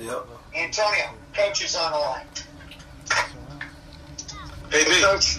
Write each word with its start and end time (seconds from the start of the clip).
Yep. 0.00 0.26
Antonio, 0.56 1.10
coach 1.34 1.62
is 1.62 1.76
on 1.76 1.92
the 1.92 1.98
line. 1.98 2.26
Hey, 4.70 4.84
B. 4.84 5.02
Coach, 5.02 5.38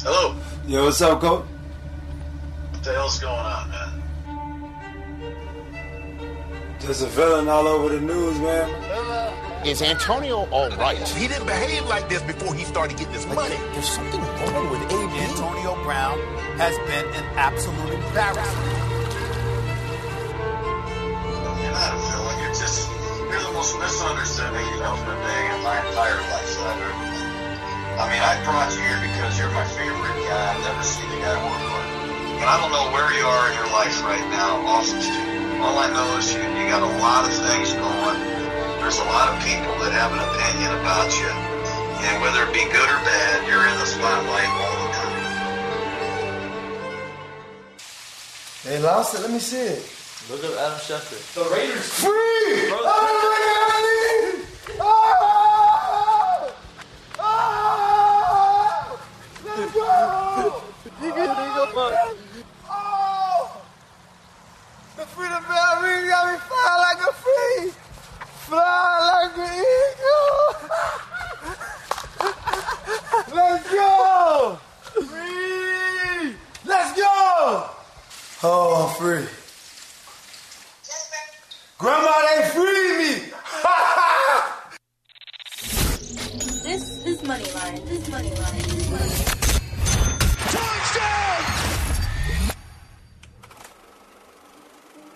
Hello. 0.00 0.34
Yo, 0.66 0.84
what's 0.84 1.00
up, 1.00 1.20
coach? 1.20 1.44
What 2.72 2.82
the 2.82 2.92
hell's 2.92 3.20
going 3.20 3.34
on, 3.34 3.70
man? 3.70 4.02
There's 6.80 7.02
a 7.02 7.06
villain 7.06 7.46
all 7.46 7.68
over 7.68 7.94
the 7.94 8.00
news, 8.00 8.38
man. 8.40 8.68
Is 9.64 9.80
Antonio 9.80 10.48
all 10.50 10.70
right? 10.70 10.98
He 11.10 11.28
didn't 11.28 11.46
behave 11.46 11.86
like 11.86 12.08
this 12.08 12.22
before 12.22 12.52
he 12.52 12.64
started 12.64 12.96
getting 12.96 13.12
his 13.12 13.26
money. 13.26 13.56
There's 13.74 13.88
something 13.88 14.20
wrong 14.20 14.70
with 14.70 14.80
AB. 14.90 15.18
Antonio 15.20 15.74
Brown 15.84 16.18
has 16.58 16.76
been 16.78 17.06
an 17.14 17.24
absolute 17.36 17.92
embarrassment. 17.92 18.77
Misunderstood 24.38 24.78
human 25.02 25.18
being 25.26 25.50
in 25.50 25.62
my 25.66 25.78
entire 25.82 26.22
life 26.30 26.50
that 26.54 26.70
I've 26.70 26.78
ever 26.78 26.94
met. 27.02 27.18
I 27.98 28.04
mean, 28.06 28.22
I 28.22 28.38
brought 28.46 28.70
you 28.70 28.82
here 28.86 29.02
because 29.02 29.34
you're 29.34 29.50
my 29.50 29.66
favorite 29.66 30.18
guy. 30.30 30.54
I've 30.54 30.62
never 30.62 30.82
seen 30.86 31.10
a 31.10 31.18
guy 31.18 31.34
work 31.42 31.62
hard. 31.66 31.86
And 32.38 32.46
I 32.46 32.54
don't 32.62 32.70
know 32.70 32.86
where 32.94 33.10
you 33.18 33.26
are 33.26 33.50
in 33.50 33.54
your 33.58 33.70
life 33.74 33.98
right 34.06 34.22
now, 34.30 34.62
Austin 34.62 35.02
Stewart. 35.02 35.58
All 35.58 35.74
I 35.82 35.90
know 35.90 36.22
is 36.22 36.30
you, 36.30 36.38
you 36.38 36.70
got 36.70 36.86
a 36.86 36.94
lot 37.02 37.26
of 37.26 37.34
things 37.34 37.74
going. 37.74 38.18
There's 38.78 39.02
a 39.02 39.08
lot 39.10 39.34
of 39.34 39.42
people 39.42 39.74
that 39.82 39.90
have 39.90 40.14
an 40.14 40.22
opinion 40.22 40.70
about 40.78 41.10
you. 41.18 41.30
And 42.06 42.22
whether 42.22 42.46
it 42.46 42.54
be 42.54 42.62
good 42.70 42.86
or 42.86 43.00
bad, 43.02 43.42
you're 43.50 43.66
in 43.66 43.74
the 43.74 43.90
spotlight 43.90 44.50
all 44.54 44.78
the 44.86 44.90
time. 44.94 45.18
They 48.62 48.78
lost 48.78 49.18
it. 49.18 49.20
Let 49.26 49.34
me 49.34 49.42
see 49.42 49.82
it. 49.82 49.82
Look 50.30 50.44
at 50.44 50.52
Adam 50.62 50.78
Schefter. 50.78 51.18
The 51.34 51.42
Raiders 51.50 51.90
free. 51.90 52.70
Oh 52.70 52.97
Oh, 78.40 78.86
I'm 78.86 78.94
free. 79.00 79.26
Grandma, 81.78 82.12
they 82.22 82.48
free 82.50 82.98
me! 82.98 83.32
This 86.68 87.00
is 87.06 87.18
Moneyline. 87.22 87.80
This 87.88 88.00
is 88.02 88.08
Moneyline. 88.12 88.62
This 88.62 88.74
is 88.74 88.86
Moneyline. 88.92 89.28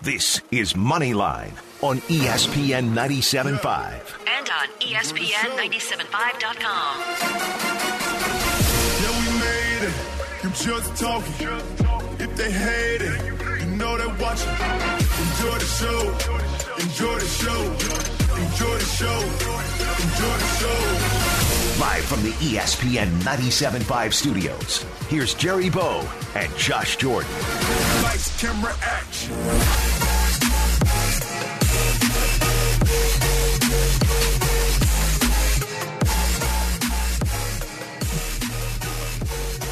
This 0.01 0.41
is 0.51 0.73
Moneyline 0.73 1.53
on 1.81 1.99
ESPN 2.09 2.93
97.5. 2.93 4.01
And 4.27 4.49
on 4.49 4.67
E 4.81 4.93
ESPN975.com. 4.95 6.99
Yeah, 8.99 9.19
we 9.19 9.25
made 9.39 9.83
it. 9.87 9.93
You 10.43 10.49
just 10.49 10.95
talking. 10.99 11.47
If 12.23 12.37
they 12.37 12.49
hate 12.49 13.01
it, 13.01 13.59
you 13.59 13.75
know 13.75 13.97
they're 13.97 14.07
watching. 14.07 14.47
Enjoy 14.47 15.57
the 15.59 15.65
show. 15.65 15.99
Enjoy 16.79 17.19
the 17.19 17.25
show. 17.25 17.63
Enjoy 18.39 18.77
the 18.77 18.85
show. 18.85 19.19
Enjoy 19.99 20.37
the 20.37 20.47
show. 20.57 21.81
Live 21.81 22.05
from 22.05 22.23
the 22.23 22.31
ESPN 22.39 23.09
97.5 23.23 24.13
studios, 24.13 24.85
here's 25.09 25.33
Jerry 25.33 25.69
Bow 25.69 26.09
and 26.35 26.55
Josh 26.55 26.95
Jordan. 26.95 27.29
Lights, 28.03 28.41
camera, 28.41 28.73
action. 28.81 29.35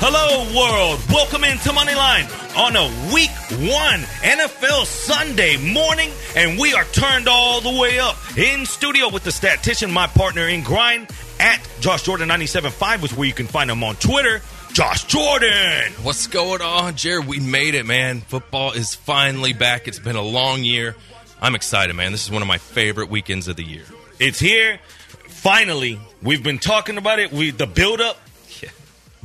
Hello, 0.04 0.44
world. 0.54 1.00
Welcome 1.09 1.46
into 1.46 1.70
Moneyline 1.70 2.41
on 2.56 2.75
a 2.75 3.13
week 3.13 3.31
one 3.50 4.01
NFL 4.22 4.85
Sunday 4.85 5.57
morning, 5.57 6.12
and 6.35 6.59
we 6.59 6.73
are 6.73 6.84
turned 6.85 7.28
all 7.28 7.62
the 7.62 7.79
way 7.79 8.00
up 8.00 8.17
in 8.38 8.66
studio 8.66 9.09
with 9.09 9.23
the 9.23 9.31
statistician, 9.31 9.91
my 9.91 10.07
partner 10.07 10.47
in 10.47 10.63
grind 10.63 11.09
at 11.39 11.66
Josh 11.79 12.03
Jordan 12.03 12.29
97.5 12.29 13.06
is 13.06 13.13
where 13.16 13.28
you 13.28 13.34
can 13.34 13.47
find 13.47 13.69
him 13.69 13.84
on 13.84 13.95
Twitter. 13.95 14.41
Josh 14.73 15.06
Jordan. 15.06 15.91
What's 16.03 16.28
going 16.28 16.62
on, 16.62 16.95
Jared? 16.95 17.28
We 17.28 17.39
made 17.39 17.75
it, 17.75 17.85
man. 17.85 18.22
Football 18.22 18.72
is 18.72 18.95
finally 18.95 19.53
back. 19.53 19.88
It's 19.88 20.00
been 20.00 20.16
a 20.16 20.22
long 20.22 20.63
year. 20.63 20.95
I'm 21.41 21.56
excited, 21.56 21.95
man. 21.95 22.12
This 22.12 22.23
is 22.23 22.31
one 22.31 22.41
of 22.41 22.47
my 22.47 22.57
favorite 22.57 23.09
weekends 23.09 23.47
of 23.47 23.56
the 23.56 23.63
year. 23.63 23.83
It's 24.19 24.39
here. 24.39 24.79
Finally, 25.28 26.00
we've 26.22 26.44
been 26.44 26.59
talking 26.59 26.97
about 26.97 27.19
it. 27.19 27.31
We 27.31 27.51
the 27.51 27.68
build 27.68 28.00
up. 28.00 28.18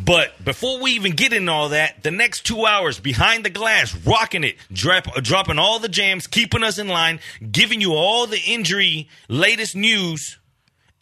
But 0.07 0.45
before 0.45 0.81
we 0.81 0.93
even 0.93 1.13
get 1.13 1.33
into 1.33 1.51
all 1.51 1.71
that, 1.71 2.05
the 2.05 2.13
next 2.13 2.47
two 2.47 2.65
hours 2.65 3.01
behind 3.01 3.45
the 3.45 3.51
glass, 3.51 3.93
rocking 4.07 4.45
it, 4.45 4.55
drop, 4.73 5.13
dropping 5.17 5.59
all 5.59 5.81
the 5.81 5.89
jams, 5.89 6.29
keeping 6.29 6.63
us 6.63 6.79
in 6.79 6.87
line, 6.87 7.19
giving 7.51 7.81
you 7.81 7.93
all 7.95 8.29
the 8.29 8.41
injury 8.47 9.09
latest 9.29 9.75
news 9.75 10.39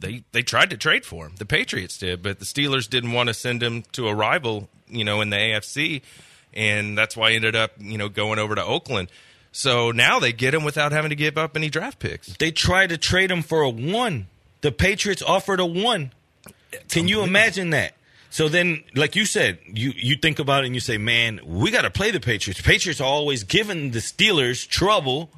they 0.00 0.24
they 0.32 0.42
tried 0.42 0.70
to 0.70 0.76
trade 0.76 1.04
for 1.04 1.26
him. 1.26 1.34
The 1.38 1.46
Patriots 1.46 1.98
did, 1.98 2.22
but 2.22 2.38
the 2.38 2.44
Steelers 2.44 2.88
didn't 2.88 3.12
want 3.12 3.28
to 3.28 3.34
send 3.34 3.62
him 3.62 3.82
to 3.92 4.08
a 4.08 4.14
rival, 4.14 4.68
you 4.88 5.04
know, 5.04 5.20
in 5.20 5.30
the 5.30 5.36
AFC, 5.36 6.02
and 6.52 6.96
that's 6.96 7.16
why 7.16 7.30
he 7.30 7.36
ended 7.36 7.56
up, 7.56 7.72
you 7.78 7.98
know, 7.98 8.08
going 8.08 8.38
over 8.38 8.54
to 8.54 8.64
Oakland. 8.64 9.08
So 9.52 9.90
now 9.90 10.18
they 10.18 10.32
get 10.32 10.52
him 10.52 10.64
without 10.64 10.92
having 10.92 11.10
to 11.10 11.16
give 11.16 11.38
up 11.38 11.56
any 11.56 11.70
draft 11.70 11.98
picks. 11.98 12.36
They 12.36 12.50
tried 12.50 12.90
to 12.90 12.98
trade 12.98 13.30
him 13.30 13.42
for 13.42 13.62
a 13.62 13.70
one. 13.70 14.26
The 14.60 14.70
Patriots 14.70 15.22
offered 15.22 15.60
a 15.60 15.66
one. 15.66 16.12
Can 16.90 17.08
you 17.08 17.22
imagine 17.22 17.70
that? 17.70 17.94
So 18.28 18.48
then, 18.50 18.84
like 18.94 19.16
you 19.16 19.24
said, 19.24 19.58
you 19.66 19.92
you 19.96 20.16
think 20.16 20.38
about 20.38 20.64
it 20.64 20.66
and 20.66 20.74
you 20.74 20.80
say, 20.80 20.98
"Man, 20.98 21.40
we 21.44 21.70
got 21.70 21.82
to 21.82 21.90
play 21.90 22.10
the 22.10 22.20
Patriots." 22.20 22.60
Patriots 22.60 23.00
are 23.00 23.04
always 23.04 23.44
giving 23.44 23.92
the 23.92 24.00
Steelers 24.00 24.68
trouble. 24.68 25.30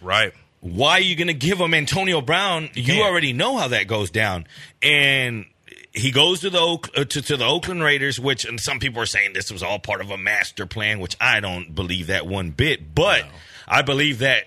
Right. 0.00 0.32
Why 0.60 0.92
are 0.92 1.00
you 1.00 1.16
going 1.16 1.28
to 1.28 1.34
give 1.34 1.58
him 1.58 1.72
Antonio 1.72 2.20
Brown? 2.20 2.68
You 2.74 2.84
can't. 2.84 3.00
already 3.00 3.32
know 3.32 3.56
how 3.56 3.68
that 3.68 3.86
goes 3.86 4.10
down. 4.10 4.46
And 4.82 5.46
he 5.92 6.10
goes 6.10 6.40
to 6.40 6.50
the 6.50 6.60
Oak, 6.60 6.90
uh, 6.96 7.04
to, 7.04 7.22
to 7.22 7.36
the 7.36 7.46
Oakland 7.46 7.82
Raiders, 7.82 8.20
which 8.20 8.44
and 8.44 8.60
some 8.60 8.78
people 8.78 9.02
are 9.02 9.06
saying 9.06 9.32
this 9.32 9.50
was 9.50 9.62
all 9.62 9.78
part 9.78 10.00
of 10.00 10.10
a 10.10 10.18
master 10.18 10.66
plan, 10.66 11.00
which 11.00 11.16
I 11.20 11.40
don't 11.40 11.74
believe 11.74 12.08
that 12.08 12.26
one 12.26 12.50
bit. 12.50 12.94
But 12.94 13.24
I 13.66 13.82
believe 13.82 14.18
that 14.18 14.44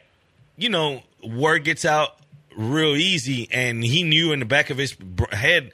you 0.56 0.70
know 0.70 1.04
word 1.24 1.64
gets 1.64 1.84
out 1.84 2.16
real 2.56 2.96
easy, 2.96 3.48
and 3.52 3.84
he 3.84 4.04
knew 4.04 4.32
in 4.32 4.40
the 4.40 4.46
back 4.46 4.70
of 4.70 4.78
his 4.78 4.96
head, 5.32 5.72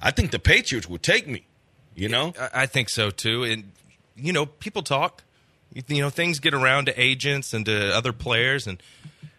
I 0.00 0.10
think 0.10 0.30
the 0.30 0.38
Patriots 0.38 0.88
would 0.88 1.02
take 1.02 1.26
me. 1.26 1.46
You 1.94 2.08
know, 2.08 2.32
I, 2.38 2.62
I 2.62 2.66
think 2.66 2.88
so 2.88 3.10
too. 3.10 3.42
And 3.42 3.72
you 4.16 4.32
know, 4.32 4.46
people 4.46 4.82
talk. 4.82 5.24
You, 5.72 5.82
you 5.88 6.02
know, 6.02 6.10
things 6.10 6.38
get 6.38 6.54
around 6.54 6.86
to 6.86 7.00
agents 7.00 7.52
and 7.52 7.66
to 7.66 7.94
other 7.94 8.12
players, 8.12 8.66
and 8.66 8.80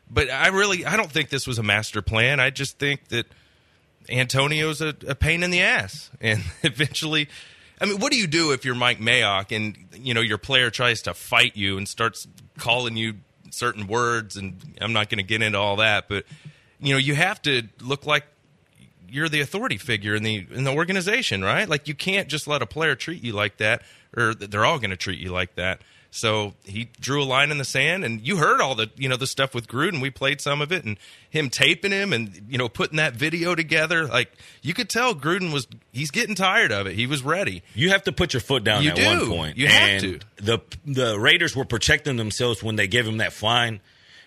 but 0.09 0.29
I 0.29 0.47
really 0.47 0.85
I 0.85 0.97
don't 0.97 1.11
think 1.11 1.29
this 1.29 1.47
was 1.47 1.59
a 1.59 1.63
master 1.63 2.01
plan. 2.01 2.39
I 2.39 2.49
just 2.49 2.79
think 2.79 3.09
that 3.09 3.27
Antonio's 4.09 4.81
a, 4.81 4.95
a 5.07 5.15
pain 5.15 5.43
in 5.43 5.51
the 5.51 5.61
ass, 5.61 6.09
and 6.21 6.43
eventually. 6.63 7.29
I 7.81 7.85
mean, 7.85 8.01
what 8.01 8.11
do 8.11 8.17
you 8.17 8.27
do 8.27 8.51
if 8.51 8.65
you're 8.65 8.75
Mike 8.75 8.99
Mayock 8.99 9.55
and 9.55 9.77
you 9.95 10.13
know 10.13 10.19
your 10.19 10.37
player 10.37 10.69
tries 10.69 11.01
to 11.03 11.13
fight 11.13 11.55
you 11.55 11.77
and 11.77 11.87
starts 11.87 12.27
calling 12.57 12.97
you 12.97 13.15
certain 13.51 13.87
words? 13.87 14.35
And 14.35 14.75
I'm 14.81 14.91
not 14.91 15.09
going 15.09 15.19
to 15.19 15.23
get 15.23 15.41
into 15.41 15.57
all 15.57 15.77
that, 15.77 16.09
but 16.09 16.25
you 16.81 16.93
know 16.93 16.97
you 16.97 17.15
have 17.15 17.41
to 17.43 17.63
look 17.79 18.05
like 18.05 18.25
you're 19.11 19.29
the 19.29 19.41
authority 19.41 19.77
figure 19.77 20.15
in 20.15 20.23
the 20.23 20.45
in 20.51 20.65
the 20.65 20.73
organization, 20.73 21.41
right? 21.41 21.69
Like 21.69 21.87
you 21.87 21.95
can't 21.95 22.27
just 22.27 22.47
let 22.47 22.61
a 22.61 22.65
player 22.65 22.95
treat 22.95 23.23
you 23.23 23.33
like 23.33 23.57
that, 23.57 23.81
or 24.15 24.33
they're 24.33 24.65
all 24.65 24.79
going 24.79 24.89
to 24.89 24.97
treat 24.97 25.19
you 25.19 25.31
like 25.31 25.55
that. 25.55 25.81
So 26.11 26.53
he 26.63 26.89
drew 26.99 27.21
a 27.21 27.25
line 27.25 27.51
in 27.51 27.59
the 27.59 27.65
sand, 27.65 28.03
and 28.03 28.19
you 28.25 28.37
heard 28.37 28.61
all 28.61 28.73
the 28.73 28.89
you 28.95 29.07
know 29.07 29.15
the 29.15 29.27
stuff 29.27 29.53
with 29.53 29.67
Gruden. 29.67 30.01
We 30.01 30.09
played 30.09 30.41
some 30.41 30.59
of 30.59 30.71
it, 30.71 30.83
and 30.83 30.97
him 31.29 31.49
taping 31.51 31.91
him, 31.91 32.13
and 32.13 32.45
you 32.49 32.57
know 32.57 32.67
putting 32.67 32.97
that 32.97 33.13
video 33.13 33.53
together. 33.53 34.05
Like 34.07 34.31
you 34.63 34.73
could 34.73 34.89
tell 34.89 35.13
Gruden 35.13 35.53
was 35.53 35.67
he's 35.91 36.09
getting 36.09 36.33
tired 36.33 36.71
of 36.71 36.87
it. 36.87 36.95
He 36.95 37.05
was 37.05 37.21
ready. 37.21 37.61
You 37.75 37.89
have 37.91 38.03
to 38.03 38.11
put 38.11 38.33
your 38.33 38.41
foot 38.41 38.63
down 38.63 38.83
You 38.83 38.89
at 38.89 38.95
do. 38.95 39.05
one 39.05 39.27
point. 39.27 39.57
You 39.57 39.67
have 39.67 39.89
and 39.89 40.01
to. 40.01 40.19
The 40.43 40.59
the 40.85 41.19
Raiders 41.19 41.55
were 41.55 41.65
protecting 41.65 42.17
themselves 42.17 42.63
when 42.63 42.75
they 42.75 42.87
gave 42.87 43.05
him 43.07 43.17
that 43.17 43.31
fine. 43.33 43.79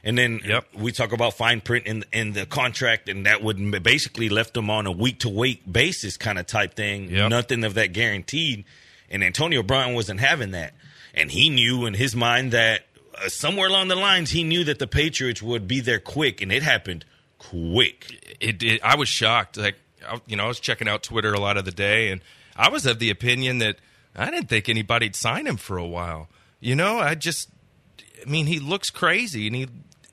And 0.04 0.18
then 0.18 0.40
we 0.74 0.90
talk 0.90 1.12
about 1.12 1.34
fine 1.34 1.60
print 1.60 1.86
in 1.86 2.04
in 2.12 2.32
the 2.32 2.46
contract, 2.46 3.08
and 3.08 3.26
that 3.26 3.42
would 3.42 3.82
basically 3.82 4.28
left 4.28 4.54
them 4.54 4.70
on 4.70 4.86
a 4.86 4.92
week 4.92 5.20
to 5.20 5.28
week 5.28 5.62
basis 5.70 6.16
kind 6.16 6.38
of 6.38 6.46
type 6.46 6.74
thing. 6.74 7.12
Nothing 7.28 7.64
of 7.64 7.74
that 7.74 7.92
guaranteed. 7.92 8.64
And 9.10 9.22
Antonio 9.22 9.62
Brown 9.62 9.94
wasn't 9.94 10.20
having 10.20 10.52
that, 10.52 10.72
and 11.14 11.30
he 11.30 11.50
knew 11.50 11.86
in 11.86 11.94
his 11.94 12.14
mind 12.16 12.52
that 12.52 12.86
uh, 13.14 13.28
somewhere 13.28 13.68
along 13.68 13.88
the 13.88 13.96
lines 13.96 14.30
he 14.30 14.44
knew 14.44 14.64
that 14.64 14.78
the 14.78 14.86
Patriots 14.86 15.42
would 15.42 15.68
be 15.68 15.80
there 15.80 16.00
quick, 16.00 16.40
and 16.40 16.52
it 16.52 16.62
happened 16.62 17.04
quick. 17.38 18.36
It, 18.40 18.62
it 18.62 18.80
I 18.82 18.96
was 18.96 19.08
shocked. 19.08 19.56
Like 19.56 19.76
I, 20.06 20.20
you 20.26 20.36
know, 20.36 20.44
I 20.44 20.48
was 20.48 20.60
checking 20.60 20.88
out 20.88 21.02
Twitter 21.02 21.32
a 21.32 21.40
lot 21.40 21.56
of 21.56 21.64
the 21.64 21.72
day, 21.72 22.10
and 22.10 22.20
I 22.56 22.68
was 22.68 22.86
of 22.86 22.98
the 22.98 23.10
opinion 23.10 23.58
that 23.58 23.76
I 24.14 24.30
didn't 24.30 24.48
think 24.48 24.68
anybody'd 24.68 25.16
sign 25.16 25.46
him 25.46 25.56
for 25.56 25.76
a 25.76 25.86
while. 25.86 26.28
You 26.60 26.76
know, 26.76 26.98
I 26.98 27.14
just, 27.14 27.50
I 28.24 28.28
mean, 28.28 28.46
he 28.46 28.60
looks 28.60 28.90
crazy, 28.90 29.46
and 29.46 29.56
he, 29.56 29.68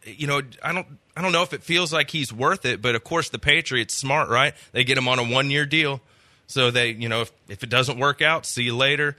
you 0.05 0.27
know, 0.27 0.41
I 0.63 0.73
don't, 0.73 0.87
I 1.15 1.21
don't 1.21 1.31
know 1.31 1.43
if 1.43 1.53
it 1.53 1.63
feels 1.63 1.91
like 1.93 2.09
he's 2.09 2.33
worth 2.33 2.65
it, 2.65 2.81
but 2.81 2.95
of 2.95 3.03
course 3.03 3.29
the 3.29 3.39
Patriots 3.39 3.93
smart, 3.93 4.29
right? 4.29 4.53
They 4.71 4.83
get 4.83 4.97
him 4.97 5.07
on 5.07 5.19
a 5.19 5.23
one 5.23 5.49
year 5.49 5.65
deal, 5.65 6.01
so 6.47 6.71
they, 6.71 6.91
you 6.91 7.09
know, 7.09 7.21
if 7.21 7.31
if 7.47 7.63
it 7.63 7.69
doesn't 7.69 7.99
work 7.99 8.21
out, 8.21 8.45
see 8.45 8.63
you 8.63 8.75
later. 8.75 9.17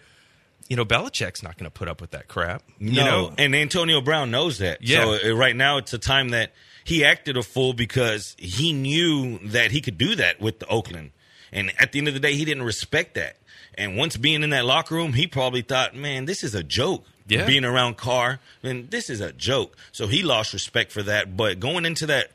You 0.70 0.76
know, 0.76 0.86
Belichick's 0.86 1.42
not 1.42 1.58
going 1.58 1.64
to 1.64 1.70
put 1.70 1.88
up 1.88 2.00
with 2.00 2.12
that 2.12 2.28
crap. 2.28 2.62
No, 2.78 2.90
You 2.90 3.04
know, 3.04 3.34
and 3.36 3.54
Antonio 3.54 4.00
Brown 4.00 4.30
knows 4.30 4.58
that. 4.58 4.80
Yeah. 4.80 5.04
So 5.04 5.32
uh, 5.32 5.34
right 5.34 5.54
now 5.54 5.76
it's 5.76 5.92
a 5.92 5.98
time 5.98 6.30
that 6.30 6.52
he 6.84 7.04
acted 7.04 7.36
a 7.36 7.42
fool 7.42 7.74
because 7.74 8.34
he 8.38 8.72
knew 8.72 9.38
that 9.48 9.72
he 9.72 9.82
could 9.82 9.98
do 9.98 10.14
that 10.14 10.40
with 10.40 10.60
the 10.60 10.66
Oakland, 10.68 11.10
and 11.52 11.72
at 11.78 11.92
the 11.92 11.98
end 11.98 12.08
of 12.08 12.14
the 12.14 12.20
day, 12.20 12.34
he 12.34 12.44
didn't 12.46 12.62
respect 12.62 13.14
that. 13.16 13.36
And 13.74 13.96
once 13.96 14.16
being 14.16 14.42
in 14.42 14.50
that 14.50 14.64
locker 14.64 14.94
room, 14.94 15.12
he 15.12 15.26
probably 15.26 15.62
thought, 15.62 15.94
"Man, 15.94 16.24
this 16.24 16.42
is 16.42 16.54
a 16.54 16.62
joke." 16.62 17.04
Yeah. 17.26 17.46
Being 17.46 17.64
around 17.64 17.96
Carr, 17.96 18.40
and 18.64 18.90
this 18.90 19.08
is 19.08 19.20
a 19.20 19.32
joke. 19.32 19.76
So 19.92 20.08
he 20.08 20.22
lost 20.24 20.52
respect 20.52 20.90
for 20.90 21.02
that. 21.04 21.36
But 21.36 21.60
going 21.60 21.84
into 21.84 22.06
that 22.06 22.32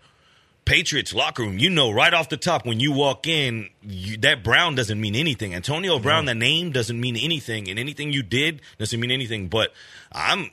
Patriots 0.66 1.14
locker 1.14 1.44
room, 1.44 1.60
you 1.60 1.70
know 1.70 1.92
right 1.92 2.14
off 2.14 2.30
the 2.30 2.38
top 2.38 2.66
when 2.66 2.80
you 2.80 2.92
walk 2.92 3.28
in, 3.28 3.70
you, 3.84 4.18
that 4.18 4.44
Brown 4.44 4.76
doesn't 4.76 5.00
mean 5.00 5.16
anything. 5.16 5.54
Antonio 5.54 6.00
Brown, 6.00 6.26
the 6.26 6.34
name 6.36 6.72
doesn't 6.72 7.00
mean 7.00 7.16
anything, 7.16 7.70
and 7.70 7.78
anything 7.78 8.12
you 8.12 8.24
did 8.24 8.62
doesn't 8.80 9.00
mean 9.00 9.12
anything. 9.12 9.48
But 9.48 9.74
I'm, 10.12 10.50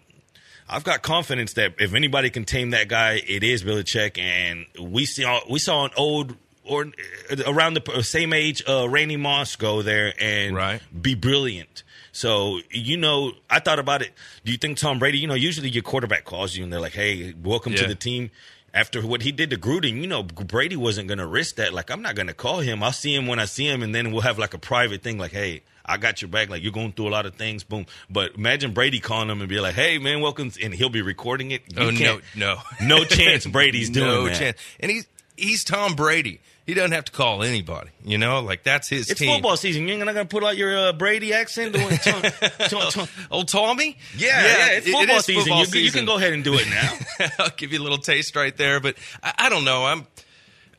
I've 0.68 0.84
got 0.84 1.02
confidence 1.02 1.54
that 1.54 1.74
if 1.78 1.94
anybody 1.94 2.28
can 2.28 2.44
tame 2.44 2.70
that 2.70 2.88
guy, 2.88 3.22
it 3.26 3.42
is 3.42 3.64
Belichick. 3.64 4.18
And 4.18 4.66
we 4.78 5.06
saw 5.06 5.40
we 5.48 5.58
saw 5.58 5.86
an 5.86 5.92
old 5.96 6.36
or 6.64 6.86
uh, 7.30 7.36
around 7.46 7.74
the 7.74 8.02
same 8.02 8.32
age, 8.32 8.62
uh, 8.68 8.88
Randy 8.88 9.16
Moss 9.16 9.56
go 9.56 9.82
there 9.82 10.14
and 10.20 10.54
be 11.00 11.14
brilliant. 11.14 11.82
So 12.12 12.60
you 12.70 12.96
know, 12.96 13.32
I 13.48 13.60
thought 13.60 13.78
about 13.78 14.02
it. 14.02 14.12
Do 14.44 14.52
you 14.52 14.58
think 14.58 14.76
Tom 14.76 14.98
Brady? 14.98 15.18
You 15.18 15.26
know, 15.26 15.34
usually 15.34 15.70
your 15.70 15.82
quarterback 15.82 16.24
calls 16.24 16.54
you 16.54 16.64
and 16.64 16.72
they're 16.72 16.80
like, 16.80 16.92
"Hey, 16.92 17.34
welcome 17.42 17.72
to 17.74 17.88
the 17.88 17.94
team." 17.94 18.30
After 18.74 19.02
what 19.06 19.20
he 19.22 19.32
did 19.32 19.50
to 19.50 19.56
Gruden, 19.58 20.00
you 20.00 20.06
know, 20.06 20.22
Brady 20.22 20.76
wasn't 20.76 21.06
going 21.08 21.18
to 21.18 21.26
risk 21.26 21.56
that. 21.56 21.74
Like, 21.74 21.90
I'm 21.90 22.00
not 22.00 22.14
going 22.14 22.28
to 22.28 22.34
call 22.34 22.60
him. 22.60 22.82
I'll 22.82 22.90
see 22.92 23.14
him 23.14 23.26
when 23.26 23.38
I 23.38 23.44
see 23.44 23.68
him, 23.68 23.82
and 23.82 23.94
then 23.94 24.12
we'll 24.12 24.22
have 24.22 24.38
like 24.38 24.54
a 24.54 24.58
private 24.58 25.02
thing. 25.02 25.18
Like, 25.18 25.32
hey, 25.32 25.62
I 25.84 25.98
got 25.98 26.22
your 26.22 26.30
back. 26.30 26.48
Like, 26.48 26.62
you're 26.62 26.72
going 26.72 26.92
through 26.92 27.08
a 27.08 27.10
lot 27.10 27.26
of 27.26 27.34
things. 27.34 27.64
Boom. 27.64 27.84
But 28.08 28.36
imagine 28.36 28.72
Brady 28.72 28.98
calling 28.98 29.28
him 29.28 29.40
and 29.40 29.48
be 29.48 29.60
like, 29.60 29.74
"Hey, 29.74 29.98
man, 29.98 30.20
welcome," 30.22 30.50
and 30.62 30.72
he'll 30.72 30.88
be 30.88 31.02
recording 31.02 31.50
it. 31.50 31.62
You 31.68 31.82
Oh 31.82 31.90
no, 31.90 32.20
no, 32.34 32.56
no 32.80 33.04
chance. 33.04 33.44
Brady's 33.46 33.90
doing 33.90 34.06
no 34.06 34.24
that. 34.24 34.38
chance. 34.38 34.56
And 34.80 34.90
he's 34.90 35.06
he's 35.36 35.64
Tom 35.64 35.94
Brady. 35.94 36.40
He 36.64 36.74
doesn't 36.74 36.92
have 36.92 37.04
to 37.06 37.12
call 37.12 37.42
anybody. 37.42 37.90
You 38.04 38.18
know, 38.18 38.40
like 38.40 38.62
that's 38.62 38.88
his 38.88 39.10
It's 39.10 39.18
team. 39.18 39.32
football 39.34 39.56
season. 39.56 39.88
You're 39.88 39.98
not 39.98 40.14
going 40.14 40.26
to 40.26 40.30
put 40.30 40.44
out 40.44 40.56
your 40.56 40.76
uh, 40.76 40.92
Brady 40.92 41.32
accent. 41.34 41.72
Doing 41.74 41.96
Tom- 41.98 42.22
Tom- 42.68 42.90
Tom- 42.90 43.08
Old 43.30 43.48
Tommy. 43.48 43.96
Yeah, 44.16 44.28
yeah, 44.42 44.66
it's 44.72 44.86
it- 44.86 44.90
it 44.90 44.92
football 44.92 45.20
season. 45.22 45.42
football 45.42 45.64
You- 45.66 45.80
you 45.80 45.90
can 45.90 46.04
go 46.06 46.16
ahead 46.18 46.32
and 46.32 46.44
do 46.44 46.54
it 46.54 46.68
now. 46.68 47.28
I'll 47.40 47.50
give 47.56 47.72
you 47.72 47.80
a 47.80 47.82
little 47.82 47.98
taste 47.98 48.36
right 48.36 48.56
there, 48.56 48.78
but 48.80 48.96
I, 49.22 49.34
I 49.38 49.48
don't 49.48 49.64
know. 49.64 49.84
I'm 49.84 50.06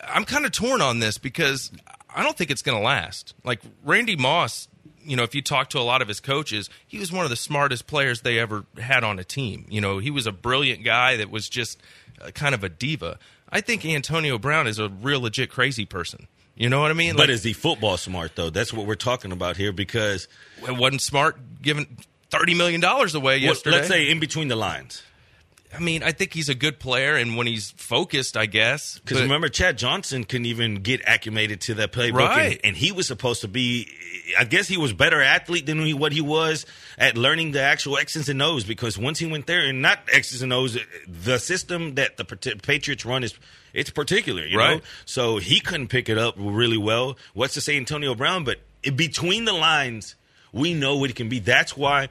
I'm 0.01 0.25
kind 0.25 0.45
of 0.45 0.51
torn 0.51 0.81
on 0.81 0.99
this 0.99 1.17
because 1.17 1.71
I 2.13 2.23
don't 2.23 2.37
think 2.37 2.49
it's 2.51 2.61
going 2.61 2.77
to 2.77 2.83
last. 2.83 3.33
Like 3.43 3.61
Randy 3.83 4.15
Moss, 4.15 4.67
you 5.05 5.15
know, 5.17 5.23
if 5.23 5.33
you 5.35 5.41
talk 5.41 5.69
to 5.71 5.79
a 5.79 5.81
lot 5.83 6.01
of 6.01 6.07
his 6.07 6.19
coaches, 6.19 6.69
he 6.87 6.97
was 6.99 7.11
one 7.11 7.23
of 7.25 7.29
the 7.29 7.35
smartest 7.35 7.87
players 7.87 8.21
they 8.21 8.39
ever 8.39 8.65
had 8.81 9.03
on 9.03 9.19
a 9.19 9.23
team. 9.23 9.65
You 9.69 9.81
know, 9.81 9.99
he 9.99 10.11
was 10.11 10.27
a 10.27 10.31
brilliant 10.31 10.83
guy 10.83 11.17
that 11.17 11.29
was 11.29 11.49
just 11.49 11.81
uh, 12.21 12.31
kind 12.31 12.53
of 12.55 12.63
a 12.63 12.69
diva. 12.69 13.17
I 13.53 13.61
think 13.61 13.85
Antonio 13.85 14.37
Brown 14.39 14.67
is 14.67 14.79
a 14.79 14.89
real 14.89 15.21
legit 15.21 15.49
crazy 15.51 15.85
person. 15.85 16.27
You 16.55 16.69
know 16.69 16.81
what 16.81 16.91
I 16.91 16.93
mean? 16.95 17.15
but 17.15 17.29
is 17.29 17.43
he 17.43 17.53
football 17.53 17.97
smart 17.97 18.35
though? 18.35 18.49
That's 18.49 18.73
what 18.73 18.85
we're 18.85 18.95
talking 18.95 19.31
about 19.31 19.55
here 19.57 19.71
because 19.71 20.27
it 20.67 20.75
wasn't 20.75 21.01
smart 21.01 21.37
giving 21.61 21.97
thirty 22.29 22.53
million 22.55 22.81
dollars 22.81 23.15
away 23.15 23.35
Well, 23.37 23.43
yesterday. 23.49 23.75
let's 23.77 23.87
say 23.87 24.09
in 24.09 24.19
between 24.19 24.47
the 24.49 24.55
lines. 24.55 25.03
I 25.75 25.79
mean, 25.79 26.03
I 26.03 26.11
think 26.11 26.33
he's 26.33 26.49
a 26.49 26.55
good 26.55 26.79
player, 26.79 27.15
and 27.15 27.35
when 27.35 27.47
he's 27.47 27.71
focused, 27.71 28.37
I 28.37 28.45
guess. 28.45 28.99
Because 28.99 29.21
remember, 29.21 29.49
Chad 29.49 29.77
Johnson 29.77 30.23
couldn't 30.23 30.45
even 30.45 30.75
get 30.75 31.01
acclimated 31.05 31.61
to 31.61 31.73
that 31.75 31.91
playbook, 31.91 32.17
Right. 32.19 32.51
and, 32.53 32.59
and 32.63 32.77
he 32.77 32.91
was 32.91 33.07
supposed 33.07 33.41
to 33.41 33.47
be. 33.47 33.87
I 34.37 34.43
guess 34.45 34.67
he 34.67 34.77
was 34.77 34.93
better 34.93 35.21
athlete 35.21 35.65
than 35.65 35.79
he, 35.85 35.93
what 35.93 36.11
he 36.11 36.21
was 36.21 36.65
at 36.97 37.17
learning 37.17 37.51
the 37.51 37.61
actual 37.61 37.97
X's 37.97 38.29
and 38.29 38.41
O's. 38.41 38.63
Because 38.63 38.97
once 38.97 39.19
he 39.19 39.25
went 39.25 39.47
there, 39.47 39.65
and 39.65 39.81
not 39.81 39.99
X's 40.11 40.41
and 40.41 40.53
O's, 40.53 40.77
the 41.07 41.37
system 41.39 41.95
that 41.95 42.17
the 42.17 42.25
Patriots 42.25 43.05
run 43.05 43.23
is 43.23 43.33
it's 43.73 43.89
particular, 43.89 44.45
you 44.45 44.57
know. 44.57 44.63
Right. 44.63 44.83
So 45.05 45.37
he 45.37 45.59
couldn't 45.59 45.87
pick 45.87 46.07
it 46.09 46.17
up 46.17 46.35
really 46.37 46.77
well. 46.77 47.17
What's 47.33 47.55
to 47.55 47.61
say 47.61 47.75
Antonio 47.77 48.13
Brown? 48.15 48.43
But 48.43 48.57
between 48.95 49.45
the 49.45 49.53
lines, 49.53 50.15
we 50.51 50.73
know 50.73 50.97
what 50.97 51.09
he 51.09 51.13
can 51.13 51.29
be. 51.29 51.39
That's 51.39 51.75
why. 51.75 52.09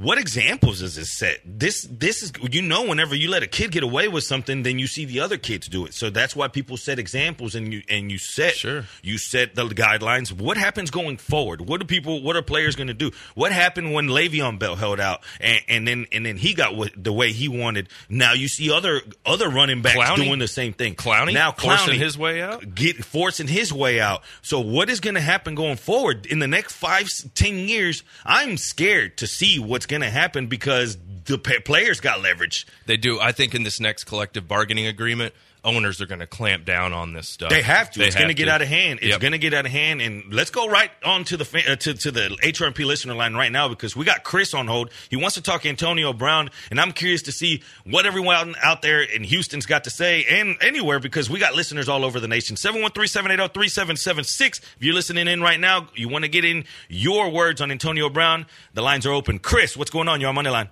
What 0.00 0.16
examples 0.16 0.78
does 0.78 0.94
this 0.94 1.12
set? 1.12 1.40
This 1.44 1.82
this 1.90 2.22
is 2.22 2.32
you 2.52 2.62
know 2.62 2.86
whenever 2.86 3.16
you 3.16 3.28
let 3.28 3.42
a 3.42 3.48
kid 3.48 3.72
get 3.72 3.82
away 3.82 4.06
with 4.06 4.22
something, 4.22 4.62
then 4.62 4.78
you 4.78 4.86
see 4.86 5.04
the 5.04 5.18
other 5.18 5.36
kids 5.36 5.66
do 5.66 5.86
it. 5.86 5.92
So 5.92 6.08
that's 6.08 6.36
why 6.36 6.46
people 6.46 6.76
set 6.76 7.00
examples 7.00 7.56
and 7.56 7.72
you 7.72 7.82
and 7.88 8.08
you 8.08 8.16
set 8.16 8.54
sure. 8.54 8.84
you 9.02 9.18
set 9.18 9.56
the 9.56 9.64
guidelines. 9.64 10.30
What 10.30 10.56
happens 10.56 10.92
going 10.92 11.16
forward? 11.16 11.62
What 11.62 11.80
do 11.80 11.86
people? 11.86 12.22
What 12.22 12.36
are 12.36 12.42
players 12.42 12.76
going 12.76 12.86
to 12.86 12.94
do? 12.94 13.10
What 13.34 13.50
happened 13.50 13.92
when 13.92 14.06
Le'Veon 14.06 14.60
Bell 14.60 14.76
held 14.76 15.00
out 15.00 15.24
and, 15.40 15.62
and 15.66 15.88
then 15.88 16.06
and 16.12 16.24
then 16.24 16.36
he 16.36 16.54
got 16.54 16.76
what, 16.76 16.92
the 16.96 17.12
way 17.12 17.32
he 17.32 17.48
wanted? 17.48 17.88
Now 18.08 18.34
you 18.34 18.46
see 18.46 18.70
other 18.70 19.00
other 19.26 19.48
running 19.48 19.82
backs 19.82 19.96
Clowney? 19.96 20.14
doing 20.14 20.38
the 20.38 20.46
same 20.46 20.74
thing. 20.74 20.94
Clowney? 20.94 21.34
now 21.34 21.50
Forcing 21.50 21.98
his 21.98 22.16
way 22.16 22.40
out? 22.40 22.72
get 22.72 23.04
forcing 23.04 23.48
his 23.48 23.72
way 23.72 23.98
out. 23.98 24.22
So 24.42 24.60
what 24.60 24.90
is 24.90 25.00
going 25.00 25.16
to 25.16 25.20
happen 25.20 25.56
going 25.56 25.76
forward 25.76 26.24
in 26.26 26.38
the 26.38 26.46
next 26.46 26.74
five, 26.74 27.08
ten 27.34 27.58
years? 27.58 28.04
I'm 28.24 28.58
scared 28.58 29.16
to 29.16 29.26
see 29.26 29.58
what's 29.58 29.87
going 29.88 30.02
to 30.02 30.10
happen 30.10 30.46
because 30.46 30.96
the 31.24 31.38
players 31.38 32.00
got 32.00 32.22
leverage. 32.22 32.66
They 32.86 32.96
do. 32.96 33.18
I 33.20 33.32
think 33.32 33.54
in 33.54 33.62
this 33.62 33.80
next 33.80 34.04
collective 34.04 34.46
bargaining 34.46 34.86
agreement, 34.86 35.34
owners 35.68 36.00
are 36.00 36.06
going 36.06 36.20
to 36.20 36.26
clamp 36.26 36.64
down 36.64 36.92
on 36.92 37.12
this 37.12 37.28
stuff. 37.28 37.50
They 37.50 37.62
have 37.62 37.90
to. 37.92 37.98
They 38.00 38.06
it's 38.06 38.16
going 38.16 38.28
to 38.28 38.34
get 38.34 38.48
out 38.48 38.62
of 38.62 38.68
hand. 38.68 38.98
It's 39.02 39.10
Yep. 39.10 39.20
going 39.20 39.32
to 39.32 39.38
get 39.38 39.54
out 39.54 39.66
of 39.66 39.72
hand. 39.72 40.00
And 40.02 40.24
let's 40.32 40.50
go 40.50 40.68
right 40.68 40.90
on 41.04 41.24
to 41.24 41.36
the 41.36 41.44
fa- 41.44 41.72
uh, 41.72 41.76
to 41.76 41.94
to 41.94 42.10
the 42.10 42.36
HRMP 42.42 42.84
listener 42.84 43.14
line 43.14 43.34
right 43.34 43.52
now 43.52 43.68
because 43.68 43.94
we 43.94 44.04
got 44.04 44.24
Chris 44.24 44.54
on 44.54 44.66
hold. 44.66 44.90
He 45.10 45.16
wants 45.16 45.34
to 45.34 45.42
talk 45.42 45.66
Antonio 45.66 46.12
Brown, 46.12 46.50
and 46.70 46.80
I'm 46.80 46.92
curious 46.92 47.22
to 47.22 47.32
see 47.32 47.62
what 47.84 48.06
everyone 48.06 48.54
out 48.62 48.82
there 48.82 49.02
in 49.02 49.24
Houston's 49.24 49.66
got 49.66 49.84
to 49.84 49.90
say 49.90 50.24
and 50.24 50.56
anywhere 50.60 51.00
because 51.00 51.30
we 51.30 51.38
got 51.38 51.54
listeners 51.54 51.88
all 51.88 52.04
over 52.04 52.20
the 52.20 52.28
nation. 52.28 52.56
713-780-3776. 52.56 54.58
If 54.60 54.76
you're 54.80 54.94
listening 54.94 55.28
in 55.28 55.40
right 55.40 55.60
now, 55.60 55.88
you 55.94 56.08
want 56.08 56.24
to 56.24 56.28
get 56.30 56.44
in 56.44 56.64
your 56.88 57.30
words 57.30 57.60
on 57.60 57.70
Antonio 57.70 58.08
Brown. 58.08 58.46
The 58.74 58.82
lines 58.82 59.06
are 59.06 59.12
open. 59.12 59.38
Chris, 59.38 59.76
what's 59.76 59.90
going 59.90 60.08
on? 60.08 60.20
You're 60.20 60.30
on 60.30 60.34
Money 60.34 60.50
Line. 60.50 60.68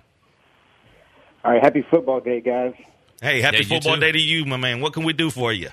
All 1.45 1.51
right, 1.53 1.63
happy 1.63 1.85
football 1.89 2.19
day, 2.19 2.41
guys. 2.41 2.73
Hey, 3.21 3.41
happy 3.41 3.57
Yeah, 3.57 3.63
football 3.63 3.97
day 3.97 4.11
to 4.11 4.19
you, 4.19 4.45
my 4.45 4.57
man. 4.57 4.79
What 4.79 4.93
can 4.93 5.03
we 5.03 5.13
do 5.13 5.31
for 5.31 5.51
you? 5.51 5.69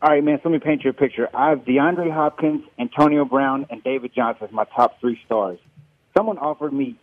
All 0.00 0.10
right, 0.10 0.24
man. 0.24 0.40
So 0.42 0.48
let 0.48 0.54
me 0.54 0.58
paint 0.58 0.82
you 0.82 0.90
a 0.90 0.94
picture. 0.94 1.28
I 1.34 1.50
have 1.50 1.60
DeAndre 1.60 2.12
Hopkins, 2.12 2.64
Antonio 2.78 3.24
Brown, 3.24 3.66
and 3.70 3.84
David 3.84 4.12
Johnson 4.14 4.46
as 4.48 4.52
my 4.52 4.64
top 4.64 4.98
three 5.00 5.20
stars. 5.26 5.58
Someone 6.16 6.38
offered 6.38 6.72
me 6.72 6.96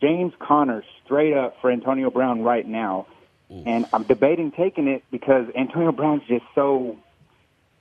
James 0.00 0.32
Conner 0.38 0.84
straight 1.04 1.34
up 1.34 1.56
for 1.60 1.70
Antonio 1.70 2.10
Brown 2.10 2.42
right 2.42 2.66
now, 2.66 3.06
and 3.50 3.86
I'm 3.92 4.04
debating 4.04 4.52
taking 4.52 4.86
it 4.88 5.02
because 5.10 5.46
Antonio 5.56 5.90
Brown's 5.90 6.22
just 6.28 6.44
so 6.54 6.96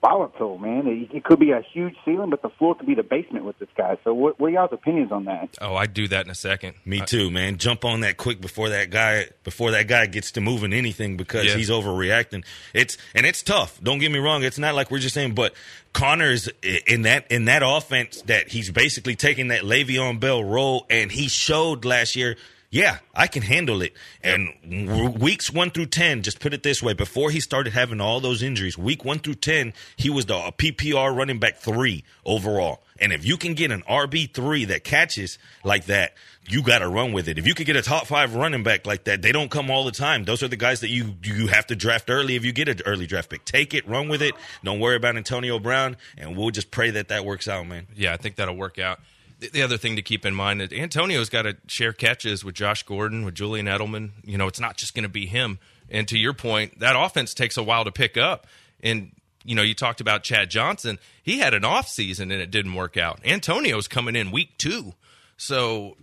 volatile, 0.02 0.58
man. 0.58 0.86
It, 0.88 1.16
it 1.18 1.24
could 1.24 1.40
be 1.40 1.52
a 1.52 1.62
huge 1.62 1.96
ceiling, 2.06 2.30
but 2.30 2.42
the 2.42 2.50
floor 2.50 2.76
could 2.76 2.86
be 2.88 2.96
the 2.96 3.04
basement 3.04 3.46
with 3.46 3.58
this 3.60 3.70
guy. 3.78 3.98
So, 4.04 4.14
what, 4.14 4.40
what 4.40 4.48
are 4.48 4.50
y'all's 4.52 4.74
opinions 4.74 5.12
on 5.12 5.26
that? 5.26 5.50
Oh, 5.62 5.76
I'd 5.76 5.94
do 5.94 6.08
that 6.10 6.26
in 6.26 6.32
a 6.32 6.36
second. 6.36 6.76
Me 6.86 7.02
too, 7.02 7.32
man. 7.32 7.58
Jump 7.58 7.84
on 7.86 8.02
that 8.02 8.18
quick 8.18 8.40
before 8.42 8.70
that 8.70 8.90
guy 8.90 9.28
before 9.44 9.72
that 9.72 9.88
guy 9.88 10.06
gets 10.06 10.32
to 10.34 10.42
moving 10.42 10.74
anything 10.74 11.18
because 11.18 11.46
Yeah. 11.46 11.56
he's 11.56 11.70
overreacting. 11.70 12.44
It's 12.74 12.98
and 13.16 13.26
it's 13.26 13.42
tough. 13.44 13.80
Don't 13.82 14.00
get 14.00 14.12
me 14.12 14.20
wrong. 14.20 14.44
It's 14.44 14.60
not 14.60 14.76
like 14.76 14.92
we're 14.92 15.00
just 15.00 15.14
saying, 15.16 15.34
but 15.36 15.54
Conner's 15.94 16.48
i- 16.64 16.82
in 16.88 17.04
that 17.04 17.26
in 17.32 17.46
that 17.46 17.64
offense 17.66 18.22
that 18.24 18.50
he's 18.50 18.70
basically 18.72 19.16
taking 19.16 19.48
that 19.50 19.62
Le'Veon 19.64 20.20
Bell 20.20 20.44
role, 20.44 20.86
and 20.90 21.12
he 21.12 21.28
showed 21.28 21.86
last 21.86 22.16
year. 22.16 22.36
Yeah, 22.70 22.98
I 23.16 23.28
can 23.28 23.44
handle 23.44 23.82
it. 23.82 23.94
And 24.22 24.50
w- 24.62 25.10
weeks 25.10 25.52
one 25.52 25.72
through 25.72 25.86
ten, 25.86 26.22
just 26.22 26.42
put 26.42 26.54
it 26.54 26.64
this 26.64 26.84
way: 26.84 26.94
before 26.94 27.32
he 27.32 27.40
started 27.40 27.72
having 27.72 28.02
all 28.02 28.20
those 28.20 28.44
injuries, 28.44 28.78
week 28.78 29.06
one 29.06 29.20
through 29.20 29.36
ten, 29.36 29.74
he 29.96 30.10
was 30.10 30.26
the 30.26 30.36
uh, 30.36 30.52
PPR 30.52 31.16
running 31.16 31.40
back 31.40 31.58
three 31.58 32.04
overall. 32.26 32.84
And 33.00 33.14
if 33.14 33.26
you 33.26 33.38
can 33.38 33.54
get 33.54 33.72
an 33.72 33.84
RB 33.84 34.34
three 34.34 34.66
that 34.66 34.84
catches 34.84 35.40
like 35.64 35.86
that, 35.86 36.16
you 36.50 36.62
got 36.62 36.80
to 36.80 36.90
run 36.90 37.14
with 37.14 37.30
it. 37.30 37.38
If 37.38 37.48
you 37.48 37.54
could 37.54 37.68
get 37.68 37.78
a 37.78 37.82
top 37.82 38.06
five 38.08 38.36
running 38.36 38.64
back 38.64 38.86
like 38.86 39.06
that, 39.06 39.22
they 39.22 39.32
don't 39.32 39.50
come 39.50 39.72
all 39.72 39.86
the 39.86 39.92
time. 39.92 40.26
Those 40.26 40.44
are 40.44 40.50
the 40.50 40.58
guys 40.58 40.82
that 40.82 40.90
you 40.90 41.16
you 41.24 41.48
have 41.48 41.68
to 41.68 41.76
draft 41.76 42.10
early. 42.10 42.36
If 42.36 42.44
you 42.44 42.52
get 42.52 42.68
an 42.68 42.82
early 42.86 43.08
draft 43.08 43.30
pick, 43.30 43.46
take 43.46 43.74
it, 43.74 43.88
run 43.88 44.10
with 44.10 44.22
it. 44.22 44.34
Don't 44.62 44.82
worry 44.82 44.98
about 44.98 45.16
Antonio 45.16 45.58
Brown, 45.58 45.96
and 46.18 46.36
we'll 46.36 46.50
just 46.50 46.70
pray 46.70 46.92
that 46.92 47.08
that 47.08 47.24
works 47.24 47.48
out, 47.48 47.66
man. 47.66 47.88
Yeah, 47.96 48.12
I 48.12 48.18
think 48.18 48.36
that'll 48.36 48.58
work 48.58 48.78
out. 48.78 49.00
The, 49.40 49.50
the 49.50 49.62
other 49.62 49.78
thing 49.78 49.96
to 49.96 50.02
keep 50.02 50.26
in 50.26 50.34
mind 50.34 50.62
is 50.62 50.72
Antonio's 50.72 51.30
got 51.30 51.44
to 51.44 51.58
share 51.68 51.94
catches 51.94 52.44
with 52.44 52.56
Josh 52.56 52.84
Gordon, 52.84 53.26
with 53.26 53.36
Julian 53.36 53.66
Edelman. 53.68 54.12
You 54.24 54.38
know, 54.38 54.48
it's 54.48 54.60
not 54.60 54.78
just 54.78 54.94
going 54.94 55.04
to 55.04 55.10
be 55.10 55.26
him. 55.26 55.60
And 55.90 56.08
to 56.08 56.18
your 56.18 56.34
point, 56.34 56.80
that 56.80 56.96
offense 56.98 57.34
takes 57.34 57.58
a 57.58 57.64
while 57.64 57.86
to 57.86 57.92
pick 57.92 58.18
up. 58.18 58.48
And 58.82 59.12
you 59.48 59.56
know, 59.56 59.62
you 59.62 59.74
talked 59.74 60.02
about 60.02 60.24
Chad 60.24 60.50
Johnson. 60.50 61.00
He 61.24 61.40
had 61.40 61.54
an 61.54 61.64
off 61.64 61.88
season 61.88 62.32
and 62.32 62.42
it 62.42 62.52
didn't 62.52 62.74
work 62.74 62.98
out. 62.98 63.22
Antonio's 63.26 63.88
coming 63.88 64.16
in 64.16 64.30
week 64.30 64.58
two, 64.58 64.94
so 65.38 65.96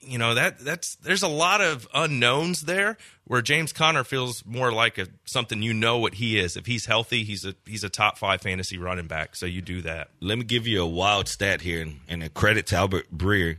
you 0.00 0.18
know 0.18 0.34
that 0.34 0.58
that's 0.60 0.96
there's 0.96 1.22
a 1.22 1.28
lot 1.28 1.60
of 1.60 1.86
unknowns 1.94 2.62
there 2.62 2.96
where 3.24 3.42
James 3.42 3.72
Conner 3.72 4.04
feels 4.04 4.44
more 4.44 4.72
like 4.72 4.98
a 4.98 5.06
something 5.24 5.62
you 5.62 5.74
know 5.74 5.98
what 5.98 6.14
he 6.14 6.38
is. 6.38 6.56
If 6.56 6.66
he's 6.66 6.86
healthy, 6.86 7.24
he's 7.24 7.44
a 7.44 7.54
he's 7.66 7.84
a 7.84 7.88
top 7.88 8.18
five 8.18 8.40
fantasy 8.40 8.78
running 8.78 9.06
back. 9.06 9.36
So 9.36 9.46
you 9.46 9.60
do 9.60 9.82
that. 9.82 10.08
Let 10.20 10.38
me 10.38 10.44
give 10.44 10.66
you 10.66 10.82
a 10.82 10.86
wild 10.86 11.28
stat 11.28 11.60
here, 11.60 11.82
and, 11.82 12.00
and 12.08 12.22
a 12.22 12.28
credit 12.28 12.66
to 12.68 12.76
Albert 12.76 13.16
Breer. 13.16 13.58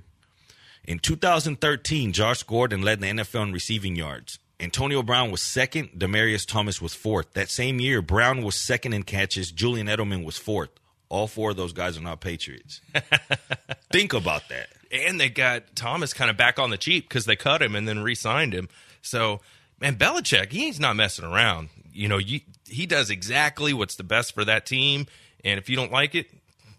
In 0.83 1.00
2013, 1.00 2.12
Josh 2.12 2.43
Gordon 2.43 2.81
led 2.81 3.01
the 3.01 3.07
NFL 3.07 3.43
in 3.43 3.53
receiving 3.53 3.95
yards. 3.95 4.39
Antonio 4.60 5.01
Brown 5.03 5.31
was 5.31 5.41
second. 5.41 5.89
Demaryius 5.98 6.45
Thomas 6.45 6.81
was 6.81 6.93
fourth. 6.93 7.33
That 7.33 7.50
same 7.50 7.79
year, 7.79 8.01
Brown 8.01 8.43
was 8.43 8.55
second 8.55 8.93
in 8.93 9.03
catches. 9.03 9.51
Julian 9.51 9.88
Edelman 9.88 10.24
was 10.24 10.38
fourth. 10.38 10.69
All 11.10 11.27
four 11.27 11.51
of 11.51 11.57
those 11.57 11.74
guys 11.74 11.98
are 11.98 12.01
not 12.01 12.21
Patriots. 12.21 12.81
Think 13.91 14.13
about 14.13 14.50
that. 14.50 14.69
And 14.91 15.19
they 15.19 15.29
got 15.29 15.75
Thomas 15.75 16.13
kind 16.13 16.29
of 16.29 16.38
back 16.38 16.60
on 16.60 16.69
the 16.69 16.77
cheap 16.77 17.07
because 17.07 17.25
they 17.25 17.36
cut 17.36 17.62
him 17.62 17.75
and 17.75 17.88
then 17.88 18.00
re-signed 18.00 18.53
him. 18.53 18.69
So, 19.01 19.41
man, 19.79 19.95
Belichick, 19.95 20.51
he's 20.51 20.79
not 20.79 20.95
messing 20.95 21.25
around. 21.25 21.69
You 21.93 22.07
know, 22.07 22.17
you, 22.17 22.41
he 22.67 22.86
does 22.86 23.10
exactly 23.10 23.74
what's 23.74 23.95
the 23.95 24.03
best 24.03 24.33
for 24.33 24.45
that 24.45 24.65
team, 24.65 25.07
and 25.43 25.57
if 25.60 25.69
you 25.69 25.75
don't 25.75 25.91
like 25.91 26.15
it, 26.15 26.27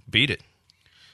beat 0.08 0.30
it. 0.30 0.42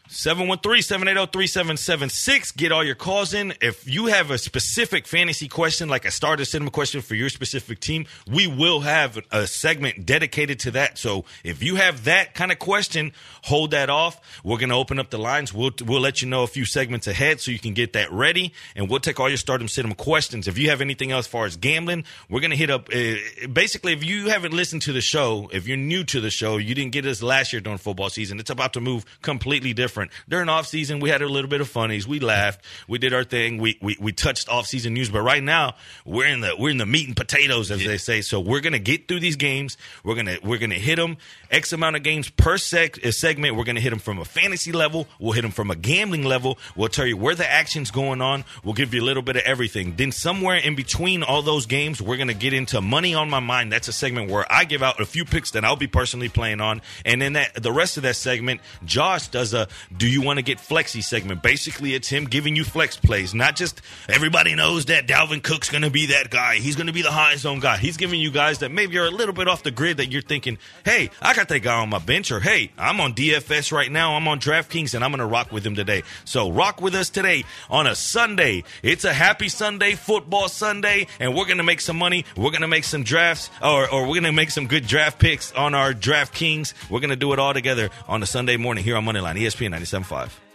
713-780-3776. 0.09 2.57
Get 2.57 2.73
all 2.73 2.83
your 2.83 2.95
calls 2.95 3.35
in. 3.35 3.53
If 3.61 3.87
you 3.87 4.07
have 4.07 4.31
a 4.31 4.39
specific 4.39 5.07
fantasy 5.07 5.49
question, 5.49 5.87
like 5.89 6.07
a 6.07 6.11
starter 6.11 6.47
cinema 6.47 6.71
question 6.71 7.03
for 7.03 7.15
your 7.15 7.29
specific 7.29 7.79
team, 7.79 8.07
we 8.27 8.47
will 8.47 8.81
have 8.81 9.19
a 9.31 9.47
segment 9.47 10.07
dedicated 10.07 10.61
to 10.61 10.71
that. 10.73 10.97
So 10.97 11.27
if 11.45 11.63
you 11.63 11.77
have 11.77 12.05
that 12.05 12.35
kind 12.35 12.51
of 12.51 12.59
question, 12.59 13.13
hold 13.43 13.73
that 13.73 13.91
off. 13.91 14.19
We're 14.43 14.57
going 14.57 14.71
to 14.71 14.77
open 14.77 14.99
up 14.99 15.11
the 15.11 15.19
lines. 15.19 15.53
We'll, 15.53 15.73
we'll 15.85 16.01
let 16.01 16.23
you 16.23 16.29
know 16.29 16.43
a 16.43 16.47
few 16.47 16.65
segments 16.65 17.07
ahead 17.07 17.41
so 17.41 17.51
you 17.51 17.59
can 17.59 17.75
get 17.75 17.93
that 17.93 18.11
ready. 18.11 18.55
And 18.75 18.89
we'll 18.89 19.01
take 19.01 19.21
all 19.21 19.29
your 19.29 19.37
stardom 19.37 19.69
cinema 19.69 19.95
questions. 19.95 20.49
If 20.49 20.57
you 20.57 20.71
have 20.71 20.81
anything 20.81 21.13
else 21.13 21.27
as 21.27 21.27
far 21.27 21.45
as 21.45 21.57
gambling, 21.57 22.05
we're 22.31 22.41
going 22.41 22.53
to 22.53 22.57
hit 22.57 22.71
up. 22.71 22.89
Uh, 22.95 23.17
basically, 23.53 23.93
if 23.93 24.03
you 24.03 24.31
haven't 24.31 24.55
listened 24.55 24.81
to 24.83 24.93
the 24.93 25.03
show, 25.03 25.51
if 25.53 25.69
you're 25.69 25.77
new 25.77 26.03
to 26.05 26.21
the 26.21 26.31
show, 26.31 26.57
you 26.57 26.75
didn't 26.75 26.93
get 26.93 27.05
us 27.05 27.23
last 27.23 27.53
year 27.53 27.61
during 27.61 27.79
football 27.79 28.09
season. 28.09 28.41
It's 28.41 28.51
about 28.51 28.73
to 28.73 28.81
move 28.81 29.05
completely 29.21 29.75
different. 29.75 29.98
During 30.29 30.49
off 30.49 30.67
season, 30.67 31.01
we 31.01 31.11
had 31.11 31.23
a 31.23 31.29
little 31.29 31.51
bit 31.51 31.61
of 31.61 31.69
funnies. 31.69 32.07
We 32.07 32.21
laughed. 32.21 32.65
We 32.87 32.99
did 32.99 33.13
our 33.13 33.25
thing. 33.25 33.59
We 33.59 33.79
we, 33.81 33.97
we 34.01 34.13
touched 34.13 34.49
off 34.49 34.67
season 34.67 34.95
news. 34.95 35.11
But 35.11 35.23
right 35.23 35.43
now, 35.43 35.75
we're 36.05 36.27
in 36.27 36.41
the 36.41 36.55
we're 36.59 36.71
in 36.71 36.79
the 36.79 36.87
meat 36.87 37.07
and 37.07 37.17
potatoes, 37.17 37.71
as 37.71 37.85
they 37.85 37.99
say. 37.99 38.21
So 38.21 38.41
we're 38.41 38.61
gonna 38.61 38.79
get 38.79 39.09
through 39.09 39.21
these 39.21 39.37
games. 39.37 39.77
We're 40.05 40.15
gonna 40.15 40.39
we're 40.43 40.59
gonna 40.59 40.75
hit 40.75 40.97
them 40.97 41.17
x 41.51 41.73
amount 41.73 41.97
of 41.97 42.03
games 42.03 42.29
per 42.29 42.59
sec, 42.59 43.05
uh, 43.05 43.11
segment. 43.11 43.57
We're 43.57 43.65
gonna 43.65 43.81
hit 43.81 43.91
them 43.91 43.99
from 43.99 44.19
a 44.19 44.25
fantasy 44.25 44.73
level. 44.73 45.07
We'll 45.19 45.33
hit 45.33 45.43
them 45.43 45.51
from 45.51 45.71
a 45.71 45.77
gambling 45.77 46.25
level. 46.25 46.59
We'll 46.77 46.89
tell 46.89 47.07
you 47.07 47.17
where 47.17 47.35
the 47.35 47.51
action's 47.51 47.91
going 47.91 48.21
on. 48.21 48.45
We'll 48.65 48.75
give 48.75 48.95
you 48.95 49.03
a 49.03 49.05
little 49.05 49.23
bit 49.23 49.37
of 49.37 49.43
everything. 49.43 49.95
Then 49.97 50.13
somewhere 50.13 50.57
in 50.57 50.75
between 50.75 51.23
all 51.23 51.43
those 51.43 51.67
games, 51.67 52.01
we're 52.01 52.17
gonna 52.17 52.35
get 52.35 52.53
into 52.53 52.81
money 52.81 53.15
on 53.15 53.31
my 53.31 53.41
mind. 53.41 53.73
That's 53.73 53.89
a 53.89 53.93
segment 53.93 54.31
where 54.31 54.51
I 54.51 54.65
give 54.65 54.83
out 54.83 55.01
a 55.01 55.07
few 55.07 55.25
picks 55.25 55.53
that 55.53 55.65
I'll 55.65 55.77
be 55.77 55.87
personally 55.87 56.29
playing 56.29 56.61
on, 56.61 56.83
and 57.05 57.21
then 57.21 57.35
that 57.35 57.63
the 57.63 57.73
rest 57.73 57.97
of 57.97 58.03
that 58.05 58.17
segment, 58.17 58.61
Josh 58.85 59.29
does 59.29 59.55
a 59.55 59.69
"Do 59.97 60.09
you 60.09 60.23
want 60.23 60.39
to 60.39 60.43
get 60.43 60.61
flexy?" 60.61 61.03
segment. 61.03 61.43
Basically, 61.43 61.95
it's 61.95 62.09
him 62.09 62.25
giving 62.25 62.57
you 62.57 62.65
flex 62.65 62.97
plays, 62.97 63.35
not 63.35 63.57
just 63.57 63.81
everybody 64.09 64.55
knows 64.55 64.87
that 64.87 65.07
Dalvin 65.07 65.43
Cook's 65.43 65.71
gonna 65.71 65.91
be 65.91 66.07
that 66.07 66.31
guy. 66.31 66.57
He's 66.57 66.77
gonna 66.77 66.93
be 66.93 67.03
the 67.03 67.11
high 67.11 67.37
zone 67.37 67.61
guy. 67.61 67.79
He's 67.79 67.97
giving 67.97 68.21
you 68.21 68.31
guys 68.31 68.59
that 68.59 68.71
maybe 68.71 68.99
are 68.99 69.07
a 69.07 69.11
little 69.11 69.35
bit 69.35 69.49
off 69.49 69.63
the 69.63 69.71
grid 69.71 69.99
that 69.99 70.13
you're 70.13 70.23
thinking, 70.23 70.59
"Hey, 70.85 71.11
I 71.21 71.35
got 71.35 71.49
that 71.49 71.61
guy 71.61 71.75
on 71.75 71.89
my 71.89 71.99
bench," 71.99 72.31
or 72.31 72.41
"Hey, 72.41 72.71
I'm 72.79 73.01
on 73.01 73.15
DFS 73.15 73.73
right 73.73 73.91
now. 73.91 74.15
I'm 74.15 74.29
on 74.29 74.41
DraftKings, 74.41 74.95
and 74.95 75.05
I'm 75.05 75.11
gonna 75.11 75.27
rock 75.27 75.53
with 75.53 75.67
him 75.67 75.75
today." 75.75 76.03
So 76.25 76.51
rock 76.51 76.81
with 76.81 76.95
us 76.95 77.11
today 77.11 77.45
on 77.71 77.87
a 77.87 77.95
Sunday. 77.95 78.65
It's 78.83 79.05
a 79.05 79.13
happy 79.13 79.49
Sunday, 79.49 79.95
football 79.95 80.49
Sunday, 80.49 81.07
and 81.21 81.35
we're 81.35 81.47
gonna 81.47 81.63
make 81.63 81.81
some 81.81 81.97
money. 81.97 82.25
We're 82.37 82.51
gonna 82.51 82.69
make 82.69 82.85
some 82.85 83.03
drafts, 83.03 83.51
or, 83.63 83.89
or 83.89 84.07
we're 84.07 84.17
gonna 84.17 84.33
make 84.33 84.51
some 84.51 84.67
good 84.67 84.87
draft 84.87 85.19
picks 85.19 85.53
on 85.53 85.75
our 85.75 85.93
DraftKings. 85.93 86.75
We're 86.89 87.01
gonna 87.01 87.17
do 87.17 87.33
it 87.33 87.39
all 87.39 87.55
together 87.55 87.91
on 88.07 88.23
a 88.23 88.27
Sunday 88.27 88.57
morning 88.57 88.85
here 88.85 88.97
on 88.97 89.05
Moneyline, 89.05 89.39
ESPN 89.39 89.78
97.5. 89.79 90.48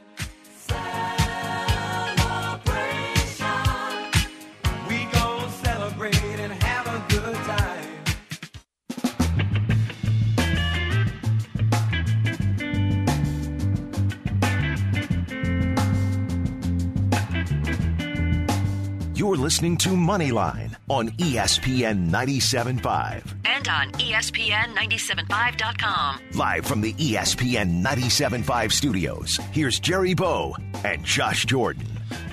listening 19.44 19.76
to 19.76 19.90
Moneyline 19.90 20.74
on 20.90 21.10
ESPN 21.10 22.10
97.5. 22.10 23.36
And 23.44 23.68
on 23.68 23.90
E 24.00 24.14
ESPN 24.14 24.74
975.com. 24.76 26.20
Live 26.36 26.66
from 26.66 26.80
the 26.80 26.94
ESPN 26.94 27.84
97.5 27.84 28.72
studios, 28.72 29.38
here's 29.52 29.78
Jerry 29.80 30.14
Bow 30.14 30.56
and 30.86 31.04
Josh 31.04 31.46
Jordan. 31.46 31.86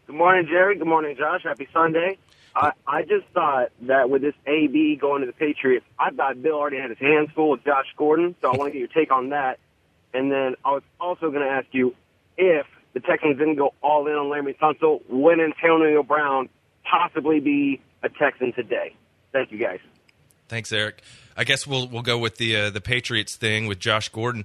Good 0.06 0.16
morning, 0.16 0.46
Jerry. 0.46 0.76
Good 0.76 0.86
morning, 0.86 1.16
Josh. 1.16 1.42
Happy 1.44 1.68
Sunday. 1.72 2.18
I, 2.54 2.72
I 2.86 3.02
just 3.02 3.26
thought 3.32 3.70
that 3.82 4.10
with 4.10 4.22
this 4.22 4.34
AB 4.46 4.96
going 4.96 5.20
to 5.20 5.26
the 5.26 5.32
Patriots, 5.32 5.86
I 5.98 6.10
thought 6.10 6.42
Bill 6.42 6.54
already 6.54 6.78
had 6.78 6.90
his 6.90 6.98
hands 6.98 7.30
full 7.34 7.50
with 7.50 7.64
Josh 7.64 7.86
Gordon, 7.96 8.34
so 8.40 8.52
I 8.52 8.56
want 8.56 8.72
to 8.72 8.78
get 8.78 8.78
your 8.80 8.88
take 8.88 9.12
on 9.12 9.30
that. 9.30 9.58
And 10.12 10.30
then 10.30 10.56
I 10.64 10.72
was 10.72 10.82
also 11.00 11.30
going 11.30 11.46
to 11.46 11.50
ask 11.50 11.66
you 11.72 11.94
if 12.36 12.66
the 12.92 13.00
Texans 13.00 13.38
didn't 13.38 13.56
go 13.56 13.74
all 13.82 14.06
in 14.06 14.14
on 14.14 14.28
Larry 14.28 14.54
Tunsil, 14.54 15.00
would 15.08 15.38
Antonio 15.40 16.02
Brown 16.02 16.48
possibly 16.84 17.40
be 17.40 17.80
a 18.02 18.08
Texan 18.08 18.52
today? 18.52 18.94
Thank 19.32 19.52
you, 19.52 19.58
guys. 19.58 19.78
Thanks, 20.48 20.72
Eric. 20.72 21.02
I 21.36 21.44
guess 21.44 21.66
we'll 21.66 21.86
we'll 21.88 22.02
go 22.02 22.18
with 22.18 22.36
the 22.36 22.56
uh, 22.56 22.70
the 22.70 22.80
Patriots 22.80 23.36
thing 23.36 23.66
with 23.66 23.78
Josh 23.78 24.08
Gordon. 24.08 24.44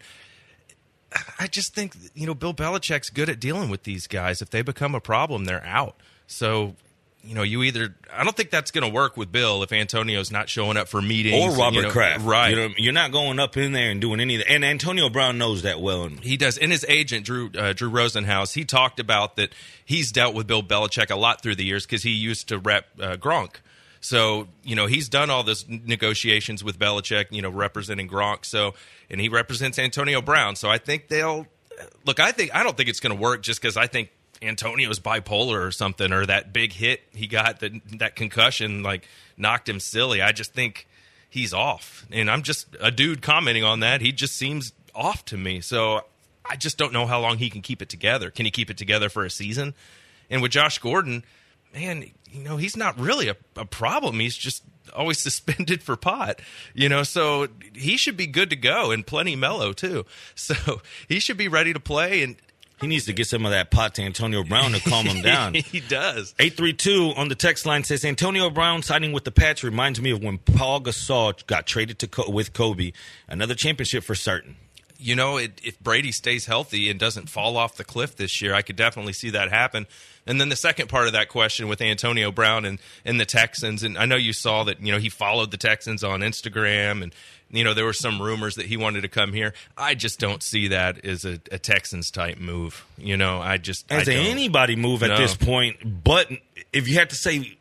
I 1.40 1.48
just 1.48 1.74
think 1.74 1.96
you 2.14 2.28
know 2.28 2.36
Bill 2.36 2.54
Belichick's 2.54 3.10
good 3.10 3.30
at 3.30 3.40
dealing 3.40 3.70
with 3.70 3.84
these 3.84 4.06
guys. 4.08 4.42
If 4.42 4.52
they 4.52 4.62
become 4.62 4.94
a 4.94 5.02
problem, 5.02 5.46
they're 5.46 5.66
out. 5.66 5.96
So 6.28 6.76
you 7.26 7.36
know, 7.36 7.44
you 7.44 7.64
either 7.64 7.96
I 8.14 8.24
don't 8.24 8.36
think 8.36 8.50
that's 8.50 8.72
going 8.72 8.84
to 8.84 8.94
work 8.94 9.18
with 9.18 9.32
Bill 9.32 9.64
if 9.64 9.72
Antonio's 9.72 10.32
not 10.32 10.48
showing 10.48 10.78
up 10.78 10.88
for 10.88 11.02
meetings 11.02 11.44
or 11.44 11.60
Robert 11.60 11.76
you 11.76 11.82
know, 11.84 11.90
Kraft, 11.90 12.24
right? 12.24 12.50
You 12.50 12.56
know, 12.56 12.70
you're 12.78 12.94
not 12.94 13.12
going 13.12 13.40
up 13.40 13.58
in 13.58 13.72
there 13.72 13.90
and 13.90 14.00
doing 14.00 14.20
any 14.20 14.36
of 14.36 14.42
that. 14.42 14.52
And 14.52 14.64
Antonio 14.64 15.10
Brown 15.10 15.38
knows 15.38 15.64
that 15.64 15.82
well. 15.82 16.08
He 16.08 16.38
does. 16.38 16.58
And 16.58 16.72
his 16.72 16.86
agent 16.88 17.26
Drew 17.26 17.50
uh, 17.58 17.74
Drew 17.74 17.90
Rosenhaus, 17.90 18.54
he 18.54 18.64
talked 18.64 19.00
about 19.00 19.36
that 19.38 19.50
he's 19.84 20.12
dealt 20.12 20.36
with 20.36 20.48
Bill 20.48 20.64
Belichick 20.64 21.10
a 21.10 21.16
lot 21.16 21.42
through 21.42 21.56
the 21.56 21.66
years 21.66 21.86
because 21.86 22.04
he 22.04 22.12
used 22.12 22.50
to 22.50 22.60
rep 22.60 22.86
uh, 23.00 23.16
Gronk. 23.16 23.56
So 24.02 24.48
you 24.64 24.76
know 24.76 24.86
he's 24.86 25.10
done 25.10 25.30
all 25.30 25.44
this 25.44 25.66
negotiations 25.68 26.64
with 26.64 26.78
Belichick, 26.78 27.26
you 27.32 27.42
know, 27.42 27.50
representing 27.50 28.08
Gronk. 28.08 28.46
So 28.46 28.76
and 29.10 29.20
he 29.20 29.30
represents 29.30 29.80
Antonio 29.80 30.22
Brown. 30.22 30.56
So 30.56 30.70
I 30.70 30.78
think 30.78 31.08
they'll 31.08 31.48
look. 32.06 32.20
I 32.20 32.32
think 32.32 32.54
I 32.54 32.64
don't 32.64 32.78
think 32.78 32.90
it's 32.90 33.00
going 33.00 33.16
to 33.16 33.22
work 33.22 33.42
just 33.42 33.62
because 33.62 33.78
I 33.78 33.88
think 33.88 34.10
Antonio's 34.46 35.00
bipolar 35.00 35.66
or 35.66 35.72
something, 35.72 36.12
or 36.12 36.26
that 36.26 36.54
big 36.54 36.74
hit 36.74 37.02
he 37.14 37.28
got 37.28 37.60
that 37.60 37.72
that 38.00 38.16
concussion 38.16 38.84
like 38.84 39.08
knocked 39.38 39.68
him 39.68 39.80
silly. 39.80 40.22
I 40.22 40.32
just 40.32 40.54
think 40.54 40.88
he's 41.30 41.54
off, 41.54 42.06
and 42.12 42.30
I'm 42.30 42.44
just 42.44 42.68
a 42.80 42.92
dude 42.92 43.22
commenting 43.22 43.64
on 43.64 43.82
that. 43.82 44.02
He 44.02 44.12
just 44.12 44.36
seems 44.36 44.74
off 44.94 45.26
to 45.26 45.38
me. 45.38 45.62
So 45.62 46.02
I 46.50 46.56
just 46.56 46.78
don't 46.78 46.94
know 46.94 47.06
how 47.06 47.20
long 47.20 47.38
he 47.38 47.50
can 47.50 47.62
keep 47.62 47.82
it 47.82 47.90
together. 47.90 48.32
Can 48.32 48.46
he 48.46 48.52
keep 48.52 48.70
it 48.70 48.78
together 48.78 49.10
for 49.10 49.26
a 49.26 49.30
season? 49.30 49.74
And 50.30 50.42
with 50.42 50.52
Josh 50.52 50.80
Gordon, 50.80 51.24
man, 51.74 52.12
you 52.32 52.42
know 52.42 52.58
he's 52.58 52.78
not 52.78 53.00
really 53.00 53.28
a, 53.28 53.36
a 53.56 53.66
problem. 53.66 54.20
He's 54.20 54.38
just 54.38 54.64
always 54.96 55.20
suspended 55.20 55.84
for 55.84 55.96
pot, 55.96 56.40
you 56.74 56.90
know, 56.90 57.04
so 57.04 57.48
he 57.74 57.98
should 57.98 58.18
be 58.18 58.28
good 58.28 58.50
to 58.50 58.56
go 58.56 58.92
and 58.92 59.06
plenty 59.06 59.36
mellow 59.36 59.74
too. 59.74 60.06
So 60.36 60.82
he 61.08 61.20
should 61.20 61.38
be 61.38 61.48
ready 61.48 61.74
to 61.74 61.80
play. 61.80 62.22
And 62.22 62.36
he 62.82 62.88
needs 62.88 63.06
to 63.06 63.14
get 63.14 63.28
some 63.28 63.46
of 63.46 63.52
that 63.52 63.72
pot 63.72 63.96
to 63.96 64.02
Antonio 64.02 64.44
Brown 64.44 64.72
to 64.72 64.80
calm 64.82 65.06
him 65.06 65.22
down. 65.22 65.54
he 65.54 65.80
does. 65.80 66.36
832 66.40 67.14
on 67.16 67.30
the 67.30 67.36
text 67.36 67.66
line 67.66 67.84
says 67.84 68.04
Antonio 68.04 68.50
Brown 68.50 68.84
signing 68.84 69.14
with 69.14 69.24
the 69.24 69.32
Pats 69.32 69.64
reminds 69.64 70.02
me 70.02 70.12
of 70.12 70.22
when 70.22 70.38
Paul 70.40 70.82
Gasol 70.82 71.46
got 71.48 71.66
traded 71.66 72.00
to 72.00 72.08
Co- 72.08 72.30
with 72.30 72.54
Kobe. 72.54 72.92
Another 73.28 73.56
championship 73.56 74.04
for 74.04 74.16
certain. 74.16 74.58
You 74.98 75.16
know, 75.16 75.38
it, 75.38 75.60
if 75.64 75.80
Brady 75.80 76.12
stays 76.12 76.46
healthy 76.46 76.90
and 76.90 77.00
doesn't 77.00 77.30
fall 77.30 77.58
off 77.58 77.76
the 77.76 77.84
cliff 77.84 78.16
this 78.16 78.42
year, 78.42 78.54
I 78.54 78.62
could 78.62 78.76
definitely 78.76 79.14
see 79.14 79.30
that 79.32 79.50
happen. 79.50 79.88
And 80.26 80.42
then 80.42 80.50
the 80.50 80.56
second 80.56 80.90
part 80.90 81.08
of 81.08 81.14
that 81.14 81.30
question 81.30 81.68
with 81.68 81.82
Antonio 81.82 82.32
Brown 82.32 82.66
and, 82.66 82.80
and 83.04 83.20
the 83.20 83.26
Texans, 83.26 83.84
and 83.84 83.98
I 83.98 84.06
know 84.06 84.16
you 84.16 84.34
saw 84.34 84.64
that, 84.64 84.82
you 84.82 84.92
know, 84.92 84.98
he 84.98 85.10
followed 85.10 85.52
the 85.52 85.58
Texans 85.58 86.04
on 86.04 86.22
Instagram 86.22 87.04
and 87.04 87.14
you 87.52 87.64
know, 87.64 87.74
there 87.74 87.86
were 87.86 87.94
some 87.94 88.22
rumors 88.22 88.56
that 88.56 88.66
he 88.66 88.76
wanted 88.78 89.02
to 89.02 89.08
come 89.08 89.32
here. 89.34 89.54
I 89.78 89.96
just 89.96 90.20
don't 90.20 90.42
see 90.44 90.68
that 90.70 91.04
as 91.06 91.26
a, 91.26 91.40
a 91.52 91.58
Texans 91.60 92.12
type 92.12 92.38
move. 92.38 92.86
You 92.98 93.18
know, 93.18 93.40
I 93.42 93.58
just 93.58 93.90
as 93.92 94.10
I 94.10 94.14
anybody 94.14 94.76
move 94.76 95.04
at 95.04 95.10
No. 95.10 95.18
this 95.18 95.36
point. 95.36 96.04
But 96.04 96.30
if 96.74 96.88
you 96.88 96.96
had 96.96 97.10
to 97.12 97.16
say, 97.16 97.58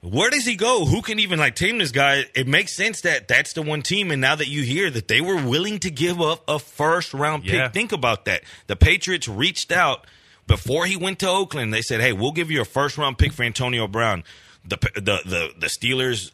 where 0.00 0.30
does 0.30 0.46
he 0.46 0.54
go? 0.54 0.84
Who 0.84 1.02
can 1.02 1.18
even 1.18 1.38
like 1.40 1.56
tame 1.56 1.78
this 1.78 1.90
guy? 1.90 2.24
It 2.34 2.46
makes 2.46 2.72
sense 2.76 3.00
that 3.00 3.26
that's 3.26 3.54
the 3.54 3.62
one 3.62 3.82
team. 3.82 4.10
And 4.12 4.20
now 4.20 4.36
that 4.36 4.46
you 4.48 4.62
hear 4.62 4.90
that 4.90 5.08
they 5.08 5.20
were 5.20 5.42
willing 5.42 5.80
to 5.80 5.90
give 5.90 6.20
up 6.20 6.44
a 6.46 6.58
first 6.60 7.12
round 7.14 7.42
pick, 7.42 7.54
Yeah. 7.54 7.68
think 7.68 7.90
about 7.92 8.24
that. 8.26 8.42
The 8.68 8.76
Patriots 8.76 9.26
reached 9.26 9.72
out 9.72 10.06
before 10.46 10.86
he 10.86 10.96
went 10.96 11.18
to 11.20 11.28
Oakland. 11.28 11.74
They 11.74 11.82
said, 11.82 12.00
"Hey, 12.00 12.12
we'll 12.12 12.32
give 12.32 12.50
you 12.50 12.60
a 12.60 12.64
first 12.64 12.96
round 12.96 13.18
pick 13.18 13.32
for 13.32 13.42
Antonio 13.42 13.88
Brown." 13.88 14.22
The 14.64 14.76
the 14.94 15.00
the, 15.24 15.50
the 15.58 15.66
Steelers 15.66 16.30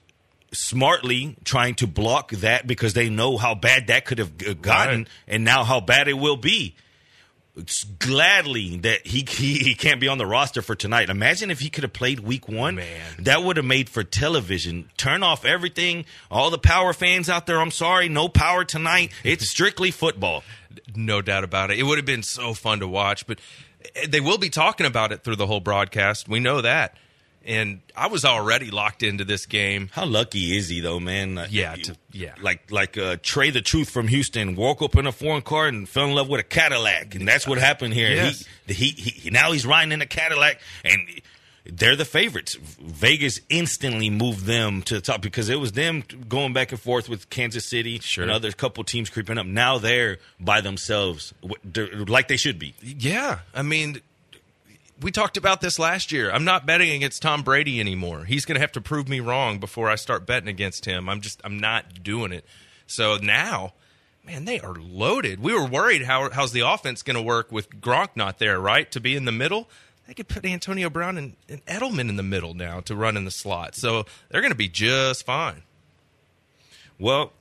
smartly 0.55 1.37
trying 1.45 1.75
to 1.77 1.87
block 1.87 2.31
that 2.33 2.67
because 2.67 2.95
they 2.95 3.09
know 3.11 3.37
how 3.37 3.55
bad 3.55 3.89
that 3.89 4.05
could 4.05 4.19
have 4.19 4.37
gotten 4.63 5.01
Right. 5.01 5.09
and 5.29 5.45
now 5.45 5.65
how 5.65 5.81
bad 5.81 6.09
it 6.09 6.15
will 6.15 6.37
be. 6.37 6.77
It's 7.57 7.85
gladly 7.85 8.79
that 8.79 9.07
he, 9.07 9.25
he 9.29 9.59
he 9.59 9.75
can't 9.77 10.01
be 10.01 10.09
on 10.09 10.19
the 10.19 10.27
roster 10.27 10.61
for 10.61 10.75
tonight. 10.75 11.09
Imagine 11.09 11.53
if 11.53 11.61
he 11.61 11.71
could 11.71 11.85
have 11.85 11.93
played 11.93 12.19
week 12.19 12.49
one. 12.49 12.75
Man. 12.75 13.01
That 13.21 13.45
would 13.45 13.57
have 13.59 13.65
made 13.67 13.89
for 13.89 14.03
television. 14.03 14.91
Turn 14.97 15.23
off 15.23 15.45
everything. 15.45 16.05
All 16.33 16.51
the 16.51 16.59
power 16.59 16.93
fans 16.93 17.29
out 17.29 17.47
there, 17.47 17.61
I'm 17.61 17.71
sorry, 17.71 18.09
no 18.09 18.29
power 18.29 18.65
tonight. 18.65 19.13
It's 19.23 19.49
strictly 19.49 19.93
football. 19.93 20.43
No 20.97 21.23
doubt 21.23 21.45
about 21.45 21.71
it. 21.71 21.79
It 21.79 21.85
would 21.85 21.99
have 21.99 22.05
been 22.07 22.25
so 22.25 22.55
fun 22.55 22.81
to 22.81 22.89
watch, 22.89 23.25
but 23.25 23.39
eh, 23.95 24.07
they 24.09 24.21
will 24.21 24.39
be 24.39 24.51
talking 24.51 24.87
about 24.87 25.13
it 25.13 25.23
through 25.23 25.37
the 25.37 25.47
whole 25.47 25.61
broadcast. 25.61 26.29
We 26.29 26.41
know 26.41 26.61
that. 26.61 26.97
And 27.47 27.83
I 27.95 28.07
was 28.07 28.25
already 28.25 28.71
locked 28.71 29.03
into 29.03 29.25
this 29.25 29.45
game. 29.45 29.91
How 29.93 30.07
lucky 30.07 30.57
is 30.57 30.69
he 30.69 30.81
though, 30.81 30.99
man? 30.99 31.35
Like, 31.35 31.53
Yeah, 31.53 31.75
to- 31.75 31.97
yeah. 32.13 32.35
Like 32.41 32.71
like 32.71 32.97
uh, 32.97 33.17
Trae 33.17 33.53
tha 33.53 33.61
Truth 33.61 33.91
from 33.91 34.09
Houston 34.09 34.57
woke 34.57 34.81
up 34.81 34.97
in 34.97 35.07
a 35.07 35.13
foreign 35.13 35.43
car 35.43 35.67
and 35.67 35.89
fell 35.89 36.07
in 36.07 36.15
love 36.15 36.29
with 36.29 36.41
a 36.41 36.45
Cadillac, 36.45 37.15
and 37.15 37.29
that's 37.29 37.47
what 37.47 37.59
happened 37.59 37.93
here. 37.95 38.11
Yes. 38.11 38.45
He, 38.67 38.73
he, 38.91 39.11
he 39.11 39.31
now 39.31 39.53
he's 39.53 39.67
riding 39.67 39.93
in 39.93 40.01
a 40.01 40.07
Cadillac, 40.07 40.59
and 40.85 41.01
they're 41.67 41.97
the 41.97 42.05
favorites. 42.05 42.57
Vegas 42.81 43.41
instantly 43.49 44.11
moved 44.11 44.45
them 44.47 44.83
to 44.83 44.95
the 44.95 45.01
top 45.01 45.21
because 45.23 45.49
it 45.49 45.59
was 45.61 45.73
them 45.73 46.03
going 46.29 46.53
back 46.53 46.73
and 46.73 46.81
forth 46.81 47.09
with 47.09 47.29
Kansas 47.31 47.65
City 47.67 48.01
and 48.19 48.31
other 48.31 48.53
couple 48.53 48.85
teams 48.85 49.09
creeping 49.11 49.39
up. 49.39 49.47
Now 49.47 49.79
they're 49.79 50.19
by 50.41 50.61
themselves, 50.61 51.33
like 51.43 52.29
they 52.29 52.37
should 52.37 52.59
be. 52.59 52.75
Yeah. 52.83 53.41
I 53.55 53.63
mean, 53.63 54.01
we 55.05 55.11
talked 55.11 55.37
about 55.37 55.61
this 55.61 55.79
last 55.79 56.13
year. 56.13 56.33
I'm 56.33 56.45
not 56.45 56.65
betting 56.65 56.91
against 56.91 57.21
Tom 57.21 57.43
Brady 57.43 57.79
anymore. 57.79 58.25
He's 58.25 58.47
going 58.47 58.55
to 58.55 58.61
have 58.63 58.73
to 58.73 58.81
prove 58.81 59.07
me 59.07 59.21
wrong 59.21 59.59
before 59.59 59.91
I 59.91 59.97
start 59.97 60.25
betting 60.25 60.49
against 60.49 60.87
him. 60.87 61.11
I'm 61.11 61.21
just 61.21 61.43
I'm 61.45 61.61
not 61.61 62.03
doing 62.03 62.33
it. 62.33 62.47
So 62.87 63.19
now, 63.19 63.75
man, 64.25 64.47
they 64.47 64.61
are 64.61 64.75
loaded. 64.75 65.41
We 65.41 65.53
were 65.53 65.67
worried 65.67 66.05
how 66.05 66.31
how's 66.31 66.53
the 66.53 66.61
offense 66.61 67.03
going 67.03 67.17
to 67.17 67.23
work 67.23 67.53
with 67.53 67.69
Gronk 67.83 68.17
not 68.17 68.39
there, 68.39 68.59
right? 68.59 68.91
To 68.93 69.01
be 69.01 69.15
in 69.15 69.27
the 69.27 69.33
middle. 69.33 69.69
They 70.07 70.15
could 70.15 70.29
put 70.29 70.47
Antonio 70.47 70.89
Brown 70.89 71.19
and, 71.19 71.37
and 71.51 71.65
Edelman 71.67 72.09
in 72.09 72.17
the 72.17 72.23
middle 72.23 72.55
now 72.55 72.81
to 72.81 72.97
run 72.97 73.19
in 73.19 73.27
the 73.27 73.31
slot. 73.31 73.75
So 73.75 74.07
they're 74.31 74.41
going 74.41 74.53
to 74.53 74.57
be 74.57 74.69
just 74.69 75.27
fine. 75.27 75.65
Well, 76.99 77.35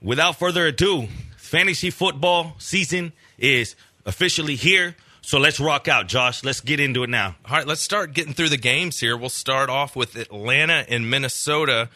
without 0.00 0.38
further 0.38 0.66
ado, 0.66 1.08
fantasy 1.36 1.90
football 1.90 2.54
season 2.58 3.12
is 3.38 3.74
officially 4.06 4.54
here. 4.54 4.94
So 5.28 5.38
let's 5.38 5.60
rock 5.60 5.88
out, 5.88 6.06
Josh. 6.06 6.42
Let's 6.42 6.62
get 6.62 6.80
into 6.80 7.02
it 7.02 7.10
now. 7.10 7.36
All 7.44 7.58
right, 7.58 7.66
let's 7.66 7.82
start 7.82 8.14
getting 8.14 8.32
through 8.32 8.48
the 8.48 8.56
games 8.56 8.98
here. 8.98 9.14
We'll 9.14 9.28
start 9.28 9.68
off 9.68 9.94
with 9.94 10.16
Atlanta 10.16 10.86
and 10.88 11.10
Minnesota. 11.10 11.90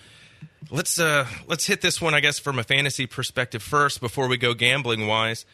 Let's 0.71 0.99
uh 0.99 1.27
let's 1.47 1.65
hit 1.65 1.81
this 1.81 1.99
one, 1.99 2.13
I 2.13 2.21
guess, 2.21 2.39
from 2.39 2.59
a 2.59 2.63
fantasy 2.63 3.07
perspective 3.07 3.63
first 3.63 4.03
before 4.03 4.29
we 4.29 4.37
go 4.37 4.53
gambling 4.53 5.07
wise. 5.07 5.47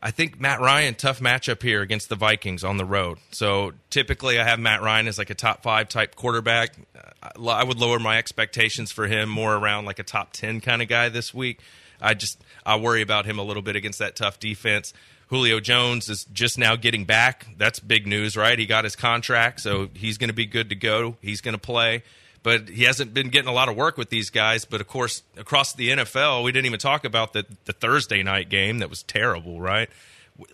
I 0.00 0.10
think 0.10 0.40
Matt 0.40 0.62
Ryan 0.62 0.94
tough 0.94 1.20
matchup 1.20 1.60
here 1.60 1.82
against 1.82 2.08
the 2.08 2.16
Vikings 2.16 2.64
on 2.64 2.78
the 2.78 2.86
road. 2.86 3.18
So 3.30 3.72
typically, 3.90 4.40
I 4.40 4.44
have 4.44 4.58
Matt 4.58 4.80
Ryan 4.80 5.06
as 5.06 5.18
like 5.18 5.28
a 5.28 5.34
top 5.34 5.62
five 5.62 5.90
type 5.90 6.16
quarterback. 6.16 6.76
Uh, 7.22 7.50
I 7.50 7.62
would 7.62 7.78
lower 7.78 7.98
my 7.98 8.16
expectations 8.16 8.90
for 8.90 9.06
him 9.06 9.28
more 9.28 9.54
around 9.54 9.84
like 9.84 9.98
a 9.98 10.02
top 10.02 10.32
ten 10.32 10.62
kind 10.62 10.80
of 10.80 10.88
guy 10.88 11.10
this 11.10 11.34
week. 11.34 11.60
I 12.00 12.14
just 12.14 12.42
I 12.64 12.76
worry 12.76 13.02
about 13.02 13.26
him 13.26 13.38
a 13.38 13.42
little 13.42 13.62
bit 13.62 13.76
against 13.76 13.98
that 13.98 14.16
tough 14.16 14.40
defense. 14.40 14.94
Julio 15.28 15.60
Jones 15.60 16.08
is 16.08 16.24
just 16.26 16.58
now 16.58 16.76
getting 16.76 17.04
back. 17.04 17.46
That's 17.56 17.80
big 17.80 18.06
news, 18.06 18.36
right? 18.36 18.58
He 18.58 18.66
got 18.66 18.84
his 18.84 18.96
contract, 18.96 19.60
so 19.60 19.88
he's 19.94 20.18
going 20.18 20.28
to 20.28 20.34
be 20.34 20.46
good 20.46 20.70
to 20.70 20.74
go. 20.74 21.16
He's 21.20 21.40
going 21.40 21.54
to 21.54 21.60
play. 21.60 22.02
But 22.42 22.68
he 22.68 22.84
hasn't 22.84 23.12
been 23.12 23.28
getting 23.28 23.48
a 23.48 23.52
lot 23.52 23.68
of 23.68 23.76
work 23.76 23.98
with 23.98 24.10
these 24.10 24.30
guys. 24.30 24.64
But 24.64 24.80
of 24.80 24.86
course, 24.86 25.22
across 25.36 25.74
the 25.74 25.90
NFL, 25.90 26.44
we 26.44 26.52
didn't 26.52 26.66
even 26.66 26.78
talk 26.78 27.04
about 27.04 27.32
the, 27.32 27.44
the 27.66 27.72
Thursday 27.72 28.22
night 28.22 28.48
game 28.48 28.78
that 28.78 28.88
was 28.88 29.02
terrible, 29.02 29.60
right? 29.60 29.90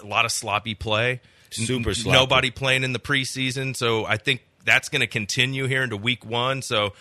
A 0.02 0.06
lot 0.06 0.24
of 0.24 0.32
sloppy 0.32 0.74
play. 0.74 1.20
Super 1.50 1.94
sloppy. 1.94 2.18
Nobody 2.18 2.50
playing 2.50 2.82
in 2.82 2.92
the 2.92 2.98
preseason. 2.98 3.76
So 3.76 4.06
I 4.06 4.16
think 4.16 4.42
that's 4.64 4.88
going 4.88 5.00
to 5.00 5.06
continue 5.06 5.66
here 5.66 5.84
into 5.84 5.96
week 5.96 6.24
one. 6.24 6.62
So 6.62 6.94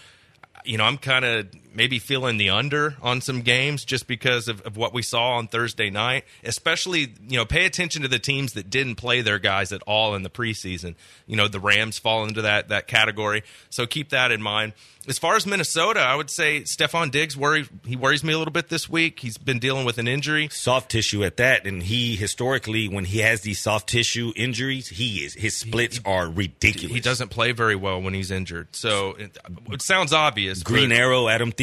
you 0.66 0.78
know, 0.78 0.84
I'm 0.84 0.98
kind 0.98 1.26
of 1.26 1.48
maybe 1.74 2.00
feeling 2.00 2.38
the 2.38 2.50
under 2.50 2.96
on 3.02 3.22
some 3.22 3.42
games 3.42 3.86
just 3.86 4.08
because 4.08 4.48
of, 4.48 4.62
of 4.62 4.78
what 4.78 4.94
we 4.94 5.02
saw 5.02 5.34
on 5.34 5.48
Thursday 5.48 5.90
night. 5.90 6.26
Especially, 6.44 7.14
you 7.28 7.38
know, 7.38 7.46
pay 7.46 7.66
attention 7.66 8.02
to 8.02 8.08
the 8.08 8.20
teams 8.20 8.54
that 8.54 8.70
didn't 8.70 8.96
play 8.96 9.22
their 9.22 9.40
guys 9.40 9.72
at 9.72 9.82
all 9.84 10.16
in 10.16 10.24
the 10.24 10.30
preseason. 10.30 10.96
You 11.26 11.36
know, 11.36 11.48
the 11.48 11.60
Rams 11.60 11.98
fall 11.98 12.24
into 12.26 12.44
that 12.44 12.70
that 12.70 12.88
category, 12.88 13.44
so 13.70 13.86
keep 13.86 14.10
that 14.10 14.32
in 14.32 14.42
mind. 14.42 14.74
As 15.06 15.20
far 15.20 15.36
as 15.36 15.46
Minnesota, 15.46 16.00
I 16.00 16.16
would 16.16 16.30
say 16.30 16.62
Stefon 16.62 17.12
Diggs 17.12 17.36
worry 17.36 17.68
he 17.84 17.98
worries 17.98 18.24
me 18.24 18.32
a 18.32 18.38
little 18.38 18.54
bit 18.54 18.70
this 18.70 18.88
week. 18.88 19.20
He's 19.20 19.38
been 19.38 19.60
dealing 19.60 19.86
with 19.86 19.98
an 19.98 20.08
injury, 20.08 20.48
soft 20.50 20.90
tissue 20.90 21.26
at 21.26 21.38
that, 21.38 21.68
and 21.68 21.84
he 21.84 22.16
historically 22.16 22.88
when 22.88 23.04
he 23.04 23.20
has 23.20 23.42
these 23.42 23.60
soft 23.60 23.90
tissue 23.90 24.32
injuries, 24.36 24.88
he 24.88 25.26
is 25.26 25.34
his 25.34 25.58
splits 25.58 26.00
are 26.06 26.30
ridiculous. 26.30 26.94
He 26.94 27.02
doesn't 27.02 27.30
play 27.30 27.52
very 27.52 27.76
well 27.76 28.02
when 28.02 28.14
he's 28.14 28.32
injured. 28.32 28.70
So 28.72 29.16
it, 29.16 29.38
it 29.72 29.82
sounds 29.82 30.14
obvious. 30.14 30.64
Green 30.64 30.92
Arrow, 30.92 31.28
Adam 31.28 31.52
Thielen. 31.52 31.62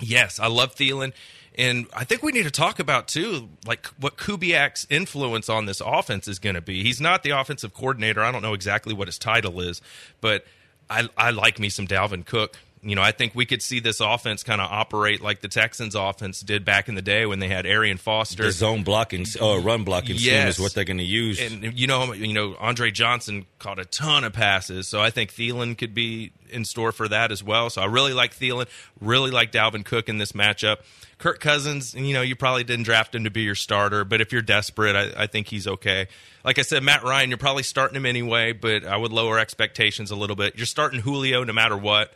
Yes, 0.00 0.38
I 0.38 0.48
love 0.48 0.74
Thielen. 0.74 1.12
And 1.56 1.88
I 1.92 2.04
think 2.04 2.22
we 2.22 2.30
need 2.30 2.44
to 2.44 2.52
talk 2.52 2.78
about 2.78 3.08
too, 3.08 3.48
like 3.66 3.86
what 3.98 4.16
Kubiak's 4.16 4.86
influence 4.88 5.48
on 5.48 5.66
this 5.66 5.82
offense 5.84 6.28
is 6.28 6.38
going 6.38 6.54
to 6.54 6.60
be. 6.60 6.84
He's 6.84 7.00
not 7.00 7.24
the 7.24 7.30
offensive 7.30 7.74
coordinator. 7.74 8.22
I 8.22 8.30
don't 8.30 8.42
know 8.42 8.54
exactly 8.54 8.94
what 8.94 9.08
his 9.08 9.18
title 9.18 9.60
is, 9.60 9.82
but 10.20 10.44
I, 10.88 11.08
I 11.16 11.30
like 11.30 11.58
me 11.58 11.68
some 11.68 11.88
Dalvin 11.88 12.24
Cook. 12.24 12.56
You 12.82 12.94
know, 12.94 13.02
I 13.02 13.12
think 13.12 13.34
we 13.34 13.44
could 13.46 13.62
see 13.62 13.80
this 13.80 14.00
offense 14.00 14.42
kind 14.42 14.60
of 14.60 14.70
operate 14.70 15.20
like 15.20 15.40
the 15.40 15.48
Texans' 15.48 15.94
offense 15.94 16.40
did 16.40 16.64
back 16.64 16.88
in 16.88 16.94
the 16.94 17.02
day 17.02 17.26
when 17.26 17.38
they 17.38 17.48
had 17.48 17.66
Arian 17.66 17.98
Foster. 17.98 18.44
The 18.44 18.52
zone 18.52 18.84
blocking, 18.84 19.26
uh, 19.40 19.58
run 19.58 19.84
blocking 19.84 20.18
scheme 20.18 20.46
is 20.46 20.60
what 20.60 20.74
they're 20.74 20.84
going 20.84 20.98
to 20.98 21.04
use. 21.04 21.40
And 21.40 21.78
you 21.78 21.86
know, 21.86 22.12
you 22.12 22.32
know, 22.32 22.56
Andre 22.58 22.90
Johnson 22.90 23.46
caught 23.58 23.78
a 23.78 23.84
ton 23.84 24.24
of 24.24 24.32
passes, 24.32 24.86
so 24.88 25.00
I 25.00 25.10
think 25.10 25.32
Thielen 25.32 25.76
could 25.76 25.94
be 25.94 26.32
in 26.50 26.64
store 26.64 26.92
for 26.92 27.08
that 27.08 27.32
as 27.32 27.42
well. 27.42 27.70
So 27.70 27.82
I 27.82 27.86
really 27.86 28.12
like 28.12 28.34
Thielen, 28.34 28.66
really 29.00 29.30
like 29.30 29.52
Dalvin 29.52 29.84
Cook 29.84 30.08
in 30.08 30.18
this 30.18 30.32
matchup. 30.32 30.78
Kirk 31.18 31.40
Cousins, 31.40 31.94
you 31.94 32.14
know, 32.14 32.22
you 32.22 32.36
probably 32.36 32.64
didn't 32.64 32.84
draft 32.84 33.14
him 33.14 33.24
to 33.24 33.30
be 33.30 33.42
your 33.42 33.56
starter, 33.56 34.04
but 34.04 34.20
if 34.20 34.32
you're 34.32 34.42
desperate, 34.42 34.94
I, 34.94 35.24
I 35.24 35.26
think 35.26 35.48
he's 35.48 35.66
okay. 35.66 36.06
Like 36.44 36.58
I 36.58 36.62
said, 36.62 36.82
Matt 36.82 37.02
Ryan, 37.02 37.28
you're 37.28 37.38
probably 37.38 37.64
starting 37.64 37.96
him 37.96 38.06
anyway, 38.06 38.52
but 38.52 38.84
I 38.84 38.96
would 38.96 39.12
lower 39.12 39.38
expectations 39.38 40.12
a 40.12 40.16
little 40.16 40.36
bit. 40.36 40.56
You're 40.56 40.66
starting 40.66 41.00
Julio 41.00 41.42
no 41.42 41.52
matter 41.52 41.76
what. 41.76 42.14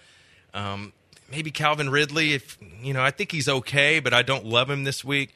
Um, 0.55 0.93
maybe 1.31 1.51
Calvin 1.51 1.91
Ridley, 1.91 2.35
if 2.35 2.59
you 2.83 2.93
know, 2.93 3.03
I 3.03 3.11
think 3.11 3.33
he's 3.33 3.49
okay, 3.49 4.01
but 4.01 4.13
I 4.15 4.23
don't 4.23 4.45
love 4.45 4.71
him 4.71 4.85
this 4.85 5.05
week. 5.05 5.35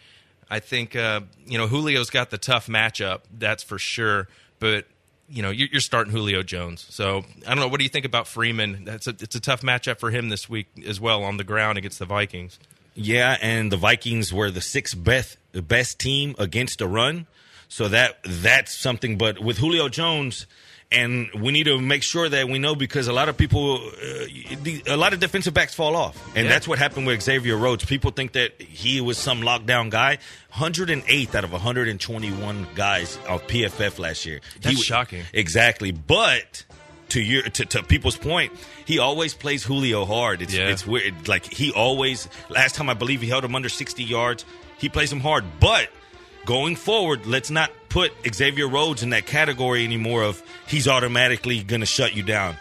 I 0.48 0.60
think 0.60 0.94
uh, 0.94 1.22
you 1.46 1.58
know 1.58 1.66
Julio's 1.66 2.10
got 2.10 2.30
the 2.30 2.38
tough 2.38 2.68
matchup, 2.68 3.22
that's 3.36 3.62
for 3.62 3.78
sure. 3.78 4.28
But 4.58 4.86
you 5.28 5.42
know 5.42 5.50
you're, 5.50 5.80
starting 5.80 6.12
Julio 6.12 6.42
Jones, 6.42 6.86
so 6.88 7.24
I 7.46 7.48
don't 7.48 7.58
know. 7.58 7.68
What 7.68 7.78
do 7.78 7.84
you 7.84 7.90
think 7.90 8.04
about 8.04 8.28
Freeman? 8.28 8.84
That's 8.84 9.06
a, 9.06 9.10
it's 9.10 9.34
a 9.34 9.40
tough 9.40 9.62
matchup 9.62 9.98
for 9.98 10.10
him 10.10 10.28
this 10.28 10.48
week 10.48 10.68
as 10.86 11.00
well 11.00 11.24
on 11.24 11.36
the 11.36 11.44
ground 11.44 11.78
against 11.78 11.98
the 11.98 12.04
Vikings. 12.04 12.58
Yeah, 12.94 13.36
and 13.42 13.72
the 13.72 13.76
Vikings 13.76 14.32
were 14.32 14.50
the 14.50 14.60
sixth 14.60 15.02
best 15.02 15.36
best 15.52 15.98
team 15.98 16.36
against 16.38 16.78
the 16.78 16.86
run, 16.86 17.26
so 17.68 17.88
that 17.88 18.18
that's 18.24 18.78
something. 18.78 19.18
But 19.18 19.40
with 19.40 19.58
Julio 19.58 19.88
Jones, 19.88 20.46
and 20.92 21.28
we 21.38 21.52
need 21.52 21.64
to 21.64 21.78
make 21.80 22.02
sure 22.02 22.28
that 22.28 22.48
we 22.48 22.58
know 22.58 22.74
because 22.74 23.08
a 23.08 23.12
lot 23.12 23.28
of 23.28 23.36
people, 23.36 23.76
uh, 23.76 24.66
a 24.86 24.96
lot 24.96 25.12
of 25.12 25.20
defensive 25.20 25.52
backs 25.52 25.74
fall 25.74 25.96
off, 25.96 26.16
and 26.36 26.44
Yeah. 26.44 26.50
that's 26.52 26.68
what 26.68 26.78
happened 26.78 27.06
with 27.06 27.22
Xavier 27.22 27.56
Rhodes. 27.56 27.84
People 27.84 28.12
think 28.12 28.32
that 28.32 28.60
he 28.60 29.00
was 29.00 29.18
some 29.18 29.40
lockdown 29.42 29.90
guy. 29.90 30.18
108th 30.52 31.34
out 31.34 31.44
of 31.44 31.52
121 31.52 32.66
guys 32.74 33.18
of 33.28 33.46
PFF 33.46 33.98
last 33.98 34.24
year. 34.26 34.40
That's 34.60 34.76
He- 34.76 34.82
shocking. 34.82 35.24
Exactly, 35.32 35.90
but 35.90 36.64
to 37.10 37.20
your 37.20 37.42
to, 37.42 37.64
to 37.66 37.82
people's 37.82 38.16
point, 38.16 38.52
he 38.84 38.98
always 38.98 39.34
plays 39.34 39.64
Julio 39.64 40.04
hard. 40.04 40.42
It's 40.42 40.54
Yeah. 40.54 40.68
it's 40.68 40.86
weird. 40.86 41.28
Like 41.28 41.52
he 41.52 41.72
always. 41.72 42.28
Last 42.48 42.74
time 42.74 42.88
I 42.90 42.94
believe 42.94 43.20
he 43.22 43.28
held 43.28 43.44
him 43.44 43.54
under 43.54 43.68
60 43.68 44.02
yards. 44.04 44.44
He 44.78 44.88
plays 44.88 45.12
him 45.12 45.20
hard, 45.20 45.44
but 45.60 45.88
going 46.44 46.76
forward, 46.76 47.26
let's 47.26 47.50
not 47.50 47.70
put 47.96 48.12
Xavier 48.34 48.68
Rhodes 48.68 49.02
in 49.02 49.08
that 49.10 49.24
category 49.24 49.82
anymore. 49.82 50.22
Of 50.22 50.42
he's 50.68 50.86
automatically 50.86 51.62
going 51.62 51.80
to 51.80 51.86
shut 51.86 52.14
you 52.14 52.22
down. 52.22 52.56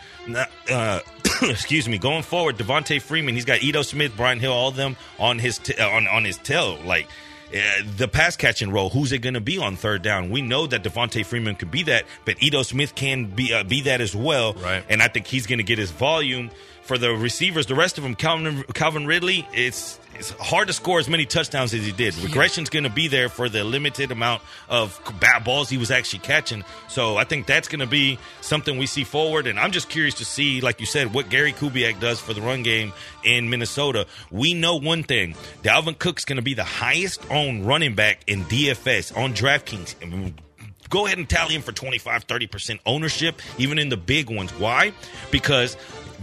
Uh, 0.72 1.02
excuse 1.42 1.90
me. 1.90 1.98
Going 1.98 2.24
forward, 2.24 2.58
Devonta 2.58 3.02
Freeman, 3.02 3.36
he's 3.36 3.44
got 3.44 3.62
Ito 3.62 3.82
Smith, 3.82 4.16
Brian 4.16 4.40
Hill, 4.40 4.54
all 4.54 4.70
of 4.70 4.78
them 4.78 4.96
on 5.20 5.38
his 5.40 5.58
t- 5.58 5.76
uh, 5.76 5.90
on 5.90 6.08
on 6.08 6.24
his 6.24 6.38
tail. 6.38 6.80
Like 6.86 7.10
uh, 7.54 7.60
the 7.98 8.08
pass 8.08 8.38
catching 8.38 8.72
role, 8.72 8.90
who's 8.90 9.12
it 9.12 9.18
going 9.18 9.34
to 9.34 9.42
be 9.42 9.58
on 9.58 9.76
third 9.76 10.04
down? 10.04 10.30
We 10.30 10.42
know 10.42 10.68
that 10.68 10.84
Devonta 10.84 11.26
Freeman 11.26 11.56
could 11.56 11.70
be 11.70 11.84
that, 11.84 12.06
but 12.24 12.42
Ito 12.42 12.64
Smith 12.64 12.96
can 12.96 13.26
be 13.26 13.54
uh, 13.54 13.66
be 13.66 13.82
that 13.82 14.00
as 14.00 14.16
well. 14.16 14.54
Right. 14.54 14.86
And 14.88 15.04
I 15.04 15.10
think 15.10 15.28
he's 15.28 15.48
going 15.48 15.60
to 15.60 15.66
get 15.66 15.78
his 15.78 15.92
volume 15.92 16.50
for 16.86 16.98
the 16.98 17.12
receivers. 17.12 17.66
The 17.66 17.76
rest 17.76 17.98
of 17.98 18.04
them, 18.04 18.16
Calvin 18.16 18.64
Calvin 18.74 19.06
Ridley, 19.06 19.48
it's 19.54 20.00
it's 20.18 20.30
hard 20.32 20.68
to 20.68 20.74
score 20.74 21.00
as 21.00 21.10
many 21.10 21.26
touchdowns 21.26 21.74
as 21.74 21.86
he 21.86 21.92
did. 21.92 22.14
Regression's 22.14 22.70
going 22.70 22.84
to 22.84 22.90
be 22.90 23.08
there 23.08 23.28
for 23.28 23.50
the 23.50 23.64
limited 23.64 24.12
amount 24.12 24.42
of 24.70 25.00
bad 25.20 25.44
balls 25.44 25.70
he 25.70 25.78
was 25.78 25.92
actually 25.92 26.20
catching. 26.20 26.64
So 26.88 27.18
I 27.18 27.26
think 27.26 27.48
that's 27.48 27.68
going 27.68 27.82
to 27.82 27.88
be 27.88 28.18
something 28.42 28.78
we 28.78 28.86
see 28.86 29.04
forward. 29.04 29.48
And 29.48 29.60
I'm 29.60 29.72
just 29.72 29.90
curious 29.90 30.16
to 30.16 30.26
see, 30.26 30.62
like 30.62 30.80
you 30.80 30.86
said, 30.86 31.14
what 31.14 31.30
Gary 31.30 31.52
Kubiak 31.52 32.00
does 32.00 32.20
for 32.20 32.34
the 32.34 32.42
run 32.42 32.64
game 32.64 32.94
in 33.24 33.50
Minnesota. 33.50 34.08
We 34.32 34.54
know 34.54 34.78
one 34.78 35.04
thing: 35.04 35.36
Dalvin 35.64 36.00
Cook's 36.00 36.24
going 36.24 36.38
to 36.38 36.44
be 36.44 36.54
the 36.54 36.64
highest 36.64 37.30
owned 37.30 37.68
running 37.68 37.96
back 37.96 38.22
in 38.28 38.44
DFS 38.46 39.18
on 39.18 39.34
DraftKings. 39.34 39.96
And 40.02 40.40
go 40.90 41.06
ahead 41.06 41.18
and 41.18 41.28
tally 41.30 41.56
him 41.56 41.62
for 41.62 41.72
25 41.72 42.28
30% 42.28 42.80
ownership 42.86 43.42
even 43.58 43.80
in 43.80 43.90
the 43.90 43.98
big 43.98 44.30
ones 44.30 44.52
why 44.52 44.94
because 45.32 45.76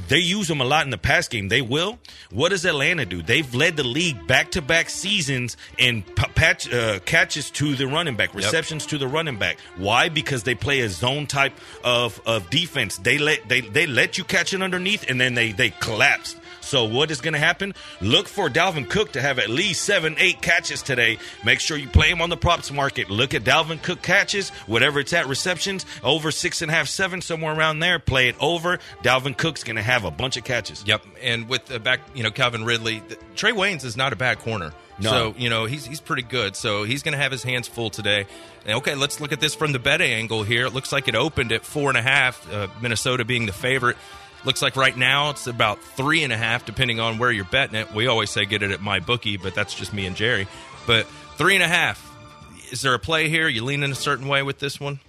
they 0.09 0.19
use 0.19 0.51
him 0.51 0.61
a 0.61 0.65
lot 0.65 0.85
in 0.85 0.91
the 0.91 0.99
pass 0.99 1.29
game. 1.29 1.49
They 1.49 1.63
will. 1.63 1.99
What 2.31 2.51
does 2.51 2.65
Atlanta 2.65 3.07
do? 3.07 3.23
They've 3.23 3.55
led 3.55 3.77
the 3.77 3.85
league 3.85 4.27
back-to-back 4.27 4.91
seasons 4.91 5.57
in 5.79 6.03
p- 6.03 6.27
patch, 6.35 6.73
uh, 6.73 6.99
catches 7.01 7.51
to 7.53 7.75
the 7.75 7.87
running 7.87 8.17
back, 8.17 8.35
receptions 8.35 8.87
to 8.87 8.99
the 8.99 9.09
running 9.09 9.37
back. 9.39 9.59
Why? 9.77 10.09
Because 10.09 10.43
they 10.43 10.55
play 10.55 10.81
a 10.81 10.89
zone 10.89 11.27
type 11.27 11.53
of, 11.85 12.21
of 12.27 12.51
defense. 12.51 12.99
They 12.99 13.19
let 13.19 13.49
they 13.49 13.61
they 13.61 13.87
let 13.87 14.19
you 14.19 14.25
catch 14.25 14.53
it 14.53 14.63
underneath, 14.63 15.09
and 15.09 15.21
then 15.21 15.35
they 15.35 15.53
they 15.53 15.71
collapse. 15.71 16.37
So 16.73 16.87
what 16.87 17.11
is 17.11 17.21
going 17.21 17.35
to 17.35 17.39
happen? 17.39 17.75
Look 18.01 18.27
for 18.27 18.49
Dalvin 18.49 18.89
Cook 18.89 19.13
to 19.13 19.21
have 19.21 19.39
at 19.39 19.51
least 19.51 19.85
seven, 19.85 20.17
eight 20.19 20.41
catches 20.41 20.81
today. 20.81 21.19
Make 21.45 21.61
sure 21.61 21.77
you 21.77 21.87
play 21.87 22.09
him 22.09 22.23
on 22.23 22.31
the 22.31 22.37
props 22.39 22.73
market. 22.73 23.11
Look 23.11 23.35
at 23.35 23.45
Dalvin 23.45 23.83
Cook 23.83 24.01
catches, 24.01 24.49
whatever 24.67 24.99
it's 25.01 25.13
at, 25.13 25.27
receptions 25.27 25.85
over 26.03 26.31
six 26.31 26.63
and 26.63 26.71
a 26.71 26.75
half, 26.75 26.89
seven, 26.89 27.21
somewhere 27.21 27.55
around 27.55 27.81
there. 27.81 27.99
Play 27.99 28.29
it 28.29 28.37
over. 28.41 28.79
Dalvin 29.03 29.37
Cook's 29.37 29.65
going 29.65 29.77
to 29.77 29.83
have 29.83 30.07
a 30.07 30.11
bunch 30.11 30.39
of 30.39 30.45
catches. 30.45 30.83
Yep, 30.87 31.05
and 31.21 31.47
with 31.47 31.67
the 31.67 31.79
back, 31.79 32.01
you 32.15 32.23
know, 32.23 32.31
Calvin 32.31 32.65
Ridley, 32.65 33.03
the, 33.07 33.17
Trae 33.37 33.53
Waynes 33.53 33.85
is 33.85 33.99
not 33.99 34.15
a 34.15 34.17
bad 34.17 34.39
corner. 34.39 34.73
No. 34.99 35.11
So 35.11 35.35
you 35.37 35.51
know 35.51 35.67
he's 35.67 35.85
he's 35.85 36.01
pretty 36.01 36.23
good. 36.23 36.57
So 36.57 36.85
he's 36.85 37.03
going 37.03 37.13
to 37.13 37.19
have 37.19 37.33
his 37.33 37.43
hands 37.43 37.69
full 37.69 37.91
today. 37.91 38.25
And, 38.65 38.77
okay, 38.79 38.95
let's 38.95 39.21
look 39.21 39.33
at 39.33 39.41
this 39.41 39.55
from 39.55 39.73
the 39.73 39.79
bet 39.79 40.01
angle 40.01 40.43
here. 40.43 40.67
It 40.67 40.73
looks 40.73 40.93
like 40.93 41.09
it 41.09 41.15
opened 41.15 41.53
at 41.53 41.67
four 41.67 41.91
and 41.91 41.99
a 41.99 42.03
half. 42.03 42.51
Uh, 42.51 42.69
Minnesota 42.81 43.27
being 43.27 43.45
the 43.45 43.53
favorite. 43.53 43.97
Looks 44.45 44.63
like 44.63 44.77
right 44.77 44.97
now 44.97 45.31
it's 45.31 45.47
about 45.47 45.83
three 45.83 46.25
and 46.25 46.33
a 46.33 46.37
half, 46.37 46.65
depending 46.65 46.99
on 46.99 47.19
where 47.19 47.31
you're 47.31 47.45
betting 47.45 47.77
it. 47.77 47.93
We 47.93 48.07
always 48.09 48.31
say 48.31 48.45
get 48.45 48.63
it 48.63 48.71
at 48.71 48.81
my 48.81 49.01
bookie, 49.01 49.37
but 49.37 49.55
that's 49.55 49.75
just 49.75 49.93
me 49.93 50.07
and 50.07 50.17
Jerry. 50.17 50.49
But 50.87 51.07
three 51.37 51.55
and 51.55 51.63
a 51.63 51.69
half. 51.69 52.09
Is 52.73 52.83
there 52.83 52.95
a 52.95 52.99
play 52.99 53.29
here? 53.29 53.49
You 53.49 53.65
lean 53.65 53.83
in 53.83 53.93
a 53.93 53.97
certain 53.97 54.27
way 54.29 54.43
with 54.43 54.59
this 54.59 54.81
one? 54.81 55.01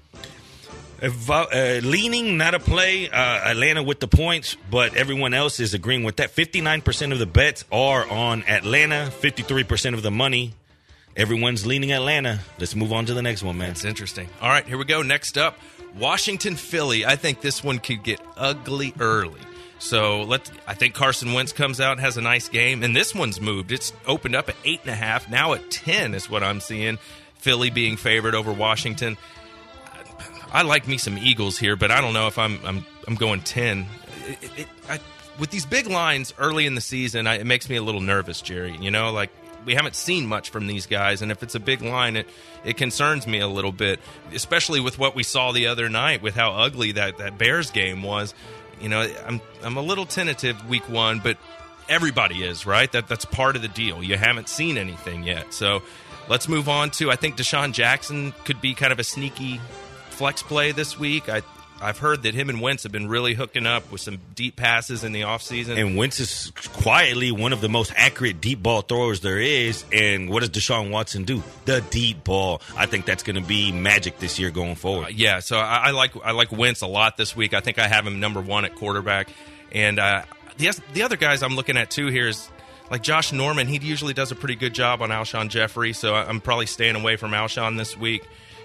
Uh, 1.02 1.80
leaning, 1.84 2.38
not 2.38 2.54
a 2.54 2.60
play. 2.60 3.10
Uh, 3.10 3.16
Atlanta 3.16 3.84
with 3.84 4.00
the 4.00 4.08
points, 4.08 4.56
but 4.70 4.96
everyone 4.96 5.34
else 5.34 5.60
is 5.60 5.74
agreeing 5.74 6.04
with 6.04 6.18
that. 6.18 6.34
59% 6.34 7.12
of 7.12 7.20
the 7.20 7.26
bets 7.26 7.66
are 7.72 8.08
on 8.08 8.44
Atlanta, 8.44 9.12
53% 9.20 9.96
of 9.96 10.02
the 10.02 10.12
money. 10.12 10.54
Everyone's 11.16 11.66
leaning 11.66 11.92
Atlanta. 11.92 12.40
Let's 12.58 12.76
move 12.76 12.94
on 12.94 13.06
to 13.08 13.14
the 13.14 13.22
next 13.22 13.44
one, 13.44 13.58
man. 13.58 13.70
That's 13.70 13.86
interesting. 13.86 14.30
All 14.42 14.50
right, 14.50 14.66
here 14.66 14.78
we 14.78 14.86
go. 14.86 15.02
Next 15.02 15.38
up, 15.38 15.58
Washington 15.98 16.56
Philly. 16.56 17.06
I 17.06 17.16
think 17.16 17.42
this 17.42 17.64
one 17.64 17.80
could 17.80 18.04
get 18.04 18.20
ugly 18.38 18.94
early. 19.00 19.40
So 19.80 20.22
let's. 20.24 20.52
I 20.66 20.76
think 20.76 20.94
Carson 20.94 21.34
Wentz 21.34 21.52
comes 21.52 21.82
out 21.82 21.94
and 21.94 22.02
has 22.02 22.16
a 22.16 22.22
nice 22.22 22.48
game, 22.48 22.84
and 22.84 22.96
this 22.96 23.14
one's 23.14 23.42
moved. 23.42 23.72
It's 23.72 23.92
opened 24.08 24.36
up 24.36 24.48
at 24.48 24.56
eight 24.64 24.80
and 24.84 24.92
a 24.92 24.96
half. 24.96 25.30
Now 25.30 25.54
at 25.54 25.70
ten 25.72 26.14
is 26.14 26.30
what 26.30 26.42
I'm 26.42 26.62
seeing. 26.62 26.98
Philly 27.36 27.70
being 27.70 27.98
favored 27.98 28.34
over 28.34 28.54
Washington. 28.54 29.18
I 30.54 30.62
like 30.62 30.88
me 30.88 30.98
some 30.98 31.18
Eagles 31.18 31.58
here, 31.58 31.76
but 31.76 31.92
I 31.92 32.00
don't 32.00 32.14
know 32.14 32.28
if 32.28 32.40
I'm 32.40 32.60
I'm 32.66 32.86
I'm 33.08 33.16
going 33.16 33.42
ten. 33.42 33.88
It, 34.26 34.60
it, 34.60 34.68
I, 34.88 35.00
with 35.38 35.50
these 35.50 35.66
big 35.66 35.88
lines 35.88 36.34
early 36.38 36.66
in 36.66 36.76
the 36.76 36.82
season, 36.82 37.28
I, 37.28 37.40
it 37.40 37.46
makes 37.46 37.68
me 37.68 37.76
a 37.76 37.84
little 37.84 38.02
nervous, 38.02 38.42
Jerry. 38.42 38.78
You 38.80 38.92
know, 38.92 39.12
like 39.12 39.32
we 39.66 39.76
haven't 39.76 39.96
seen 39.96 40.26
much 40.28 40.50
from 40.50 40.68
these 40.68 40.86
guys, 40.86 41.22
and 41.22 41.32
if 41.32 41.44
it's 41.44 41.56
a 41.56 41.60
big 41.60 41.82
line, 41.82 42.16
it 42.16 42.28
it 42.64 42.78
concerns 42.78 43.28
me 43.28 43.40
a 43.40 43.48
little 43.48 43.72
bit, 43.72 44.00
especially 44.34 44.80
with 44.80 44.98
what 45.00 45.16
we 45.16 45.24
saw 45.24 45.52
the 45.52 45.68
other 45.68 45.90
night 45.90 46.22
with 46.22 46.36
how 46.36 46.52
ugly 46.52 46.94
that 46.94 47.18
that 47.18 47.38
Bears 47.38 47.72
game 47.72 48.04
was. 48.04 48.34
You 48.82 48.90
know, 48.90 49.08
I'm 49.26 49.42
I'm 49.64 49.78
a 49.78 49.82
little 49.82 50.06
tentative 50.06 50.68
week 50.68 50.88
one, 50.90 51.20
but 51.20 51.38
everybody 51.90 52.44
is 52.44 52.66
right. 52.66 52.92
That 52.92 53.08
that's 53.08 53.26
part 53.26 53.56
of 53.56 53.62
the 53.62 53.68
deal. 53.68 54.04
You 54.04 54.18
haven't 54.18 54.50
seen 54.50 54.78
anything 54.78 55.24
yet, 55.24 55.54
so 55.54 55.82
let's 56.30 56.48
move 56.48 56.70
on 56.70 56.92
to. 56.92 57.12
I 57.12 57.16
think 57.16 57.38
DeSean 57.38 57.74
Jackson 57.74 58.34
could 58.46 58.62
be 58.62 58.74
kind 58.74 58.92
of 58.92 59.00
a 59.00 59.04
sneaky 59.04 59.60
flex 60.10 60.44
play 60.44 60.72
this 60.72 60.98
week. 61.00 61.30
I 61.30 61.42
I've 61.82 61.98
heard 61.98 62.24
that 62.24 62.34
him 62.34 62.50
and 62.50 62.62
Wentz 62.62 62.84
have 62.84 62.92
been 62.92 63.08
really 63.08 63.34
hooking 63.34 63.66
up 63.66 63.92
with 63.92 64.02
some 64.02 64.20
deep 64.36 64.56
passes 64.56 65.04
in 65.04 65.12
the 65.12 65.22
offseason. 65.22 65.78
And 65.78 65.98
Wentz 65.98 66.20
is 66.20 66.52
quietly 66.56 67.32
one 67.32 67.52
of 67.52 67.62
the 67.62 67.70
most 67.70 67.92
accurate 67.96 68.40
deep 68.40 68.64
ball 68.64 68.82
throwers 68.82 69.20
there 69.22 69.40
is. 69.40 69.84
And 69.92 70.30
what 70.30 70.40
does 70.40 70.50
Deshaun 70.50 70.92
Watson 70.92 71.26
do? 71.26 71.44
The 71.66 71.82
deep 71.90 72.24
ball. 72.24 72.62
I 72.78 72.86
think 72.86 73.06
that's 73.06 73.24
going 73.24 73.36
to 73.36 73.48
be 73.48 73.72
magic 73.72 74.20
this 74.20 74.40
year 74.40 74.50
going 74.50 74.76
forward. 74.76 75.06
Uh, 75.06 75.10
yeah, 75.10 75.40
so 75.40 75.58
I, 75.58 75.88
I 75.88 75.92
like 75.92 76.12
I 76.24 76.32
like 76.32 76.52
Wentz 76.52 76.82
a 76.82 76.88
lot 76.88 77.18
this 77.18 77.36
week. 77.36 77.54
I 77.54 77.60
think 77.60 77.80
I 77.80 77.88
have 77.88 78.08
him 78.08 78.20
number 78.20 78.42
one 78.42 78.66
at 78.66 78.76
quarterback, 78.76 79.30
and 79.72 80.00
uh, 80.00 80.24
the 80.58 80.80
the 80.94 81.04
other 81.04 81.18
guys 81.18 81.44
I'm 81.44 81.56
looking 81.56 81.78
at 81.78 81.92
too 81.92 82.08
here 82.08 82.28
is 82.28 82.50
like 82.90 83.04
Josh 83.04 83.34
Norman. 83.34 83.68
He 83.68 83.78
usually 83.78 84.14
does 84.14 84.32
a 84.32 84.36
pretty 84.36 84.56
good 84.56 84.74
job 84.74 85.02
on 85.02 85.10
Alshon 85.10 85.50
Jeffery, 85.50 85.94
so 85.94 86.16
I'm 86.16 86.40
probably 86.40 86.68
staying 86.68 86.96
away 86.96 87.16
from 87.16 87.32
Alshon 87.32 87.78
this 87.78 87.98
week. 87.98 88.24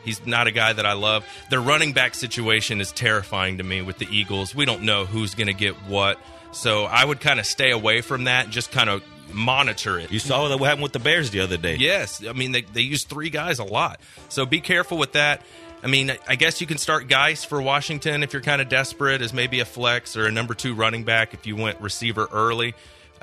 He's 0.08 0.26
not 0.26 0.46
a 0.46 0.50
guy 0.50 0.72
that 0.72 0.86
I 0.86 0.94
love. 0.94 1.26
Their 1.50 1.60
running 1.60 1.92
back 1.92 2.14
situation 2.14 2.80
is 2.80 2.92
terrifying 2.92 3.58
to 3.58 3.64
me 3.64 3.82
with 3.82 3.98
the 3.98 4.08
Eagles. 4.10 4.54
We 4.54 4.64
don't 4.64 4.82
know 4.82 5.04
who's 5.04 5.34
going 5.34 5.48
to 5.48 5.54
get 5.54 5.74
what. 5.86 6.18
So 6.52 6.84
I 6.84 7.04
would 7.04 7.20
kind 7.20 7.38
of 7.38 7.46
stay 7.46 7.70
away 7.70 8.00
from 8.00 8.24
that, 8.24 8.44
and 8.44 8.52
just 8.52 8.72
kind 8.72 8.88
of 8.88 9.02
monitor 9.32 9.98
it. 9.98 10.10
You 10.10 10.18
saw 10.18 10.48
what 10.48 10.66
happened 10.66 10.82
with 10.82 10.94
the 10.94 10.98
Bears 10.98 11.30
the 11.30 11.40
other 11.40 11.58
day. 11.58 11.76
Yes. 11.76 12.24
I 12.26 12.32
mean, 12.32 12.52
they, 12.52 12.62
they 12.62 12.80
use 12.80 13.04
three 13.04 13.28
guys 13.28 13.58
a 13.58 13.64
lot. 13.64 14.00
So 14.30 14.46
be 14.46 14.60
careful 14.60 14.96
with 14.96 15.12
that. 15.12 15.42
I 15.82 15.86
mean, 15.86 16.12
I 16.26 16.36
guess 16.36 16.60
you 16.60 16.66
can 16.66 16.78
start 16.78 17.06
Guice 17.08 17.44
for 17.44 17.60
Washington 17.60 18.22
if 18.22 18.32
you're 18.32 18.42
kind 18.42 18.62
of 18.62 18.68
desperate 18.68 19.20
as 19.20 19.32
maybe 19.32 19.60
a 19.60 19.64
flex 19.64 20.16
or 20.16 20.26
a 20.26 20.32
number 20.32 20.54
two 20.54 20.74
running 20.74 21.04
back 21.04 21.34
if 21.34 21.46
you 21.46 21.54
went 21.54 21.80
receiver 21.80 22.26
early. 22.32 22.74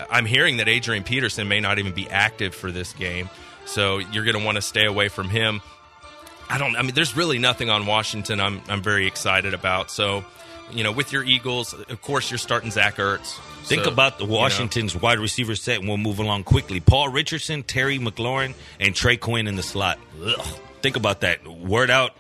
I'm 0.09 0.25
hearing 0.25 0.57
that 0.57 0.67
Adrian 0.67 1.03
Peterson 1.03 1.47
may 1.47 1.59
not 1.59 1.79
even 1.79 1.93
be 1.93 2.09
active 2.09 2.53
for 2.53 2.71
this 2.71 2.93
game. 2.93 3.29
So 3.65 3.97
you're 3.97 4.23
going 4.23 4.37
to 4.37 4.45
want 4.45 4.57
to 4.57 4.61
stay 4.61 4.85
away 4.85 5.07
from 5.07 5.27
him. 5.27 5.61
I 6.49 6.57
don't. 6.57 6.75
I 6.75 6.81
mean, 6.81 6.93
there's 6.93 7.15
really 7.17 7.39
nothing 7.39 7.69
on 7.69 7.85
Washington. 7.85 8.39
I'm 8.39 8.61
I'm 8.69 8.81
very 8.81 9.07
excited 9.07 9.53
about. 9.53 9.89
So, 9.91 10.23
you 10.71 10.83
know, 10.83 10.91
with 10.91 11.11
your 11.11 11.23
Eagles, 11.23 11.73
of 11.73 12.01
course, 12.01 12.29
you're 12.29 12.37
starting 12.37 12.71
Zach 12.71 12.97
Ertz. 12.97 13.37
Think 13.63 13.83
So, 13.85 13.91
about 13.91 14.19
the 14.19 14.25
you 14.25 14.31
know. 14.31 14.37
Washington's 14.37 14.95
wide 14.95 15.19
receiver 15.19 15.55
set, 15.55 15.79
and 15.79 15.87
we'll 15.87 15.97
move 15.97 16.19
along 16.19 16.43
quickly. 16.43 16.79
Paul 16.79 17.09
Richardson, 17.09 17.63
Terry 17.63 17.97
McLaurin, 17.97 18.53
and 18.79 18.95
Trey 18.95 19.17
Quinn 19.17 19.47
in 19.47 19.55
the 19.55 19.63
slot. 19.63 19.97
Ugh. 20.23 20.59
Think 20.85 20.97
about 20.97 21.21
that. 21.21 21.47
Word 21.47 21.89
out, 21.89 22.13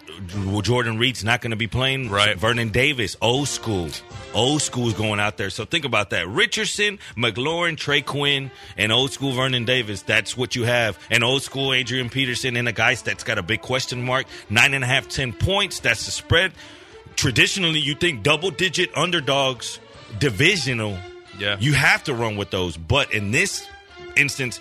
Jordan 0.63 0.97
Reed's 0.97 1.23
not 1.23 1.39
going 1.39 1.51
to 1.51 1.55
be 1.55 1.67
playing. 1.67 2.09
Right. 2.09 2.35
Vernon 2.35 2.69
Davis, 2.69 3.15
old 3.21 3.47
school. 3.47 3.89
Old 4.33 4.59
school's 4.59 4.95
going 4.95 5.19
out 5.19 5.37
there. 5.37 5.51
So 5.51 5.65
think 5.65 5.85
about 5.85 6.09
that. 6.09 6.27
Richardson, 6.27 6.97
McLaurin, 7.15 7.77
Trey 7.77 8.01
Quinn, 8.01 8.49
and 8.75 8.91
old 8.91 9.11
school 9.11 9.33
Vernon 9.33 9.65
Davis. 9.65 10.01
That's 10.01 10.35
what 10.35 10.55
you 10.55 10.63
have. 10.63 10.97
And 11.11 11.23
old 11.23 11.43
school 11.43 11.73
Adrian 11.73 12.09
Peterson 12.09 12.57
and 12.57 12.67
a 12.67 12.71
guy 12.71 12.95
that's 12.95 13.23
got 13.23 13.37
a 13.37 13.43
big 13.43 13.61
question 13.61 14.01
mark. 14.01 14.25
Nine 14.49 14.73
and 14.73 14.83
a 14.83 14.87
half, 14.87 15.09
ten 15.09 15.31
points. 15.31 15.79
That's 15.79 16.05
the 16.05 16.11
spread. 16.11 16.51
Traditionally, 17.15 17.81
you 17.81 17.93
think 17.93 18.23
double 18.23 18.49
digit 18.49 18.89
underdogs, 18.97 19.79
divisional. 20.17 20.97
Yeah. 21.37 21.57
You 21.59 21.73
have 21.73 22.03
to 22.05 22.15
run 22.15 22.35
with 22.35 22.49
those. 22.49 22.77
But 22.77 23.13
in 23.13 23.29
this 23.29 23.67
instance, 24.17 24.59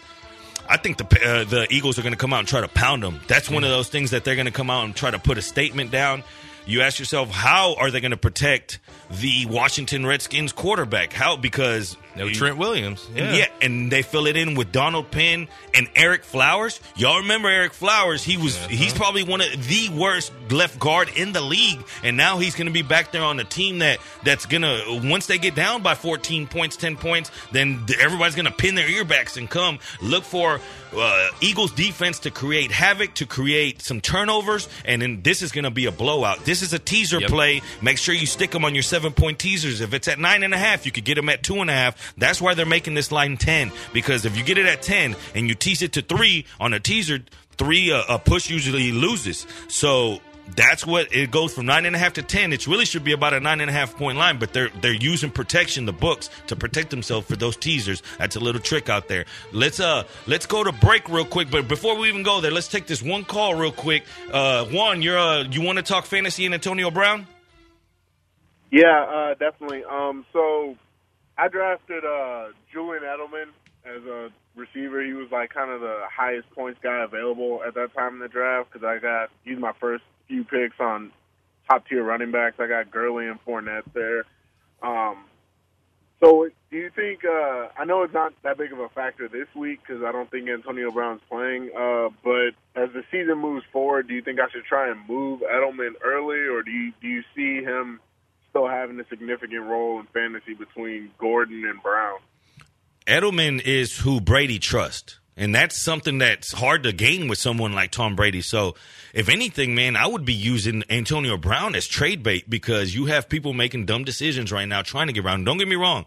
I 0.69 0.77
think 0.77 0.99
the 0.99 1.05
uh, 1.05 1.45
the 1.45 1.67
Eagles 1.71 1.99
are 1.99 2.03
going 2.03 2.13
to 2.15 2.19
come 2.19 2.33
out 2.33 2.41
and 2.41 2.49
try 2.49 2.61
to 2.61 2.69
pound 2.69 3.03
them. 3.03 3.21
That's 3.29 3.51
one 3.51 3.65
of 3.65 3.71
those 3.71 3.89
things 3.89 4.11
that 4.11 4.25
they're 4.25 4.37
going 4.37 4.47
to 4.47 4.53
come 4.53 4.71
out 4.71 4.85
and 4.85 4.95
try 4.95 5.11
to 5.11 5.19
put 5.19 5.39
a 5.39 5.43
statement 5.43 5.91
down. 5.91 6.23
You 6.67 6.81
ask 6.81 6.99
yourself, 6.99 7.31
how 7.31 7.75
are 7.75 7.91
they 7.91 8.01
going 8.01 8.13
to 8.13 8.17
protect 8.17 8.79
the 9.11 9.45
Washington 9.47 10.07
Redskins 10.07 10.53
quarterback? 10.53 11.13
How 11.13 11.37
because 11.37 11.97
No 12.17 12.29
Trent 12.31 12.57
Williams. 12.59 13.07
Yeah. 13.15 13.35
yeah, 13.35 13.47
and 13.61 13.91
they 13.91 14.03
fill 14.03 14.27
it 14.27 14.37
in 14.37 14.55
with 14.55 14.71
Donald 14.73 15.11
Penn 15.11 15.49
and 15.75 15.93
Ereck 15.95 16.23
Flowers. 16.25 16.81
Y'all 16.97 17.19
remember 17.19 17.49
Ereck 17.49 17.73
Flowers? 17.73 18.23
He 18.23 18.37
was 18.37 18.57
he's 18.67 18.93
probably 18.93 19.23
one 19.25 19.41
of 19.41 19.49
the 19.69 19.89
worst 19.91 20.33
left 20.51 20.79
guard 20.79 21.11
in 21.17 21.33
the 21.33 21.41
league, 21.41 21.85
and 22.03 22.17
now 22.17 22.39
he's 22.39 22.55
going 22.55 22.67
to 22.69 22.73
be 22.73 22.83
back 22.83 23.13
there 23.13 23.23
on 23.23 23.41
a 23.41 23.45
team 23.45 23.79
that 23.81 23.99
that's 24.23 24.47
going 24.47 24.63
to 24.63 25.01
once 25.09 25.27
they 25.27 25.39
get 25.39 25.55
down 25.55 25.83
by 25.83 25.95
14 25.95 26.47
points, 26.47 26.77
10 26.77 26.97
points, 26.97 27.31
then 27.53 27.85
everybody's 28.01 28.35
going 28.35 28.47
to 28.47 28.53
pin 28.53 28.75
their 28.75 28.89
earbacks 28.89 29.37
and 29.37 29.51
come 29.51 29.79
look 30.01 30.25
for 30.25 30.61
uh, 30.97 31.29
Eagles 31.41 31.73
defense 31.73 32.21
to 32.21 32.31
create 32.31 32.71
havoc, 32.71 33.15
to 33.15 33.27
create 33.27 33.83
some 33.83 34.01
turnovers, 34.01 34.69
and 34.85 35.03
then 35.03 35.23
this 35.23 35.43
is 35.43 35.51
going 35.51 35.65
to 35.65 35.71
be 35.71 35.87
a 35.87 35.93
blowout. 35.93 36.45
This 36.45 36.63
is 36.63 36.73
a 36.73 36.79
teaser 36.79 37.21
Yep. 37.21 37.31
play. 37.31 37.63
Make 37.83 37.99
sure 37.99 38.15
you 38.15 38.27
stick 38.27 38.51
them 38.53 38.65
on 38.65 38.75
your 38.75 38.83
seven 38.83 39.13
point 39.13 39.39
teasers. 39.39 39.81
If 39.81 39.93
it's 39.95 40.07
at 40.09 40.19
nine 40.19 40.43
and 40.43 40.55
a 40.55 40.59
half, 40.59 40.87
you 40.87 40.93
could 40.93 41.05
get 41.05 41.15
them 41.17 41.29
at 41.29 41.43
two 41.43 41.57
and 41.61 41.71
a 41.71 41.73
half. 41.73 42.04
That's 42.17 42.41
why 42.41 42.55
they're 42.55 42.67
making 42.67 42.95
this 42.95 43.13
line 43.13 43.37
ten 43.37 43.73
because 43.93 44.25
if 44.25 44.37
you 44.37 44.45
get 44.45 44.59
it 44.59 44.67
at 44.67 44.83
ten 44.83 45.17
and 45.35 45.49
you 45.49 45.55
tease 45.55 45.83
it 45.83 45.93
to 45.93 46.03
three 46.03 46.47
on 46.61 46.73
a 46.73 46.81
teaser, 46.81 47.21
three 47.57 47.93
uh, 47.93 48.03
a 48.09 48.19
push 48.19 48.51
usually 48.51 48.93
loses. 48.93 49.47
So. 49.69 50.21
That's 50.57 50.87
what 50.87 51.11
it 51.11 51.31
goes 51.31 51.55
from 51.55 51.65
nine 51.67 51.87
and 51.87 51.97
a 51.97 51.99
half 51.99 52.13
to 52.15 52.23
ten. 52.23 52.53
It 52.53 52.67
really 52.67 52.85
should 52.85 53.03
be 53.03 53.13
about 53.13 53.33
a 53.33 53.41
nine 53.41 53.63
and 53.63 53.71
a 53.71 53.73
half 53.73 53.97
point 53.97 54.19
line, 54.19 54.39
but 54.39 54.53
they're 54.53 54.69
they're 54.83 54.93
using 54.93 55.31
protection, 55.31 55.87
the 55.87 55.93
books, 55.93 56.29
to 56.49 56.55
protect 56.55 56.91
themselves 56.91 57.27
for 57.27 57.35
those 57.37 57.57
teasers. 57.57 58.03
That's 58.19 58.37
a 58.37 58.41
little 58.41 58.61
trick 58.61 58.91
out 58.91 59.09
there. 59.09 59.25
Let's 59.53 59.81
uh 59.81 60.05
let's 60.27 60.45
go 60.45 60.63
to 60.63 60.71
break 60.71 61.09
real 61.09 61.25
quick, 61.25 61.51
but 61.51 61.67
before 61.67 61.97
we 61.97 62.09
even 62.09 62.23
go 62.23 62.43
there, 62.43 62.51
let's 62.51 62.69
take 62.69 62.87
this 62.87 63.03
one 63.03 63.25
call 63.25 63.55
real 63.55 63.73
quick. 63.73 64.05
Uh, 64.31 64.67
Juan, 64.67 65.01
you're 65.01 65.19
uh, 65.19 65.45
you 65.45 65.63
want 65.63 65.79
to 65.79 65.83
talk 65.83 66.05
fantasy 66.05 66.45
and 66.45 66.55
Antonio 66.55 66.91
Brown? 66.91 67.27
Yeah, 68.71 69.03
uh, 69.03 69.35
definitely. 69.35 69.83
Um, 69.85 70.27
so 70.33 70.77
I 71.37 71.49
drafted 71.49 72.05
uh, 72.05 72.49
Julian 72.73 73.03
Edelman 73.03 73.51
as 73.85 74.05
a 74.05 74.31
receiver. 74.55 75.05
He 75.05 75.13
was 75.13 75.29
like 75.31 75.51
kind 75.51 75.71
of 75.71 75.81
the 75.81 76.03
highest 76.11 76.51
points 76.51 76.81
guy 76.83 77.03
available 77.03 77.63
at 77.67 77.75
that 77.75 77.95
time 77.95 78.15
in 78.15 78.21
the 78.21 78.29
draft 78.29 78.73
because 78.73 78.87
I 78.87 78.99
got 78.99 79.31
used 79.45 79.61
my 79.61 79.73
first 79.81 80.05
few 80.29 80.45
picks 80.45 80.79
on 80.81 81.13
top 81.69 81.87
tier 81.89 82.05
running 82.05 82.31
backs. 82.31 82.57
I 82.59 82.67
got 82.67 82.91
Gurley 82.91 83.27
and 83.27 83.39
Fournette 83.45 83.85
there. 83.93 84.25
Um, 84.83 85.25
so 86.23 86.49
do 86.71 86.77
you 86.77 86.91
think? 86.95 87.25
Uh, 87.25 87.69
I 87.77 87.85
know 87.85 88.03
it's 88.03 88.15
not 88.15 88.33
that 88.45 88.57
big 88.57 88.73
of 88.73 88.79
a 88.79 88.89
factor 88.89 89.29
this 89.29 89.49
week 89.55 89.81
because 89.87 90.03
I 90.03 90.13
don't 90.13 90.31
think 90.31 90.49
Antonio 90.49 90.91
Brown's 90.91 91.21
playing. 91.29 91.71
Uh, 91.77 92.09
but 92.23 92.55
as 92.81 92.91
the 92.93 93.03
season 93.11 93.39
moves 93.39 93.65
forward, 93.73 94.09
do 94.09 94.15
you 94.15 94.23
think 94.23 94.41
I 94.41 94.49
should 94.51 94.65
try 94.65 94.91
and 94.91 95.07
move 95.09 95.41
Edelman 95.41 95.93
early, 96.03 96.39
or 96.39 96.63
do 96.63 96.71
you 96.71 96.93
do 97.01 97.09
you 97.09 97.23
see 97.35 97.63
him 97.63 98.01
still 98.55 98.69
having 98.69 99.01
a 99.01 99.05
significant 99.09 99.63
role 99.63 99.99
in 99.99 100.07
fantasy 100.07 100.55
between 100.55 101.11
Gordon 101.19 101.65
and 101.67 101.83
Brown? 101.83 102.21
Edelman 103.05 103.61
is 103.61 103.99
who 103.99 104.21
Brady 104.21 104.61
trusts. 104.61 105.19
And 105.37 105.53
that's 105.53 105.77
something 105.77 106.19
that's 106.19 106.53
hard 106.53 106.85
to 106.85 106.93
gain 106.93 107.27
with 107.27 107.39
someone 107.39 107.73
like 107.73 107.91
Tom 107.91 108.15
Brady. 108.15 108.41
So, 108.41 108.77
if 109.13 109.29
anything, 109.29 109.75
man, 109.75 109.97
I 109.97 110.07
would 110.07 110.25
be 110.25 110.33
using 110.33 110.85
Antonio 110.89 111.37
Brown 111.37 111.75
as 111.75 111.89
trade 111.89 112.23
bait 112.23 112.49
because 112.49 112.95
you 112.95 113.07
have 113.07 113.29
people 113.29 113.53
making 113.53 113.87
dumb 113.87 114.05
decisions 114.05 114.53
right 114.53 114.69
now 114.69 114.83
trying 114.83 115.09
to 115.09 115.13
get 115.13 115.25
around. 115.25 115.43
Don't 115.43 115.59
get 115.59 115.67
me 115.67 115.75
wrong. 115.75 116.07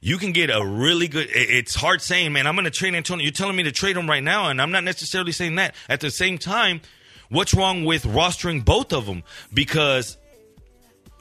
You 0.00 0.16
can 0.16 0.30
get 0.30 0.50
a 0.50 0.64
really 0.64 1.08
good. 1.08 1.26
It's 1.28 1.74
hard 1.74 2.00
saying, 2.00 2.32
man, 2.32 2.46
I'm 2.46 2.54
going 2.54 2.66
to 2.66 2.70
trade 2.70 2.94
Antonio. 2.94 3.24
You're 3.24 3.32
telling 3.32 3.56
me 3.56 3.64
to 3.64 3.72
trade 3.72 3.96
him 3.96 4.08
right 4.08 4.22
now, 4.22 4.48
and 4.48 4.62
I'm 4.62 4.70
not 4.70 4.84
necessarily 4.84 5.32
saying 5.32 5.56
that. 5.56 5.74
At 5.88 5.98
the 5.98 6.12
same 6.12 6.38
time, 6.38 6.80
what's 7.30 7.54
wrong 7.54 7.84
with 7.84 8.04
rostering 8.04 8.64
both 8.64 8.92
of 8.92 9.06
them? 9.06 9.24
Because 9.52 10.16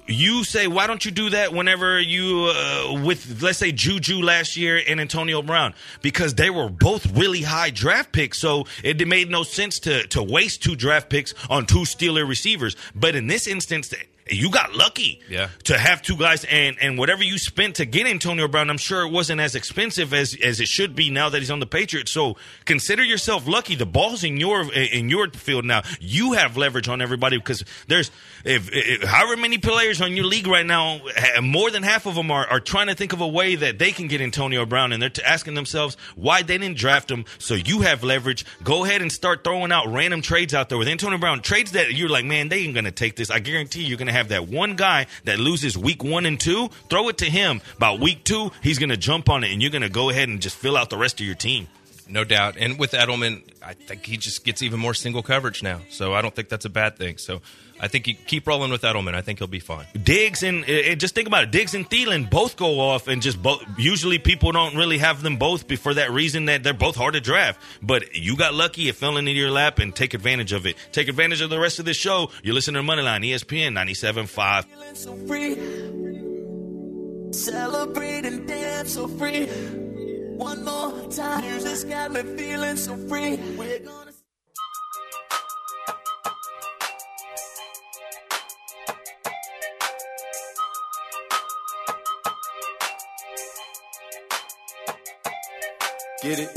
you 0.07 0.43
say, 0.43 0.67
why 0.67 0.87
don't 0.87 1.03
you 1.03 1.11
do 1.11 1.29
that 1.31 1.53
whenever 1.53 1.99
you, 1.99 2.51
uh, 2.53 3.01
with, 3.03 3.41
let's 3.41 3.59
say, 3.59 3.71
Juju 3.71 4.21
last 4.21 4.57
year 4.57 4.81
and 4.87 4.99
Antonio 4.99 5.41
Brown? 5.41 5.73
Because 6.01 6.35
they 6.35 6.49
were 6.49 6.69
both 6.69 7.05
really 7.17 7.41
high 7.41 7.69
draft 7.69 8.11
picks. 8.11 8.39
So 8.39 8.65
it 8.83 9.05
made 9.07 9.29
no 9.29 9.43
sense 9.43 9.79
to, 9.79 10.07
to 10.07 10.23
waste 10.23 10.63
two 10.63 10.75
draft 10.75 11.09
picks 11.09 11.33
on 11.49 11.65
two 11.65 11.79
Steeler 11.79 12.27
receivers. 12.27 12.75
But 12.95 13.15
in 13.15 13.27
this 13.27 13.47
instance, 13.47 13.93
you 14.29 14.49
got 14.51 14.73
lucky 14.75 15.21
Yeah. 15.29 15.49
to 15.65 15.77
have 15.77 16.01
two 16.01 16.15
guys 16.17 16.43
and 16.45 16.77
and 16.81 16.97
whatever 16.97 17.23
you 17.23 17.37
spent 17.37 17.75
to 17.75 17.85
get 17.85 18.07
Antonio 18.07 18.47
Brown, 18.47 18.69
I'm 18.69 18.77
sure 18.77 19.05
it 19.05 19.11
wasn't 19.11 19.41
as 19.41 19.55
expensive 19.55 20.13
as 20.13 20.35
as 20.43 20.59
it 20.59 20.67
should 20.67 20.95
be 20.95 21.09
now 21.09 21.29
that 21.29 21.39
he's 21.39 21.51
on 21.51 21.59
the 21.59 21.65
Patriots. 21.67 22.11
So 22.11 22.37
consider 22.65 23.03
yourself 23.03 23.47
lucky. 23.47 23.75
The 23.75 23.85
ball's 23.85 24.23
in 24.23 24.37
your 24.37 24.71
in 24.73 25.09
your 25.09 25.29
field 25.31 25.65
now. 25.65 25.81
You 25.99 26.33
have 26.33 26.57
leverage 26.57 26.87
on 26.87 27.01
everybody 27.01 27.37
because 27.37 27.63
there's 27.87 28.11
if, 28.43 28.69
if 28.71 29.03
however 29.03 29.35
many 29.37 29.57
players 29.57 29.99
on 30.01 30.15
your 30.15 30.25
league 30.25 30.47
right 30.47 30.65
now, 30.65 30.99
more 31.41 31.69
than 31.71 31.83
half 31.83 32.05
of 32.05 32.15
them 32.15 32.31
are, 32.31 32.45
are 32.47 32.59
trying 32.59 32.87
to 32.87 32.95
think 32.95 33.11
of 33.13 33.21
a 33.21 33.27
way 33.27 33.55
that 33.55 33.77
they 33.79 33.91
can 33.91 34.07
get 34.07 34.21
Antonio 34.21 34.65
Brown, 34.65 34.93
and 34.93 35.01
they're 35.01 35.09
t- 35.09 35.21
asking 35.23 35.55
themselves 35.55 35.97
why 36.15 36.43
they 36.43 36.57
didn't 36.57 36.77
draft 36.77 37.09
him. 37.11 37.25
So 37.39 37.55
you 37.55 37.81
have 37.81 38.03
leverage. 38.03 38.45
Go 38.63 38.85
ahead 38.85 39.01
and 39.01 39.11
start 39.11 39.43
throwing 39.43 39.71
out 39.71 39.87
random 39.91 40.21
trades 40.21 40.53
out 40.53 40.69
there 40.69 40.77
with 40.77 40.87
Antonio 40.87 41.17
Brown. 41.17 41.41
Trades 41.41 41.71
that 41.71 41.91
you're 41.93 42.09
like, 42.09 42.25
man, 42.25 42.47
they 42.49 42.59
ain't 42.59 42.75
gonna 42.75 42.91
take 42.91 43.15
this. 43.15 43.29
I 43.29 43.39
guarantee 43.39 43.83
you're 43.83 43.97
gonna 43.97 44.11
have 44.17 44.29
that 44.29 44.47
one 44.47 44.75
guy 44.75 45.07
that 45.25 45.39
loses 45.39 45.77
week 45.77 46.03
one 46.03 46.25
and 46.25 46.39
two. 46.39 46.69
Throw 46.89 47.09
it 47.09 47.19
to 47.19 47.25
him. 47.25 47.61
About 47.77 47.99
week 47.99 48.23
two, 48.23 48.51
he's 48.61 48.79
gonna 48.79 48.97
jump 48.97 49.29
on 49.29 49.43
it, 49.43 49.51
and 49.51 49.61
you're 49.61 49.71
gonna 49.71 49.89
go 49.89 50.09
ahead 50.09 50.27
and 50.29 50.41
just 50.41 50.55
fill 50.57 50.75
out 50.75 50.89
the 50.89 50.97
rest 50.97 51.19
of 51.19 51.25
your 51.25 51.35
team. 51.35 51.67
No 52.09 52.23
doubt. 52.23 52.55
And 52.57 52.79
with 52.79 52.91
Edelman, 52.91 53.43
I 53.63 53.73
think 53.73 54.05
he 54.05 54.17
just 54.17 54.43
gets 54.43 54.61
even 54.61 54.79
more 54.79 54.93
single 54.93 55.23
coverage 55.23 55.63
now. 55.63 55.81
So 55.89 56.13
I 56.13 56.21
don't 56.21 56.35
think 56.35 56.49
that's 56.49 56.65
a 56.65 56.69
bad 56.69 56.97
thing. 56.97 57.17
So 57.17 57.41
I 57.79 57.87
think 57.87 58.07
you 58.07 58.15
keep 58.15 58.47
rolling 58.47 58.71
with 58.71 58.81
Edelman. 58.81 59.13
I 59.13 59.21
think 59.21 59.39
he'll 59.39 59.47
be 59.47 59.59
fine. 59.59 59.85
Diggs 60.01 60.43
and 60.43 60.63
uh, 60.63 60.95
just 60.95 61.13
think 61.15 61.27
about 61.27 61.43
it. 61.43 61.51
Diggs 61.51 61.73
and 61.73 61.89
Thielen 61.89 62.29
both 62.29 62.57
go 62.57 62.79
off, 62.79 63.07
and 63.07 63.21
just 63.21 63.41
both. 63.41 63.63
Usually, 63.77 64.17
people 64.17 64.51
don't 64.51 64.75
really 64.75 64.97
have 64.97 65.21
them 65.21 65.37
both 65.37 65.67
be- 65.67 65.75
for 65.75 65.93
that 65.93 66.11
reason 66.11 66.45
that 66.45 66.63
they're 66.63 66.73
both 66.73 66.95
hard 66.95 67.13
to 67.13 67.21
draft. 67.21 67.61
But 67.81 68.15
you 68.15 68.35
got 68.35 68.53
lucky; 68.53 68.89
it 68.89 68.95
fell 68.95 69.17
into 69.17 69.31
your 69.31 69.51
lap, 69.51 69.79
and 69.79 69.95
take 69.95 70.13
advantage 70.13 70.53
of 70.53 70.65
it. 70.65 70.75
Take 70.91 71.07
advantage 71.07 71.41
of 71.41 71.49
the 71.49 71.59
rest 71.59 71.79
of 71.79 71.85
this 71.85 71.97
show. 71.97 72.31
You're 72.43 72.55
listening 72.55 72.83
to 72.83 72.91
Moneyline, 72.91 73.23
ESPN 73.25 73.73
97.5. 73.73 74.65
so. 74.95 75.15
Celebrate 77.31 78.25
and 78.25 78.47
dance 78.47 78.93
so 78.93 79.07
free. 79.07 79.47
One 80.37 80.63
more 80.63 80.91
time. 81.09 81.41
Music's 81.41 81.83
got 81.83 82.11
me 82.11 82.21
feeling 82.21 82.77
so 82.77 82.95
free. 82.95 83.37
We're 83.57 83.79
gonna. 83.79 84.11
Get 96.21 96.39
it? 96.39 96.49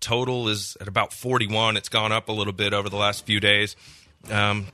Total 0.00 0.48
is 0.48 0.76
at 0.80 0.88
about 0.88 1.12
41. 1.12 1.76
It's 1.76 1.88
gone 1.88 2.12
up 2.12 2.28
a 2.28 2.32
little 2.32 2.52
bit 2.52 2.72
over 2.72 2.88
the 2.88 2.96
last 2.96 3.26
few 3.26 3.40
days. 3.40 3.76
Um, 4.30 4.66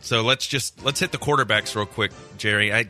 so 0.00 0.22
let's 0.22 0.46
just 0.46 0.84
let's 0.84 1.00
hit 1.00 1.12
the 1.12 1.18
quarterbacks 1.18 1.74
real 1.74 1.86
quick, 1.86 2.12
Jerry. 2.36 2.72
I 2.72 2.88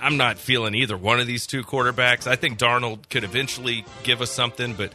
I'm 0.00 0.16
not 0.16 0.38
feeling 0.38 0.74
either 0.74 0.96
one 0.96 1.20
of 1.20 1.26
these 1.26 1.46
two 1.46 1.62
quarterbacks. 1.62 2.26
I 2.26 2.36
think 2.36 2.58
Darnold 2.58 3.08
could 3.08 3.22
eventually 3.22 3.84
give 4.02 4.20
us 4.20 4.30
something, 4.32 4.74
but 4.74 4.92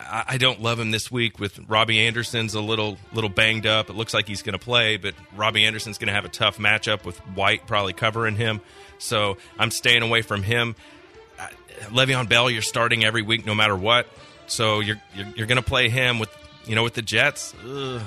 I, 0.00 0.24
I 0.28 0.38
don't 0.38 0.62
love 0.62 0.80
him 0.80 0.90
this 0.90 1.10
week. 1.10 1.38
With 1.38 1.58
Robbie 1.68 2.00
Anderson's 2.00 2.54
a 2.54 2.60
little 2.60 2.96
little 3.12 3.30
banged 3.30 3.66
up. 3.66 3.90
It 3.90 3.96
looks 3.96 4.14
like 4.14 4.26
he's 4.26 4.42
going 4.42 4.58
to 4.58 4.64
play, 4.64 4.96
but 4.96 5.14
Robbie 5.36 5.64
Anderson's 5.64 5.98
going 5.98 6.08
to 6.08 6.14
have 6.14 6.24
a 6.24 6.30
tough 6.30 6.58
matchup 6.58 7.04
with 7.04 7.18
White 7.34 7.66
probably 7.66 7.92
covering 7.92 8.36
him. 8.36 8.60
So 8.98 9.36
I'm 9.58 9.70
staying 9.70 10.02
away 10.02 10.22
from 10.22 10.42
him. 10.42 10.76
Le'Veon 11.90 12.28
Bell, 12.28 12.50
you're 12.50 12.62
starting 12.62 13.04
every 13.04 13.22
week 13.22 13.46
no 13.46 13.54
matter 13.54 13.76
what. 13.76 14.06
So 14.48 14.80
you're 14.80 15.00
you're, 15.14 15.26
you're 15.36 15.46
going 15.46 15.62
to 15.62 15.68
play 15.68 15.88
him 15.88 16.18
with 16.18 16.30
you 16.66 16.74
know 16.74 16.82
with 16.82 16.94
the 16.94 17.02
Jets. 17.02 17.54
Ugh. 17.64 18.02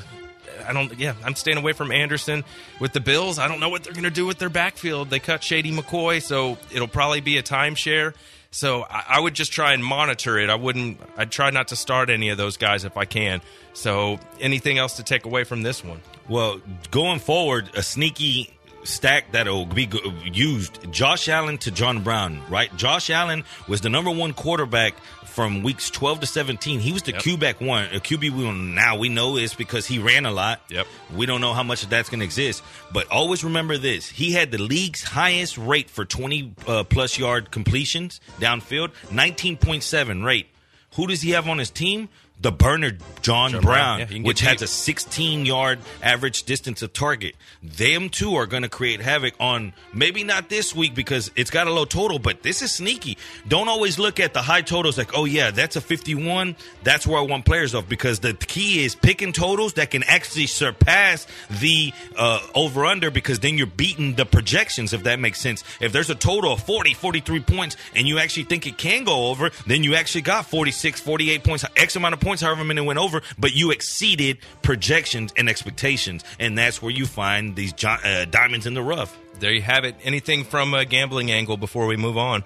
I 0.67 0.73
don't. 0.73 0.97
Yeah, 0.99 1.13
I'm 1.23 1.35
staying 1.35 1.57
away 1.57 1.73
from 1.73 1.91
Anderson 1.91 2.43
with 2.79 2.93
the 2.93 2.99
Bills. 2.99 3.39
I 3.39 3.47
don't 3.47 3.59
know 3.59 3.69
what 3.69 3.83
they're 3.83 3.93
going 3.93 4.03
to 4.03 4.11
do 4.11 4.25
with 4.25 4.37
their 4.37 4.49
backfield. 4.49 5.09
They 5.09 5.19
cut 5.19 5.43
Shady 5.43 5.71
McCoy, 5.71 6.21
so 6.21 6.57
it'll 6.71 6.87
probably 6.87 7.21
be 7.21 7.37
a 7.37 7.43
timeshare. 7.43 8.13
So 8.51 8.83
I, 8.83 9.05
I 9.07 9.19
would 9.19 9.33
just 9.33 9.51
try 9.51 9.73
and 9.73 9.83
monitor 9.83 10.37
it. 10.37 10.49
I 10.49 10.55
wouldn't. 10.55 10.99
I'd 11.17 11.31
try 11.31 11.49
not 11.49 11.69
to 11.69 11.75
start 11.75 12.09
any 12.09 12.29
of 12.29 12.37
those 12.37 12.57
guys 12.57 12.83
if 12.83 12.97
I 12.97 13.05
can. 13.05 13.41
So 13.73 14.19
anything 14.39 14.77
else 14.77 14.97
to 14.97 15.03
take 15.03 15.25
away 15.25 15.45
from 15.45 15.63
this 15.63 15.83
one? 15.83 16.01
Well, 16.27 16.61
going 16.91 17.19
forward, 17.19 17.69
a 17.75 17.81
sneaky 17.81 18.53
stack 18.83 19.31
that'll 19.31 19.65
be 19.65 19.89
used. 20.25 20.91
Josh 20.91 21.29
Allen 21.29 21.57
to 21.59 21.71
John 21.71 22.03
Brown, 22.03 22.41
right? 22.49 22.75
Josh 22.75 23.09
Allen 23.09 23.43
was 23.67 23.81
the 23.81 23.89
number 23.89 24.11
one 24.11 24.33
quarterback 24.33 24.95
from 25.25 25.63
weeks 25.63 25.89
12 25.89 26.21
to 26.21 26.25
17. 26.25 26.79
He 26.79 26.91
was 26.91 27.03
the 27.03 27.13
QB 27.13 27.65
one, 27.65 27.85
a 27.85 27.99
QB 27.99 28.45
one. 28.45 28.75
Now 28.75 28.97
we 28.97 29.09
know 29.09 29.37
is 29.37 29.53
because 29.53 29.87
he 29.87 29.99
ran 29.99 30.25
a 30.25 30.31
lot. 30.31 30.61
Yep. 30.69 30.87
We 31.15 31.25
don't 31.25 31.41
know 31.41 31.53
how 31.53 31.63
much 31.63 31.83
of 31.83 31.89
that's 31.89 32.09
going 32.09 32.19
to 32.19 32.25
exist, 32.25 32.61
but 32.91 33.09
always 33.09 33.43
remember 33.43 33.77
this: 33.77 34.09
he 34.09 34.33
had 34.33 34.51
the 34.51 34.57
league's 34.57 35.03
highest 35.03 35.57
rate 35.57 35.89
for 35.89 36.05
20 36.05 36.55
uh, 36.67 36.83
plus 36.83 37.17
yard 37.17 37.51
completions 37.51 38.19
downfield, 38.39 38.91
19.7 39.07 40.23
rate. 40.23 40.47
Who 40.95 41.07
does 41.07 41.21
he 41.21 41.31
have 41.31 41.47
on 41.47 41.57
his 41.57 41.69
team? 41.69 42.09
The 42.41 42.51
burner 42.51 42.91
John, 43.21 43.51
John 43.51 43.61
Brown. 43.61 43.61
Brown, 43.61 43.99
Yeah, 43.99 44.05
he 44.05 44.13
can 44.15 44.23
get 44.23 44.27
which 44.27 44.39
has 44.41 44.61
a 44.61 44.67
16 44.67 45.45
yard 45.45 45.79
average 46.01 46.43
distance 46.43 46.81
of 46.81 46.93
target. 46.93 47.35
Them 47.61 48.09
two 48.09 48.35
are 48.35 48.47
going 48.47 48.63
to 48.63 48.69
create 48.69 48.99
havoc 49.01 49.35
on 49.39 49.73
maybe 49.93 50.23
not 50.23 50.49
this 50.49 50.75
week 50.75 50.95
because 50.95 51.31
it's 51.35 51.51
got 51.51 51.67
a 51.67 51.71
low 51.71 51.85
total, 51.85 52.17
but 52.19 52.41
this 52.41 52.61
is 52.61 52.73
sneaky. 52.73 53.17
Don't 53.47 53.67
always 53.67 53.99
look 53.99 54.19
at 54.19 54.33
the 54.33 54.41
high 54.41 54.61
totals 54.61 54.97
like, 54.97 55.15
oh 55.15 55.25
yeah, 55.25 55.51
that's 55.51 55.75
a 55.75 55.81
51. 55.81 56.55
That's 56.83 57.05
where 57.05 57.19
I 57.19 57.21
want 57.21 57.45
players 57.45 57.75
off 57.75 57.87
because 57.87 58.19
the 58.19 58.33
key 58.33 58.83
is 58.83 58.95
picking 58.95 59.33
totals 59.33 59.73
that 59.73 59.91
can 59.91 60.03
actually 60.03 60.47
surpass 60.47 61.27
the 61.49 61.93
uh, 62.15 62.39
over 62.55 62.85
under 62.85 63.11
because 63.11 63.39
then 63.39 63.57
you're 63.57 63.67
beating 63.67 64.15
the 64.15 64.25
projections 64.25 64.93
if 64.93 65.03
that 65.03 65.19
makes 65.19 65.39
sense. 65.39 65.63
If 65.79 65.91
there's 65.91 66.09
a 66.09 66.15
total 66.15 66.53
of 66.53 66.63
40, 66.63 66.93
43 66.95 67.39
points 67.41 67.77
and 67.95 68.07
you 68.07 68.17
actually 68.17 68.45
think 68.45 68.65
it 68.65 68.77
can 68.77 69.03
go 69.03 69.27
over, 69.27 69.51
then 69.67 69.83
you 69.83 69.95
actually 69.95 70.21
got 70.21 70.47
46, 70.47 71.01
48 71.01 71.43
points, 71.43 71.65
X 71.75 71.95
amount 71.95 72.13
of 72.13 72.19
points, 72.19 72.30
however 72.39 72.63
many 72.63 72.79
went 72.79 72.99
over, 72.99 73.21
but 73.37 73.53
you 73.53 73.71
exceeded 73.71 74.37
projections 74.61 75.33
and 75.35 75.49
expectations. 75.49 76.23
And 76.39 76.57
that's 76.57 76.81
where 76.81 76.91
you 76.91 77.05
find 77.05 77.55
these 77.55 77.73
uh, 77.83 78.25
diamonds 78.29 78.65
in 78.65 78.75
the 78.75 78.81
rough. 78.81 79.17
There 79.39 79.51
you 79.51 79.61
have 79.63 79.83
it. 79.83 79.95
Anything 80.03 80.45
from 80.45 80.73
a 80.73 80.85
gambling 80.85 81.31
angle 81.31 81.57
before 81.57 81.87
we 81.87 81.97
move 81.97 82.17
on? 82.17 82.45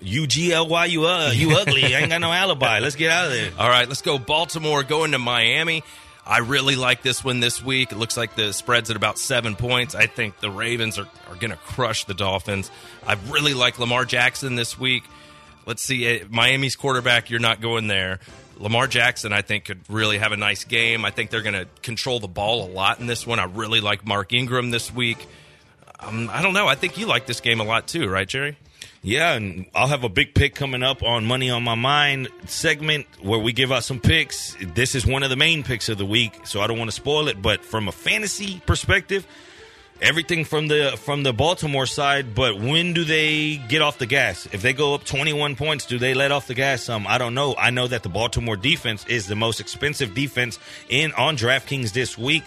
U 0.00 0.26
G 0.26 0.50
L 0.52 0.66
Y, 0.66 0.86
you 0.86 1.04
uh, 1.04 1.30
you 1.34 1.56
ugly. 1.58 1.84
I 1.94 1.98
ain't 1.98 2.08
got 2.08 2.22
no 2.22 2.32
alibi. 2.32 2.78
Let's 2.78 2.96
get 2.96 3.10
out 3.10 3.26
of 3.26 3.32
there. 3.32 3.50
All 3.58 3.68
right, 3.68 3.86
let's 3.86 4.00
go. 4.00 4.18
Baltimore 4.18 4.82
going 4.82 5.12
to 5.12 5.18
Miami. 5.18 5.82
I 6.24 6.38
really 6.38 6.76
like 6.76 7.02
this 7.02 7.24
one 7.24 7.40
this 7.40 7.62
week. 7.62 7.92
It 7.92 7.98
looks 7.98 8.16
like 8.16 8.36
the 8.36 8.52
spread's 8.52 8.88
at 8.90 8.96
about 8.96 9.18
seven 9.18 9.56
points. 9.56 9.94
I 9.94 10.06
think 10.06 10.38
the 10.38 10.50
Ravens 10.50 10.98
are, 10.98 11.08
are 11.28 11.34
going 11.34 11.50
to 11.50 11.56
crush 11.56 12.04
the 12.04 12.14
Dolphins. 12.14 12.70
I 13.06 13.18
really 13.28 13.52
like 13.52 13.78
Lamar 13.78 14.04
Jackson 14.04 14.54
this 14.54 14.78
week. 14.78 15.02
Let's 15.66 15.82
see. 15.82 16.06
eh, 16.06 16.24
Miami's 16.30 16.76
quarterback, 16.76 17.30
you're 17.30 17.40
not 17.40 17.60
going 17.60 17.88
there. 17.88 18.20
Lamar 18.60 18.86
Jackson, 18.86 19.32
I 19.32 19.40
think, 19.40 19.64
could 19.64 19.80
really 19.88 20.18
have 20.18 20.32
a 20.32 20.36
nice 20.36 20.64
game. 20.64 21.04
I 21.04 21.10
think 21.10 21.30
they're 21.30 21.42
going 21.42 21.54
to 21.54 21.66
control 21.82 22.20
the 22.20 22.28
ball 22.28 22.64
a 22.64 22.70
lot 22.70 23.00
in 23.00 23.06
this 23.06 23.26
one. 23.26 23.40
I 23.40 23.44
really 23.44 23.80
like 23.80 24.06
Mark 24.06 24.32
Ingram 24.34 24.70
this 24.70 24.92
week. 24.92 25.26
Um, 25.98 26.30
I 26.30 26.42
don't 26.42 26.52
know. 26.52 26.68
I 26.68 26.74
think 26.74 26.98
you 26.98 27.06
like 27.06 27.26
this 27.26 27.40
game 27.40 27.60
a 27.60 27.64
lot 27.64 27.88
too, 27.88 28.08
right, 28.08 28.28
Jerry? 28.28 28.58
Yeah, 29.02 29.32
and 29.32 29.64
I'll 29.74 29.86
have 29.86 30.04
a 30.04 30.10
big 30.10 30.34
pick 30.34 30.54
coming 30.54 30.82
up 30.82 31.02
on 31.02 31.24
Money 31.24 31.48
on 31.48 31.62
My 31.62 31.74
Mind 31.74 32.28
segment 32.44 33.06
where 33.22 33.38
we 33.38 33.54
give 33.54 33.72
out 33.72 33.82
some 33.82 33.98
picks. 33.98 34.54
This 34.74 34.94
is 34.94 35.06
one 35.06 35.22
of 35.22 35.30
the 35.30 35.36
main 35.36 35.62
picks 35.62 35.88
of 35.88 35.96
the 35.96 36.04
week, 36.04 36.46
so 36.46 36.60
I 36.60 36.66
don't 36.66 36.78
want 36.78 36.90
to 36.90 36.94
spoil 36.94 37.28
it. 37.28 37.40
But 37.40 37.64
from 37.64 37.88
a 37.88 37.92
fantasy 37.92 38.60
perspective, 38.66 39.26
everything 40.02 40.44
from 40.44 40.68
the 40.68 40.98
from 40.98 41.22
the 41.22 41.32
Baltimore 41.32 41.86
side. 41.86 42.34
But 42.34 42.60
when 42.60 42.92
do 42.92 43.04
they 43.04 43.56
get 43.56 43.82
off 43.82 43.98
the 43.98 44.06
gas? 44.06 44.46
If 44.52 44.62
they 44.62 44.72
go 44.72 44.94
up 44.94 45.04
twenty 45.04 45.32
one 45.32 45.56
points, 45.56 45.86
do 45.86 45.98
they 45.98 46.14
let 46.14 46.32
off 46.32 46.46
the 46.46 46.54
gas 46.54 46.82
some? 46.82 47.06
I 47.06 47.18
don't 47.18 47.34
know. 47.34 47.54
I 47.56 47.70
know 47.70 47.86
that 47.86 48.02
the 48.02 48.08
Baltimore 48.08 48.56
defense 48.56 49.04
is 49.06 49.26
the 49.26 49.36
most 49.36 49.60
expensive 49.60 50.14
defense 50.14 50.58
in 50.88 51.12
on 51.12 51.36
DraftKings 51.36 51.92
this 51.92 52.16
week. 52.16 52.42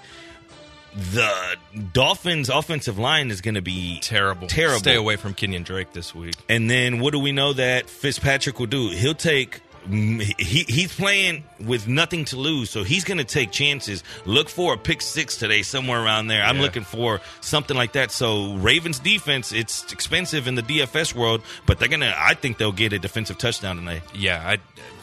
The 1.11 1.57
Dolphins' 1.91 2.49
offensive 2.49 2.99
line 2.99 3.31
is 3.31 3.41
going 3.41 3.55
to 3.55 3.63
be 3.63 3.99
terrible. 4.01 4.47
Terrible. 4.47 4.79
Stay 4.79 4.95
away 4.95 5.15
from 5.15 5.33
Kenyan 5.33 5.63
Drake 5.63 5.91
this 5.91 6.13
week. 6.13 6.35
And 6.47 6.69
then 6.69 6.99
what 6.99 7.13
do 7.13 7.19
we 7.19 7.31
know 7.31 7.53
that 7.53 7.89
Fitzpatrick 7.89 8.59
will 8.59 8.67
do? 8.67 8.89
He'll 8.89 9.15
take. 9.15 9.61
He 9.89 10.65
he's 10.67 10.93
playing 10.95 11.43
with 11.59 11.87
nothing 11.87 12.25
to 12.25 12.37
lose, 12.37 12.69
so 12.69 12.83
he's 12.83 13.03
going 13.03 13.17
to 13.17 13.23
take 13.25 13.51
chances. 13.51 14.03
Look 14.25 14.47
for 14.49 14.73
a 14.73 14.77
pick 14.77 15.01
six 15.01 15.35
today, 15.37 15.61
somewhere 15.61 16.01
around 16.01 16.27
there. 16.27 16.41
I'm 16.43 16.57
Yeah. 16.57 16.61
looking 16.63 16.83
for 16.83 17.19
something 17.41 17.75
like 17.75 17.93
that. 17.93 18.11
So 18.11 18.53
Ravens 18.55 18.99
defense, 18.99 19.51
it's 19.51 19.91
expensive 19.91 20.47
in 20.47 20.55
the 20.55 20.61
DFS 20.63 21.13
world, 21.13 21.41
but 21.65 21.79
they're 21.79 21.89
gonna. 21.89 22.13
I 22.17 22.33
think 22.33 22.57
they'll 22.57 22.71
get 22.71 22.93
a 22.93 22.99
defensive 22.99 23.37
touchdown 23.37 23.75
tonight. 23.75 24.03
Yeah, 24.15 24.41
I, 24.45 24.57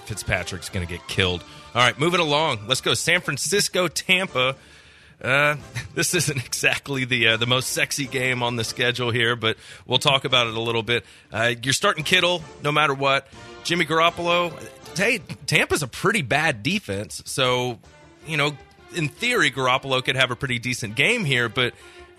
Fitzpatrick's 0.07 0.69
going 0.71 0.87
to 0.87 0.93
get 0.93 1.07
killed. 1.07 1.45
All 1.75 1.83
right, 1.83 1.97
moving 1.99 2.21
along. 2.21 2.67
Let's 2.67 2.81
go. 2.81 2.95
San 2.95 3.21
Francisco, 3.21 3.87
Tampa. 3.87 4.57
Uh, 5.23 5.57
this 5.95 6.15
isn't 6.15 6.45
exactly 6.45 7.05
the 7.05 7.29
uh, 7.29 7.37
the 7.37 7.47
most 7.47 7.69
sexy 7.71 8.07
game 8.07 8.43
on 8.43 8.57
the 8.57 8.65
schedule 8.65 9.11
here, 9.11 9.37
but 9.37 9.57
we'll 9.87 9.99
talk 9.99 10.25
about 10.25 10.47
it 10.47 10.55
a 10.55 10.61
little 10.61 10.83
bit. 10.83 11.05
Uh, 11.33 11.53
you're 11.63 11.75
starting 11.75 12.03
Kittle 12.03 12.43
no 12.65 12.73
matter 12.73 12.95
what. 12.95 13.29
Jimmy 13.65 13.85
Garoppolo. 13.85 14.53
Hey, 14.97 15.21
Tampa's 15.47 15.83
a 15.83 15.89
pretty 15.89 16.23
bad 16.23 16.63
defense, 16.63 17.23
so 17.27 17.79
you 18.27 18.37
know 18.37 18.57
in 18.95 19.09
theory 19.09 19.51
Garoppolo 19.51 20.05
could 20.05 20.17
have 20.17 20.31
a 20.31 20.37
pretty 20.37 20.59
decent 20.59 20.97
game 20.97 21.25
here, 21.25 21.49
but 21.49 21.75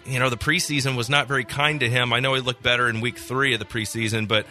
you 0.05 0.19
know, 0.19 0.29
the 0.29 0.37
preseason 0.37 0.95
was 0.95 1.09
not 1.09 1.27
very 1.27 1.45
kind 1.45 1.79
to 1.81 1.89
him. 1.89 2.13
I 2.13 2.19
know 2.19 2.33
he 2.33 2.41
looked 2.41 2.63
better 2.63 2.89
in 2.89 3.01
week 3.01 3.17
three 3.17 3.53
of 3.53 3.59
the 3.59 3.65
preseason, 3.65 4.27
but 4.27 4.45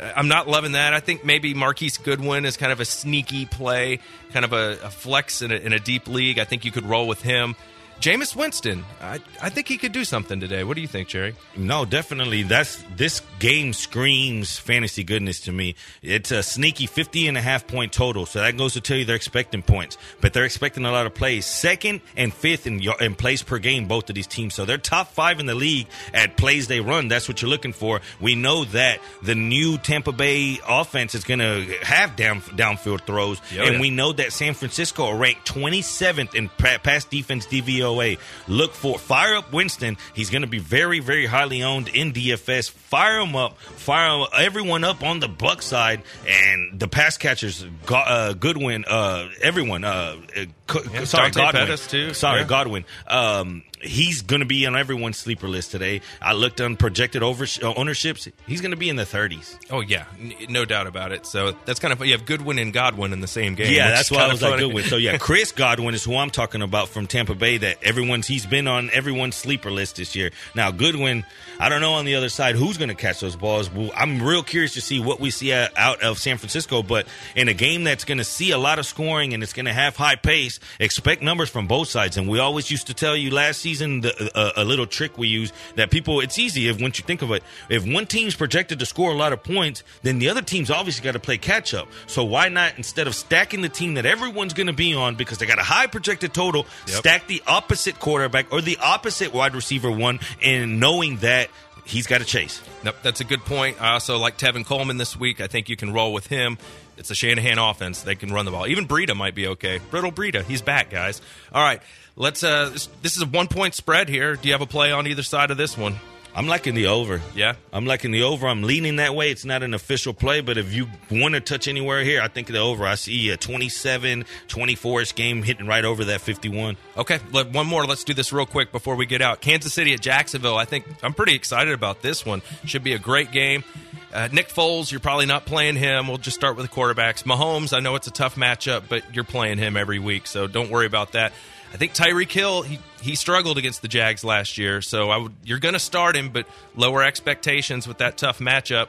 uh, 0.00 0.12
I'm 0.16 0.28
not 0.28 0.48
loving 0.48 0.72
that. 0.72 0.92
I 0.92 1.00
think 1.00 1.24
maybe 1.24 1.54
Marquise 1.54 1.98
Goodwin 1.98 2.44
is 2.44 2.56
kind 2.56 2.72
of 2.72 2.80
a 2.80 2.84
sneaky 2.84 3.46
play, 3.46 4.00
kind 4.32 4.44
of 4.44 4.52
a, 4.52 4.78
a 4.82 4.90
flex 4.90 5.42
in 5.42 5.52
a, 5.52 5.56
in 5.56 5.72
a 5.72 5.78
deep 5.78 6.08
league. 6.08 6.38
I 6.38 6.44
think 6.44 6.64
you 6.64 6.72
could 6.72 6.84
roll 6.84 7.06
with 7.06 7.22
him. 7.22 7.54
Jameis 8.00 8.36
Winston, 8.36 8.84
I, 9.00 9.18
I 9.42 9.48
think 9.48 9.66
he 9.66 9.76
could 9.76 9.90
do 9.90 10.04
something 10.04 10.38
today. 10.38 10.62
What 10.62 10.76
do 10.76 10.80
you 10.80 10.86
think, 10.86 11.08
Jerry? 11.08 11.34
No, 11.56 11.84
definitely. 11.84 12.44
That's 12.44 12.84
this 12.94 13.22
game 13.40 13.72
screams 13.72 14.56
fantasy 14.56 15.02
goodness 15.02 15.40
to 15.40 15.52
me. 15.52 15.74
It's 16.00 16.30
a 16.30 16.44
sneaky 16.44 16.86
50 16.86 17.26
and 17.26 17.36
a 17.36 17.40
half 17.40 17.66
point 17.66 17.92
total. 17.92 18.24
So 18.24 18.40
that 18.40 18.56
goes 18.56 18.74
to 18.74 18.80
tell 18.80 18.96
you 18.96 19.04
they're 19.04 19.16
expecting 19.16 19.62
points, 19.62 19.98
but 20.20 20.32
they're 20.32 20.44
expecting 20.44 20.84
a 20.84 20.92
lot 20.92 21.06
of 21.06 21.14
plays. 21.14 21.44
Second 21.44 22.00
and 22.16 22.32
fifth 22.32 22.68
in, 22.68 22.80
in 23.00 23.16
plays 23.16 23.42
per 23.42 23.58
game, 23.58 23.88
both 23.88 24.08
of 24.08 24.14
these 24.14 24.28
teams. 24.28 24.54
So 24.54 24.64
they're 24.64 24.78
top 24.78 25.08
five 25.08 25.40
in 25.40 25.46
the 25.46 25.56
league 25.56 25.88
at 26.14 26.36
plays 26.36 26.68
they 26.68 26.80
run. 26.80 27.08
That's 27.08 27.26
what 27.26 27.42
you're 27.42 27.50
looking 27.50 27.72
for. 27.72 28.00
We 28.20 28.36
know 28.36 28.64
that 28.66 29.00
the 29.22 29.34
new 29.34 29.76
Tampa 29.76 30.12
Bay 30.12 30.60
offense 30.68 31.16
is 31.16 31.24
going 31.24 31.40
to 31.40 31.64
have 31.82 32.14
down, 32.14 32.42
downfield 32.42 33.06
throws. 33.06 33.40
Yeah, 33.50 33.62
oh 33.62 33.66
and 33.66 33.74
yeah. 33.74 33.80
we 33.80 33.90
know 33.90 34.12
that 34.12 34.32
San 34.32 34.54
Francisco 34.54 35.06
are 35.06 35.16
ranked 35.16 35.52
27th 35.52 36.36
in 36.36 36.48
pa- 36.48 36.78
pass 36.80 37.04
defense 37.04 37.44
DVOA. 37.88 38.18
Look 38.46 38.72
for 38.74 38.98
fire 38.98 39.36
up 39.36 39.52
Winston. 39.52 39.96
He's 40.14 40.30
going 40.30 40.42
to 40.42 40.48
be 40.48 40.58
very, 40.58 41.00
very 41.00 41.26
highly 41.26 41.62
owned 41.62 41.88
in 41.88 42.12
DFS. 42.12 42.70
Fire 42.70 43.20
him 43.20 43.36
up. 43.36 43.58
Fire 43.58 44.26
everyone 44.36 44.84
up 44.84 45.02
on 45.02 45.20
the 45.20 45.28
Buck 45.28 45.62
side 45.62 46.02
and 46.26 46.78
the 46.78 46.88
pass 46.88 47.16
catchers. 47.16 47.64
Uh, 47.88 48.32
Goodwin. 48.34 48.84
Uh, 48.86 49.28
everyone. 49.42 49.84
Uh, 49.84 50.16
uh, 50.36 51.04
sorry, 51.04 51.30
Dante 51.30 51.40
Godwin. 51.40 51.52
Pettis, 51.66 51.86
too. 51.86 52.14
Sorry, 52.14 52.40
Yeah. 52.40 52.46
Godwin. 52.46 52.84
Um, 53.06 53.62
he's 53.82 54.22
going 54.22 54.40
to 54.40 54.46
be 54.46 54.66
on 54.66 54.76
everyone's 54.76 55.16
sleeper 55.16 55.48
list 55.48 55.70
today. 55.70 56.00
I 56.20 56.32
looked 56.32 56.60
on 56.60 56.76
projected 56.76 57.22
over 57.22 57.44
uh, 57.62 57.74
ownerships. 57.74 58.28
He's 58.46 58.60
going 58.60 58.70
to 58.72 58.76
be 58.76 58.88
in 58.88 58.96
the 58.96 59.04
30s. 59.04 59.56
Oh 59.70 59.80
yeah, 59.80 60.04
N- 60.18 60.34
no 60.48 60.64
doubt 60.64 60.86
about 60.86 61.12
it. 61.12 61.26
So 61.26 61.52
that's 61.64 61.80
kind 61.80 61.92
of 61.92 62.04
you 62.04 62.12
have 62.12 62.26
Goodwin 62.26 62.58
and 62.58 62.72
Godwin 62.72 63.12
in 63.12 63.20
the 63.20 63.26
same 63.26 63.54
game. 63.54 63.72
Yeah, 63.72 63.90
that's 63.90 64.10
why 64.10 64.24
I 64.24 64.28
was 64.28 64.42
like 64.42 64.52
funny. 64.52 64.66
good 64.66 64.74
with. 64.74 64.86
So 64.86 64.96
yeah, 64.96 65.16
Chris 65.20 65.52
Godwin 65.52 65.94
is 65.94 66.04
who 66.04 66.16
I'm 66.16 66.30
talking 66.30 66.62
about 66.62 66.88
from 66.88 67.06
Tampa 67.06 67.34
Bay. 67.34 67.58
That 67.58 67.82
everyone's 67.82 68.26
he's 68.26 68.46
been 68.46 68.66
on 68.66 68.90
everyone's 68.90 69.36
sleeper 69.36 69.70
list 69.70 69.96
this 69.96 70.16
year. 70.16 70.30
Now 70.54 70.70
Goodwin, 70.70 71.24
I 71.60 71.68
don't 71.68 71.80
know 71.80 71.92
on 71.94 72.04
the 72.04 72.16
other 72.16 72.28
side 72.28 72.56
who's 72.56 72.76
going 72.76 72.88
to 72.88 72.94
catch 72.94 73.20
those 73.20 73.36
balls. 73.36 73.70
Well, 73.70 73.90
I'm 73.94 74.22
real 74.22 74.42
curious 74.42 74.74
to 74.74 74.80
see 74.80 75.00
what 75.00 75.20
we 75.20 75.30
see 75.30 75.52
out 75.52 75.70
out 75.76 76.02
of 76.02 76.18
San 76.18 76.38
Francisco. 76.38 76.82
But 76.82 77.06
in 77.36 77.48
a 77.48 77.54
game 77.54 77.84
that's 77.84 78.04
going 78.04 78.18
to 78.18 78.24
see 78.24 78.50
a 78.50 78.58
lot 78.58 78.78
of 78.78 78.86
scoring 78.86 79.34
and 79.34 79.42
it's 79.42 79.52
going 79.52 79.66
to 79.66 79.72
have 79.72 79.96
high 79.96 80.16
pace, 80.16 80.58
expect 80.80 81.22
numbers 81.22 81.48
from 81.48 81.66
both 81.66 81.88
sides. 81.88 82.16
And 82.16 82.28
we 82.28 82.38
always 82.38 82.70
used 82.70 82.88
to 82.88 82.94
tell 82.94 83.16
you 83.16 83.30
last 83.30 83.60
season 83.60 83.67
the, 83.74 84.30
uh, 84.34 84.52
a 84.56 84.64
little 84.64 84.86
trick 84.86 85.16
we 85.18 85.28
use 85.28 85.52
that 85.76 85.90
people. 85.90 86.20
It's 86.20 86.38
easy 86.38 86.68
if 86.68 86.80
once 86.80 86.98
you 86.98 87.04
think 87.04 87.22
of 87.22 87.30
it, 87.32 87.42
if 87.68 87.86
one 87.86 88.06
team's 88.06 88.34
projected 88.34 88.78
to 88.78 88.86
score 88.86 89.10
a 89.10 89.14
lot 89.14 89.32
of 89.32 89.42
points, 89.42 89.82
then 90.02 90.18
the 90.18 90.28
other 90.28 90.42
team's 90.42 90.70
obviously 90.70 91.04
got 91.04 91.12
to 91.12 91.18
play 91.20 91.38
catch 91.38 91.74
up. 91.74 91.88
So 92.06 92.24
why 92.24 92.48
not 92.48 92.74
instead 92.76 93.06
of 93.06 93.14
stacking 93.14 93.60
the 93.60 93.68
team 93.68 93.94
that 93.94 94.06
everyone's 94.06 94.54
going 94.54 94.66
to 94.68 94.72
be 94.72 94.94
on 94.94 95.14
because 95.16 95.38
they 95.38 95.46
got 95.46 95.58
a 95.58 95.62
high 95.62 95.86
projected 95.86 96.32
total, 96.34 96.66
Yep. 96.86 96.96
stack 96.96 97.26
the 97.26 97.42
opposite 97.46 97.98
quarterback 98.00 98.52
or 98.52 98.60
the 98.60 98.78
opposite 98.82 99.32
wide 99.34 99.54
receiver 99.54 99.90
one, 99.90 100.20
and 100.42 100.80
knowing 100.80 101.16
that 101.18 101.48
he's 101.84 102.06
got 102.06 102.18
to 102.18 102.24
chase. 102.24 102.62
Nope, 102.84 102.96
that's 103.02 103.20
a 103.20 103.24
good 103.24 103.40
point. 103.40 103.80
I 103.80 103.92
also 103.92 104.18
like 104.18 104.36
Tevin 104.38 104.64
Coleman 104.64 104.96
this 104.98 105.16
week. 105.16 105.40
I 105.40 105.46
think 105.46 105.68
you 105.68 105.76
can 105.76 105.92
roll 105.92 106.12
with 106.12 106.26
him. 106.26 106.58
It's 106.98 107.10
a 107.10 107.14
Shanahan 107.14 107.58
offense. 107.58 108.02
They 108.02 108.14
can 108.14 108.32
run 108.32 108.44
the 108.44 108.50
ball. 108.50 108.66
Even 108.66 108.86
Breida 108.86 109.16
might 109.16 109.34
be 109.34 109.46
okay. 109.48 109.80
Brittle 109.90 110.12
Breida, 110.12 110.42
he's 110.44 110.62
back, 110.62 110.90
guys. 110.90 111.22
All 111.52 111.62
right, 111.62 111.80
let's. 112.16 112.42
Uh, 112.42 112.70
this, 112.70 112.86
this 113.02 113.16
is 113.16 113.22
a 113.22 113.26
one 113.26 113.48
point 113.48 113.74
spread 113.74 114.08
here. 114.08 114.36
Do 114.36 114.48
you 114.48 114.54
have 114.54 114.62
a 114.62 114.66
play 114.66 114.92
on 114.92 115.06
either 115.06 115.22
side 115.22 115.50
of 115.50 115.56
this 115.56 115.78
one? 115.78 115.96
I'm 116.34 116.46
liking 116.46 116.74
the 116.74 116.86
over. 116.86 117.20
Yeah. 117.34 117.54
I'm 117.72 117.84
liking 117.84 118.10
the 118.12 118.22
over. 118.22 118.46
I'm 118.46 118.62
leaning 118.62 118.96
that 118.96 119.14
way. 119.14 119.30
It's 119.30 119.44
not 119.44 119.62
an 119.62 119.74
official 119.74 120.14
play, 120.14 120.40
but 120.40 120.56
if 120.56 120.72
you 120.72 120.88
want 121.10 121.34
to 121.34 121.40
touch 121.40 121.66
anywhere 121.66 122.04
here, 122.04 122.20
I 122.20 122.28
think 122.28 122.46
the 122.46 122.58
over. 122.58 122.86
I 122.86 122.94
see 122.94 123.30
a 123.30 123.36
27, 123.36 124.24
24 124.46 125.00
ish 125.02 125.14
game 125.14 125.42
hitting 125.42 125.66
right 125.66 125.84
over 125.84 126.04
that 126.06 126.20
51. 126.20 126.76
Okay, 126.96 127.18
one 127.18 127.66
more. 127.66 127.86
Let's 127.86 128.04
do 128.04 128.14
this 128.14 128.32
real 128.32 128.46
quick 128.46 128.70
before 128.70 128.94
we 128.94 129.06
get 129.06 129.20
out. 129.20 129.40
Kansas 129.40 129.72
City 129.72 129.94
at 129.94 130.00
Jacksonville. 130.00 130.56
I 130.56 130.64
think 130.64 130.84
I'm 131.02 131.14
pretty 131.14 131.34
excited 131.34 131.74
about 131.74 132.02
this 132.02 132.24
one. 132.24 132.42
Should 132.64 132.84
be 132.84 132.92
a 132.92 132.98
great 132.98 133.32
game. 133.32 133.64
Uh, 134.12 134.28
Nick 134.32 134.48
Foles, 134.48 134.90
you're 134.90 135.00
probably 135.00 135.26
not 135.26 135.44
playing 135.44 135.76
him. 135.76 136.08
We'll 136.08 136.16
just 136.18 136.36
start 136.36 136.56
with 136.56 136.68
the 136.68 136.74
quarterbacks. 136.74 137.24
Mahomes, 137.24 137.76
I 137.76 137.80
know 137.80 137.94
it's 137.94 138.06
a 138.06 138.12
tough 138.12 138.36
matchup, 138.36 138.84
but 138.88 139.14
you're 139.14 139.24
playing 139.24 139.58
him 139.58 139.76
every 139.76 139.98
week, 139.98 140.26
so 140.26 140.46
don't 140.46 140.70
worry 140.70 140.86
about 140.86 141.12
that. 141.12 141.32
I 141.72 141.76
think 141.76 141.92
Tyreek 141.92 142.30
Hill, 142.30 142.62
he, 142.62 142.78
he 143.02 143.14
struggled 143.14 143.58
against 143.58 143.82
the 143.82 143.88
Jags 143.88 144.24
last 144.24 144.58
year, 144.58 144.80
so 144.80 145.10
I 145.10 145.18
would, 145.18 145.34
you're 145.44 145.58
going 145.58 145.74
to 145.74 145.80
start 145.80 146.16
him, 146.16 146.30
but 146.30 146.46
lower 146.74 147.02
expectations 147.02 147.86
with 147.86 147.98
that 147.98 148.16
tough 148.16 148.38
matchup. 148.38 148.88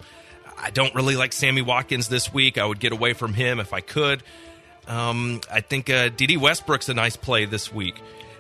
I 0.58 0.72
don't 0.72 0.94
really 0.96 1.16
like 1.16 1.34
Sammy 1.34 1.62
Watkins 1.62 2.08
this 2.08 2.34
week. 2.34 2.58
I 2.58 2.66
would 2.66 2.80
get 2.80 2.92
away 2.92 3.14
from 3.14 3.34
him 3.34 3.60
if 3.60 3.74
I 3.74 3.82
could. 3.82 4.24
Um, 4.88 5.42
I 5.52 5.62
think 5.62 5.90
uh, 5.90 6.10
Dede 6.10 6.38
Westbrook's 6.38 6.90
a 6.90 6.94
nice 6.94 7.16
play 7.16 7.46
this 7.46 7.72
week. 7.72 7.96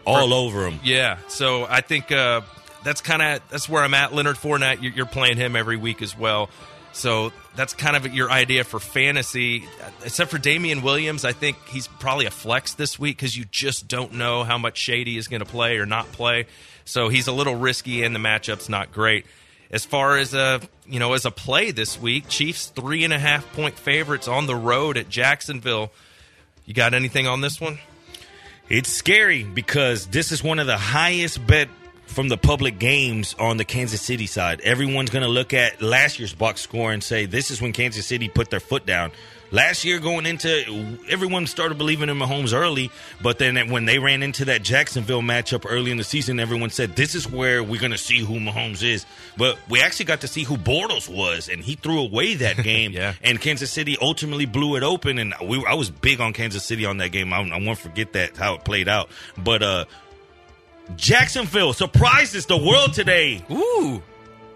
All 0.05 0.33
over 0.33 0.67
him. 0.67 0.79
Yeah, 0.83 1.17
so 1.27 1.65
I 1.65 1.81
think 1.81 2.11
uh, 2.11 2.41
that's 2.83 3.01
kind 3.01 3.21
of 3.21 3.41
that's 3.49 3.69
where 3.69 3.83
I'm 3.83 3.93
at. 3.93 4.13
Leonard 4.13 4.37
Fournette, 4.37 4.81
you're, 4.81 4.93
you're 4.93 5.05
playing 5.05 5.37
him 5.37 5.55
every 5.55 5.77
week 5.77 6.01
as 6.01 6.17
well. 6.17 6.49
So 6.91 7.31
that's 7.59 7.73
kind 7.73 7.97
of 7.97 8.13
your 8.13 8.31
idea 8.31 8.63
for 8.63 8.79
fantasy. 8.79 9.67
Except 10.05 10.31
for 10.31 10.37
Damien 10.37 10.81
Williams, 10.81 11.25
I 11.25 11.33
think 11.33 11.57
he's 11.67 11.89
probably 11.89 12.25
a 12.25 12.31
flex 12.31 12.75
this 12.75 12.97
week 12.97 13.17
because 13.17 13.35
you 13.35 13.43
just 13.51 13.89
don't 13.89 14.13
know 14.13 14.45
how 14.45 14.57
much 14.57 14.77
Shady 14.77 15.17
is 15.17 15.27
going 15.27 15.41
to 15.41 15.45
play 15.45 15.75
or 15.75 15.85
not 15.85 16.09
play. 16.13 16.47
So 16.85 17.09
he's 17.09 17.27
a 17.27 17.33
little 17.33 17.55
risky, 17.55 18.03
and 18.03 18.15
the 18.15 18.19
matchup's 18.19 18.69
not 18.69 18.93
great. 18.93 19.25
As 19.71 19.83
far 19.83 20.15
as 20.15 20.33
a 20.33 20.61
you 20.87 20.99
know 20.99 21.11
as 21.11 21.25
a 21.25 21.31
play 21.31 21.71
this 21.71 21.99
week, 21.99 22.29
Chiefs 22.29 22.67
three 22.67 23.03
and 23.03 23.11
a 23.11 23.19
half 23.19 23.51
point 23.51 23.77
favorites 23.77 24.29
on 24.29 24.47
the 24.47 24.55
road 24.55 24.95
at 24.95 25.09
Jacksonville. 25.09 25.91
You 26.65 26.73
got 26.73 26.93
anything 26.93 27.27
on 27.27 27.41
this 27.41 27.59
one? 27.59 27.77
It's 28.69 28.89
scary 28.89 29.43
because 29.43 30.07
this 30.07 30.31
is 30.31 30.41
one 30.41 30.59
of 30.59 30.67
the 30.67 30.77
highest 30.77 31.45
bet 31.45 31.67
from 32.09 32.27
the 32.27 32.37
public 32.37 32.79
games 32.79 33.35
on 33.39 33.57
the 33.57 33.65
Kansas 33.65 34.01
City 34.01 34.25
side. 34.25 34.61
Everyone's 34.61 35.11
going 35.11 35.23
to 35.23 35.29
look 35.29 35.53
at 35.53 35.81
last 35.81 36.19
year's 36.19 36.33
box 36.33 36.59
score 36.61 36.91
and 36.91 37.03
say 37.03 37.25
this 37.25 37.51
is 37.51 37.61
when 37.61 37.71
Kansas 37.71 38.05
City 38.05 38.27
put 38.27 38.49
their 38.49 38.59
foot 38.59 38.85
down. 38.85 39.11
Last 39.51 39.83
year, 39.83 39.99
going 39.99 40.27
into 40.27 40.97
everyone 41.09 41.47
started 41.47 41.79
believing 41.79 42.09
in 42.09 42.17
Mahomes 42.19 42.53
early, 42.53 42.91
but 43.19 43.39
then 43.39 43.71
when 43.71 43.85
they 43.85 43.97
ran 43.97 44.21
into 44.21 44.45
that 44.45 44.61
Jacksonville 44.61 45.23
matchup 45.23 45.65
early 45.67 45.89
in 45.89 45.97
the 45.97 46.03
season, 46.03 46.39
everyone 46.39 46.69
said 46.69 46.95
this 46.95 47.15
is 47.15 47.27
where 47.27 47.63
we're 47.63 47.79
going 47.79 47.91
to 47.91 47.97
see 47.97 48.19
who 48.19 48.35
Mahomes 48.35 48.83
is. 48.83 49.07
But 49.37 49.57
we 49.67 49.81
actually 49.81 50.05
got 50.05 50.21
to 50.21 50.27
see 50.27 50.43
who 50.43 50.55
Bortles 50.55 51.09
was, 51.09 51.49
and 51.49 51.63
he 51.63 51.73
threw 51.73 51.99
away 51.99 52.35
that 52.35 52.57
game. 52.63 52.91
Yeah. 52.91 53.13
And 53.23 53.41
Kansas 53.41 53.71
City 53.71 53.97
ultimately 53.99 54.45
blew 54.45 54.75
it 54.75 54.83
open, 54.83 55.17
and 55.17 55.33
we 55.43 55.65
I 55.65 55.73
was 55.73 55.89
big 55.89 56.21
on 56.21 56.33
Kansas 56.33 56.63
City 56.63 56.85
on 56.85 56.97
that 56.97 57.11
game. 57.11 57.33
I, 57.33 57.39
I 57.39 57.59
won't 57.59 57.79
forget 57.79 58.13
that 58.13 58.37
how 58.37 58.53
it 58.53 58.65
played 58.65 58.87
out. 58.87 59.09
But 59.35 59.63
uh 59.63 59.85
Jacksonville 60.95 61.73
surprises 61.73 62.45
the 62.45 62.57
world 62.57 62.93
today. 62.93 63.43
Ooh, 63.51 64.01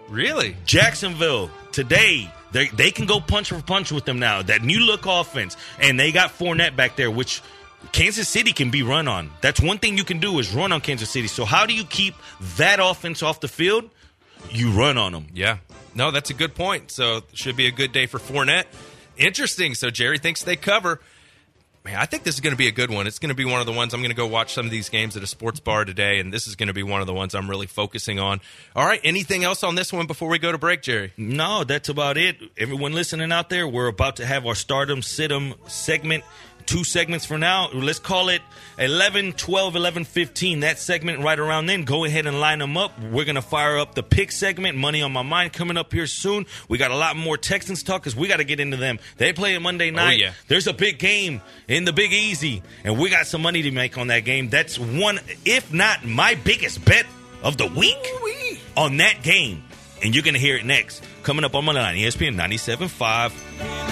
really? 0.08 0.56
Jacksonville 0.64 1.50
today. 1.72 2.30
They 2.52 2.68
they 2.68 2.90
can 2.90 3.06
go 3.06 3.20
punch 3.20 3.48
for 3.48 3.60
punch 3.60 3.90
with 3.92 4.04
them 4.04 4.18
now. 4.18 4.42
That 4.42 4.62
new 4.62 4.80
look 4.80 5.06
offense, 5.06 5.56
and 5.80 5.98
they 5.98 6.12
got 6.12 6.30
Fournette 6.30 6.76
back 6.76 6.96
there, 6.96 7.10
which 7.10 7.42
Kansas 7.92 8.28
City 8.28 8.52
can 8.52 8.70
be 8.70 8.82
run 8.82 9.08
on. 9.08 9.30
That's 9.40 9.60
one 9.60 9.78
thing 9.78 9.96
you 9.98 10.04
can 10.04 10.18
do 10.18 10.38
is 10.38 10.54
run 10.54 10.72
on 10.72 10.80
Kansas 10.80 11.10
City. 11.10 11.26
So 11.28 11.44
how 11.44 11.66
do 11.66 11.74
you 11.74 11.84
keep 11.84 12.14
that 12.56 12.78
offense 12.80 13.22
off 13.22 13.40
the 13.40 13.48
field? 13.48 13.90
You 14.50 14.70
run 14.70 14.98
on 14.98 15.12
them. 15.12 15.26
Yeah. 15.32 15.58
No, 15.94 16.10
that's 16.10 16.30
a 16.30 16.34
good 16.34 16.54
point. 16.54 16.90
So 16.90 17.22
should 17.32 17.56
be 17.56 17.66
a 17.66 17.72
good 17.72 17.92
day 17.92 18.06
for 18.06 18.18
Fournette. 18.18 18.64
Interesting. 19.16 19.74
So 19.74 19.90
Jerry 19.90 20.18
thinks 20.18 20.42
they 20.42 20.56
cover. 20.56 21.00
Man, 21.84 21.96
I 21.96 22.06
think 22.06 22.22
this 22.22 22.36
is 22.36 22.40
going 22.40 22.54
to 22.54 22.56
be 22.56 22.66
a 22.66 22.72
good 22.72 22.90
one. 22.90 23.06
It's 23.06 23.18
going 23.18 23.28
to 23.28 23.34
be 23.34 23.44
one 23.44 23.60
of 23.60 23.66
the 23.66 23.72
ones 23.72 23.92
I'm 23.92 24.00
going 24.00 24.08
to 24.08 24.16
go 24.16 24.26
watch 24.26 24.54
some 24.54 24.64
of 24.64 24.70
these 24.70 24.88
games 24.88 25.18
at 25.18 25.22
a 25.22 25.26
sports 25.26 25.60
bar 25.60 25.84
today, 25.84 26.18
and 26.18 26.32
this 26.32 26.46
is 26.46 26.56
going 26.56 26.68
to 26.68 26.72
be 26.72 26.82
one 26.82 27.02
of 27.02 27.06
the 27.06 27.12
ones 27.12 27.34
I'm 27.34 27.50
really 27.50 27.66
focusing 27.66 28.18
on. 28.18 28.40
All 28.74 28.86
right, 28.86 29.00
anything 29.04 29.44
else 29.44 29.62
on 29.62 29.74
this 29.74 29.92
one 29.92 30.06
before 30.06 30.30
we 30.30 30.38
go 30.38 30.50
to 30.50 30.56
break, 30.56 30.80
Jerry? 30.80 31.12
No, 31.18 31.62
that's 31.62 31.90
about 31.90 32.16
it. 32.16 32.38
Everyone 32.56 32.94
listening 32.94 33.30
out 33.32 33.50
there, 33.50 33.68
we're 33.68 33.88
about 33.88 34.16
to 34.16 34.24
have 34.24 34.46
our 34.46 34.54
Stardom 34.54 35.02
Situm 35.02 35.56
segment. 35.68 36.24
Two 36.66 36.84
segments 36.84 37.24
for 37.26 37.38
now. 37.38 37.68
Let's 37.72 37.98
call 37.98 38.28
it 38.28 38.42
11, 38.78 39.34
12, 39.34 39.76
11, 39.76 40.04
15. 40.04 40.60
That 40.60 40.78
segment 40.78 41.20
right 41.22 41.38
around 41.38 41.66
then. 41.66 41.84
Go 41.84 42.04
ahead 42.04 42.26
and 42.26 42.40
line 42.40 42.58
them 42.58 42.76
up. 42.76 42.98
We're 43.00 43.24
going 43.24 43.34
to 43.34 43.42
fire 43.42 43.78
up 43.78 43.94
the 43.94 44.02
pick 44.02 44.32
segment. 44.32 44.76
Money 44.78 45.02
on 45.02 45.12
my 45.12 45.22
mind 45.22 45.52
coming 45.52 45.76
up 45.76 45.92
here 45.92 46.06
soon. 46.06 46.46
We 46.68 46.78
got 46.78 46.90
a 46.90 46.96
lot 46.96 47.16
more 47.16 47.36
Texans 47.36 47.82
talk 47.82 48.02
because 48.02 48.16
we 48.16 48.28
got 48.28 48.38
to 48.38 48.44
get 48.44 48.60
into 48.60 48.76
them. 48.76 48.98
They 49.16 49.32
play 49.32 49.54
a 49.54 49.60
Monday 49.60 49.90
oh, 49.90 49.94
night. 49.94 50.20
yeah. 50.20 50.32
There's 50.48 50.66
a 50.66 50.72
big 50.72 50.98
game 50.98 51.42
in 51.68 51.84
the 51.84 51.92
Big 51.92 52.12
Easy, 52.12 52.62
and 52.82 52.98
we 52.98 53.10
got 53.10 53.26
some 53.26 53.42
money 53.42 53.62
to 53.62 53.70
make 53.70 53.98
on 53.98 54.06
that 54.08 54.20
game. 54.20 54.48
That's 54.48 54.78
one, 54.78 55.20
if 55.44 55.72
not 55.72 56.04
my 56.04 56.34
biggest 56.34 56.84
bet 56.84 57.06
of 57.42 57.56
the 57.56 57.66
week 57.66 58.08
on 58.76 58.96
that 58.98 59.22
game. 59.22 59.64
And 60.02 60.14
you're 60.14 60.24
going 60.24 60.34
to 60.34 60.40
hear 60.40 60.56
it 60.56 60.64
next. 60.64 61.04
Coming 61.22 61.44
up 61.44 61.54
on 61.54 61.64
line, 61.66 61.96
E 61.96 62.04
ESPN 62.04 62.36
97.5. 62.36 63.83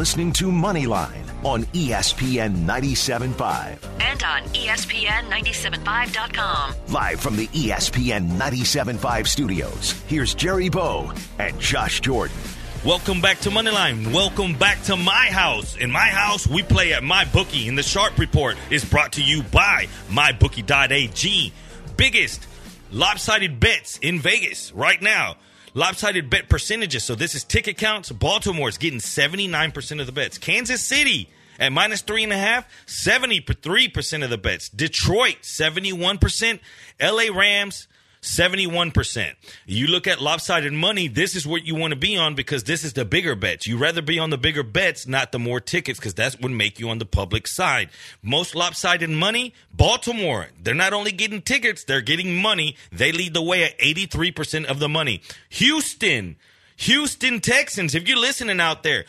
listening 0.00 0.32
to 0.32 0.46
Moneyline 0.46 1.28
on 1.44 1.62
ESPN 1.74 2.64
97.5. 2.64 3.76
And 4.00 4.22
on 4.22 4.42
E 4.56 4.66
ESPN 4.66 5.28
975.com. 5.28 6.74
Live 6.88 7.20
from 7.20 7.36
the 7.36 7.46
ESPN 7.48 8.30
97.5 8.38 9.26
studios, 9.26 9.92
here's 10.06 10.34
Jerry 10.34 10.70
Bow 10.70 11.12
and 11.38 11.60
Josh 11.60 12.00
Jordan. 12.00 12.34
Welcome 12.82 13.20
back 13.20 13.40
to 13.40 13.50
Moneyline. 13.50 14.10
Welcome 14.10 14.54
back 14.54 14.80
to 14.84 14.96
my 14.96 15.26
house. 15.26 15.76
In 15.76 15.90
my 15.90 16.06
house, 16.06 16.46
we 16.46 16.62
play 16.62 16.94
at 16.94 17.02
my 17.02 17.26
bookie. 17.26 17.68
And 17.68 17.76
the 17.76 17.82
Sharp 17.82 18.16
Report 18.16 18.56
is 18.70 18.86
brought 18.86 19.12
to 19.12 19.22
you 19.22 19.42
by 19.42 19.86
mybookie.ag. 20.08 21.52
Biggest 21.98 22.46
lopsided 22.90 23.60
bets 23.60 23.98
in 23.98 24.18
Vegas 24.18 24.72
right 24.72 25.02
now. 25.02 25.36
Lopsided 25.74 26.30
bet 26.30 26.48
percentages. 26.48 27.04
So 27.04 27.14
this 27.14 27.34
is 27.34 27.44
ticket 27.44 27.76
counts. 27.76 28.10
Baltimore 28.10 28.68
is 28.68 28.78
getting 28.78 28.98
79% 28.98 30.00
of 30.00 30.06
the 30.06 30.12
bets. 30.12 30.38
Kansas 30.38 30.82
City 30.82 31.28
at 31.58 31.72
minus 31.72 32.00
three 32.00 32.24
and 32.24 32.32
a 32.32 32.38
half, 32.38 32.66
73% 32.86 34.24
of 34.24 34.30
the 34.30 34.38
bets. 34.38 34.68
Detroit, 34.70 35.36
71%. 35.42 36.58
LA 37.00 37.38
Rams, 37.38 37.86
71%. 38.22 39.34
You 39.66 39.86
look 39.86 40.06
at 40.06 40.20
lopsided 40.20 40.72
money, 40.72 41.08
this 41.08 41.34
is 41.34 41.46
what 41.46 41.64
you 41.64 41.74
want 41.74 41.92
to 41.92 41.98
be 41.98 42.16
on 42.16 42.34
because 42.34 42.64
this 42.64 42.84
is 42.84 42.92
the 42.92 43.04
bigger 43.04 43.34
bets. 43.34 43.66
You 43.66 43.78
rather 43.78 44.02
be 44.02 44.18
on 44.18 44.30
the 44.30 44.38
bigger 44.38 44.62
bets, 44.62 45.06
not 45.06 45.32
the 45.32 45.38
more 45.38 45.60
tickets, 45.60 45.98
because 45.98 46.14
that's 46.14 46.38
what 46.38 46.50
make 46.50 46.78
you 46.78 46.90
on 46.90 46.98
the 46.98 47.06
public 47.06 47.46
side. 47.46 47.88
Most 48.22 48.54
lopsided 48.54 49.08
money, 49.08 49.54
Baltimore. 49.74 50.48
They're 50.62 50.74
not 50.74 50.92
only 50.92 51.12
getting 51.12 51.40
tickets, 51.40 51.84
they're 51.84 52.02
getting 52.02 52.36
money. 52.36 52.76
They 52.92 53.12
lead 53.12 53.32
the 53.32 53.42
way 53.42 53.64
at 53.64 53.78
83% 53.78 54.66
of 54.66 54.80
the 54.80 54.88
money. 54.88 55.22
Houston, 55.48 56.36
Houston 56.76 57.40
Texans, 57.40 57.94
if 57.94 58.06
you're 58.06 58.18
listening 58.18 58.60
out 58.60 58.82
there, 58.82 59.04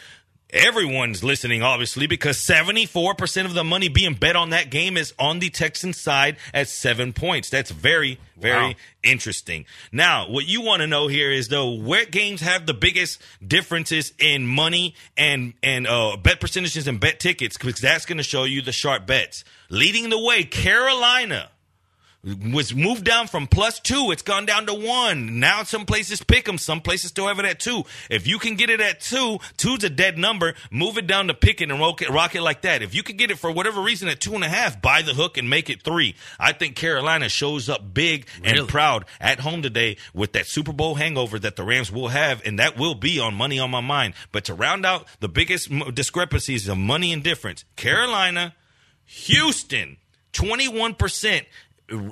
Everyone's 0.54 1.24
listening, 1.24 1.64
obviously, 1.64 2.08
because 2.08 2.38
74% 2.38 3.46
of 3.46 3.54
the 3.54 3.64
money 3.64 3.88
being 3.88 4.16
bet 4.16 4.36
on 4.36 4.50
that 4.50 4.70
game 4.70 4.98
is 4.98 5.14
on 5.18 5.40
the 5.40 5.50
Texans 5.50 5.98
side 5.98 6.36
at 6.54 6.68
seven 6.68 7.14
points. 7.14 7.50
That's 7.50 7.72
very, 7.72 8.20
very 8.38 8.70
Wow. 8.70 8.74
interesting. 9.02 9.66
Now, 9.94 10.28
what 10.30 10.46
you 10.48 10.60
want 10.62 10.82
to 10.82 10.88
know 10.88 11.08
here 11.08 11.32
is, 11.32 11.48
though, 11.48 11.70
what 11.70 12.12
games 12.12 12.42
have 12.42 12.66
the 12.66 12.74
biggest 12.74 13.22
differences 13.46 14.12
in 14.20 14.46
money 14.46 14.94
and, 15.16 15.54
and 15.64 15.88
uh, 15.88 16.18
bet 16.18 16.42
percentages 16.42 16.86
and 16.86 17.00
bet 17.00 17.20
tickets, 17.22 17.58
because 17.58 17.80
that's 17.80 18.06
going 18.06 18.18
to 18.18 18.24
show 18.24 18.44
you 18.44 18.62
the 18.62 18.74
sharp 18.74 19.08
bets. 19.08 19.46
Leading 19.70 20.10
the 20.10 20.20
way, 20.20 20.44
Carolina 20.44 21.50
was 22.24 22.76
moved 22.76 23.04
down 23.04 23.28
from 23.28 23.48
plus 23.48 23.80
two. 23.80 24.12
It's 24.12 24.22
gone 24.22 24.46
down 24.46 24.68
to 24.68 24.74
one. 24.74 25.40
Now 25.40 25.64
some 25.64 25.86
places 25.86 26.22
pick 26.22 26.46
them. 26.46 26.60
Some 26.60 26.82
places 26.82 27.10
still 27.10 27.28
have 27.28 27.40
it 27.40 27.46
at 27.46 27.60
two. 27.60 27.84
If 28.10 28.28
you 28.28 28.38
can 28.38 28.56
get 28.56 28.70
it 28.70 28.80
at 28.80 29.02
two, 29.02 29.40
two's 29.58 29.84
a 29.84 29.90
dead 29.90 30.20
number. 30.20 30.54
Move 30.70 30.98
it 30.98 31.08
down 31.08 31.28
to 31.28 31.34
pick 31.34 31.62
it 31.62 31.72
and 31.72 31.80
rock 31.80 32.02
it, 32.02 32.10
rock 32.10 32.36
it 32.36 32.42
like 32.42 32.62
that. 32.62 32.84
If 32.84 32.94
you 32.94 33.02
can 33.02 33.18
get 33.18 33.32
it 33.32 33.40
for 33.40 33.52
whatever 33.52 33.82
reason 33.82 34.08
at 34.08 34.20
two 34.20 34.36
and 34.36 34.44
a 34.44 34.50
half, 34.50 34.82
buy 34.82 35.02
the 35.02 35.16
hook 35.16 35.38
and 35.38 35.50
make 35.50 35.70
it 35.70 35.82
three. 35.82 36.16
I 36.40 36.54
think 36.54 36.76
Carolina 36.76 37.28
shows 37.28 37.70
up 37.70 37.94
big 37.94 38.28
and 38.44 38.68
proud 38.68 39.06
at 39.20 39.40
home 39.40 39.64
today 39.64 39.98
with 40.14 40.34
that 40.34 40.46
Super 40.46 40.74
Bowl 40.74 40.96
hangover 40.96 41.40
that 41.40 41.56
the 41.56 41.64
Rams 41.64 41.92
will 41.92 42.10
have, 42.10 42.46
and 42.46 42.60
that 42.60 42.78
will 42.78 42.96
be 42.96 43.20
on 43.20 43.34
money 43.34 43.58
on 43.58 43.72
my 43.72 43.82
mind. 43.82 44.14
But 44.32 44.46
to 44.46 44.54
round 44.54 44.86
out 44.86 45.08
the 45.22 45.30
biggest 45.30 45.72
discrepancies 45.96 46.68
of 46.68 46.78
money 46.78 47.12
and 47.12 47.24
difference, 47.24 47.66
Carolina, 47.76 48.54
Houston, 49.06 49.98
21% 50.34 51.46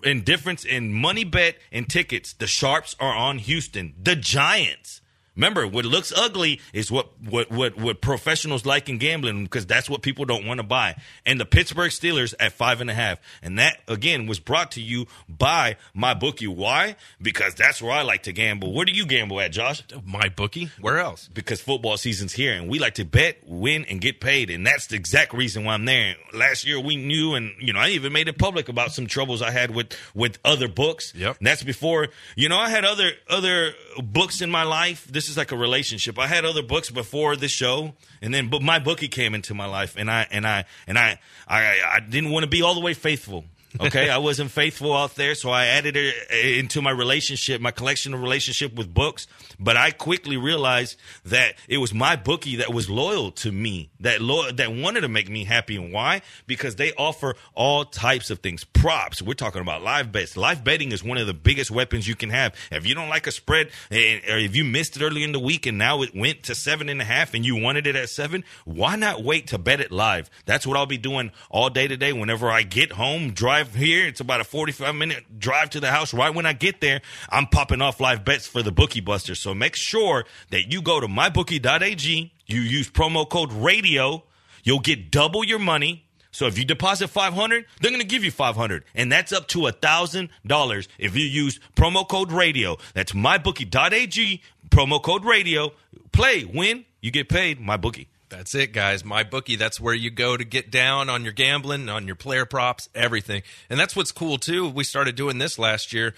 in 0.04 0.24
difference 0.24 0.66
in 0.66 0.94
money 0.94 1.24
bet 1.24 1.58
and 1.72 1.90
tickets. 1.90 2.34
The 2.34 2.48
Sharps 2.48 2.96
are 3.00 3.14
on 3.14 3.40
Houston. 3.40 3.94
The 4.02 4.16
Giants. 4.16 4.99
Remember, 5.40 5.66
what 5.66 5.86
looks 5.86 6.12
ugly 6.12 6.60
is 6.74 6.92
what 6.92 7.18
what 7.22 7.50
what 7.50 7.78
what 7.78 8.02
professionals 8.02 8.66
like 8.66 8.90
in 8.90 8.98
gambling 8.98 9.46
because 9.46 9.66
that's 9.66 9.90
what 9.90 10.02
people 10.02 10.26
don't 10.26 10.46
want 10.46 10.58
to 10.58 10.66
buy. 10.66 10.98
And 11.26 11.40
the 11.40 11.46
Pittsburgh 11.46 11.92
Steelers 11.92 12.34
at 12.42 12.52
five 12.52 12.82
and 12.82 12.90
a 12.90 12.94
half, 12.94 13.20
and 13.42 13.58
that 13.58 13.80
again 13.88 14.28
was 14.28 14.42
brought 14.42 14.72
to 14.72 14.82
you 14.82 15.08
by 15.30 15.78
my 15.94 16.14
bookie. 16.14 16.48
Why? 16.48 16.98
Because 17.22 17.56
that's 17.56 17.82
where 17.82 17.94
I 17.94 18.02
like 18.02 18.24
to 18.24 18.34
gamble. 18.34 18.74
Where 18.74 18.84
do 18.84 18.92
you 18.92 19.06
gamble 19.06 19.40
at, 19.40 19.54
Josh? 19.54 19.82
My 20.06 20.28
bookie. 20.28 20.72
Where 20.82 21.00
else? 21.00 21.30
Because 21.34 21.62
football 21.62 21.96
season's 21.96 22.34
here, 22.34 22.52
and 22.52 22.68
we 22.68 22.78
like 22.78 22.96
to 22.96 23.06
bet, 23.06 23.38
win, 23.48 23.86
and 23.86 24.02
get 24.02 24.20
paid, 24.20 24.50
and 24.50 24.68
that's 24.68 24.88
the 24.88 24.98
exact 24.98 25.32
reason 25.32 25.64
why 25.64 25.74
I'm 25.74 25.86
there. 25.86 26.16
Last 26.34 26.68
year 26.68 26.82
we 26.82 26.98
knew, 26.98 27.36
and 27.36 27.54
you 27.62 27.72
know, 27.72 27.80
I 27.80 27.92
even 27.92 28.12
made 28.12 28.28
it 28.28 28.38
public 28.38 28.68
about 28.68 28.92
some 28.92 29.08
troubles 29.08 29.42
I 29.42 29.52
had 29.52 29.72
with 29.74 29.96
with 30.14 30.38
other 30.44 30.68
books. 30.68 31.14
Yep. 31.16 31.38
And 31.38 31.48
that's 31.48 31.64
before 31.64 32.10
you 32.36 32.50
know 32.50 32.58
I 32.58 32.70
had 32.70 32.84
other 32.84 33.12
other 33.30 33.72
books 34.04 34.42
in 34.42 34.52
my 34.52 34.64
life. 34.64 35.08
This 35.08 35.29
is 35.30 35.38
like 35.38 35.52
a 35.52 35.58
relationship. 35.58 36.18
I 36.20 36.28
had 36.28 36.46
other 36.46 36.64
books 36.64 36.90
before 36.90 37.36
this 37.36 37.52
show, 37.52 37.94
and 38.22 38.34
then 38.34 38.50
but 38.50 38.62
my 38.62 38.80
bookie 38.80 39.08
came 39.08 39.34
into 39.36 39.54
my 39.54 39.66
life, 39.66 39.96
and 39.98 40.10
I 40.10 40.28
and 40.32 40.48
I 40.48 40.66
and 40.88 40.98
I 40.98 41.20
I, 41.48 41.78
I 41.96 42.00
didn't 42.00 42.32
want 42.32 42.44
to 42.44 42.50
be 42.50 42.62
all 42.62 42.74
the 42.74 42.82
way 42.82 42.94
faithful. 42.94 43.46
Okay, 43.80 44.10
I 44.10 44.18
wasn't 44.18 44.50
faithful 44.50 44.96
out 44.96 45.16
there, 45.16 45.36
so 45.36 45.52
I 45.52 45.68
added 45.68 45.96
it 45.96 46.16
uh, 46.32 46.36
into 46.36 46.82
my 46.82 46.90
relationship, 46.90 47.62
my 47.62 47.72
collection 47.72 48.14
of 48.14 48.22
relationship 48.22 48.74
with 48.74 48.92
books. 48.92 49.28
But 49.60 49.78
I 49.78 49.92
quickly 49.92 50.38
realized 50.38 50.98
that 51.26 51.56
it 51.68 51.78
was 51.78 51.94
my 51.94 52.16
bookie 52.16 52.56
that 52.58 52.74
was 52.74 52.90
loyal 52.90 53.32
to 53.34 53.52
me, 53.52 53.92
that 54.00 54.22
lo- 54.22 54.52
that 54.52 54.74
wanted 54.74 55.02
to 55.02 55.08
make 55.08 55.30
me 55.30 55.44
happy. 55.44 55.76
And 55.76 55.94
why? 55.94 56.22
Because 56.48 56.78
they 56.78 56.94
offer 56.94 57.36
all 57.54 57.86
types 57.86 58.32
of 58.32 58.40
things, 58.40 58.64
props. 58.64 59.22
We're 59.22 59.34
talking 59.34 59.62
about 59.62 59.84
live 59.84 60.12
bets. 60.12 60.36
Live 60.36 60.64
betting 60.64 60.92
is 60.92 61.04
one 61.04 61.18
of 61.18 61.28
the 61.28 61.34
biggest 61.34 61.70
weapons 61.70 62.08
you 62.08 62.16
can 62.16 62.32
have. 62.32 62.56
If 62.72 62.88
you 62.88 62.96
don't 62.96 63.10
like 63.10 63.28
a 63.28 63.32
spread, 63.32 63.68
or 63.92 64.38
if 64.38 64.56
you 64.56 64.64
missed 64.64 64.98
it 64.98 65.04
early 65.04 65.24
in 65.24 65.32
the 65.32 65.40
week 65.40 65.68
and 65.68 65.78
now 65.78 66.02
it 66.02 66.16
went 66.16 66.44
to 66.44 66.56
seven 66.56 66.90
and 66.90 67.02
a 67.02 67.06
half, 67.06 67.34
and 67.34 67.46
you 67.46 67.56
wanted 67.56 67.86
it 67.86 67.96
at 67.96 68.10
seven, 68.10 68.44
why 68.66 68.96
not 68.96 69.24
wait 69.24 69.48
to 69.48 69.58
bet 69.58 69.80
it 69.80 69.92
live? 69.92 70.30
That's 70.46 70.66
what 70.66 70.76
I'll 70.76 70.86
be 70.86 70.98
doing 70.98 71.32
all 71.52 71.70
day 71.70 71.88
today. 71.88 72.14
Whenever 72.14 72.50
I 72.50 72.64
get 72.64 72.94
home, 72.94 73.32
drive 73.32 73.59
here. 73.68 74.08
It's 74.08 74.20
about 74.20 74.42
a 74.42 74.44
45 74.44 74.96
minute 74.96 75.40
drive 75.40 75.70
to 75.72 75.80
the 75.80 75.92
house. 75.92 76.14
Right 76.14 76.34
when 76.34 76.46
I 76.46 76.54
get 76.54 76.82
there, 76.82 77.02
I'm 77.30 77.48
popping 77.48 77.82
off 77.82 78.00
live 78.00 78.26
bets 78.26 78.48
for 78.48 78.64
the 78.64 78.72
Bookie 78.72 79.02
Buster. 79.02 79.36
So 79.36 79.54
make 79.54 79.76
sure 79.76 80.26
that 80.52 80.72
you 80.72 80.82
go 80.82 81.00
to 81.00 81.08
mybookie.ag. 81.08 82.32
You 82.48 82.62
use 82.62 82.90
promo 82.90 83.30
code 83.30 83.52
radio. 83.52 84.24
You'll 84.64 84.80
get 84.80 85.12
double 85.12 85.44
your 85.44 85.60
money. 85.60 86.06
So 86.32 86.46
if 86.46 86.58
you 86.58 86.66
deposit 86.66 87.08
500, 87.10 87.66
they're 87.82 87.92
going 87.92 88.02
to 88.02 88.08
give 88.08 88.24
you 88.24 88.32
500 88.32 88.84
and 88.94 89.12
that's 89.12 89.34
up 89.34 89.48
to 89.50 89.60
$1,000 89.60 90.88
if 91.00 91.16
you 91.16 91.26
use 91.26 91.60
promo 91.76 92.08
code 92.08 92.32
radio. 92.32 92.78
That's 92.94 93.14
mybookie.ag 93.14 94.42
promo 94.70 95.02
code 95.02 95.26
radio. 95.26 95.72
Play, 96.12 96.46
win, 96.46 96.86
you 97.02 97.12
get 97.12 97.30
paid, 97.30 97.60
my 97.60 97.78
bookie. 97.78 98.10
That's 98.30 98.54
it, 98.56 98.74
guys. 98.74 99.04
My 99.04 99.24
bookie. 99.24 99.56
That's 99.56 99.80
where 99.80 99.94
you 99.94 100.12
go 100.12 100.38
to 100.38 100.44
get 100.44 100.72
down 100.72 101.10
on 101.10 101.24
your 101.24 101.34
gambling, 101.34 101.90
on 101.90 102.06
your 102.06 102.16
player 102.16 102.46
props, 102.46 102.88
everything. 102.94 103.42
And 103.70 103.80
that's 103.80 103.96
what's 103.96 104.12
cool 104.12 104.38
too. 104.38 104.68
We 104.70 104.84
started 104.84 105.16
doing 105.16 105.40
this 105.40 105.58
last 105.58 105.94
year. 105.94 106.14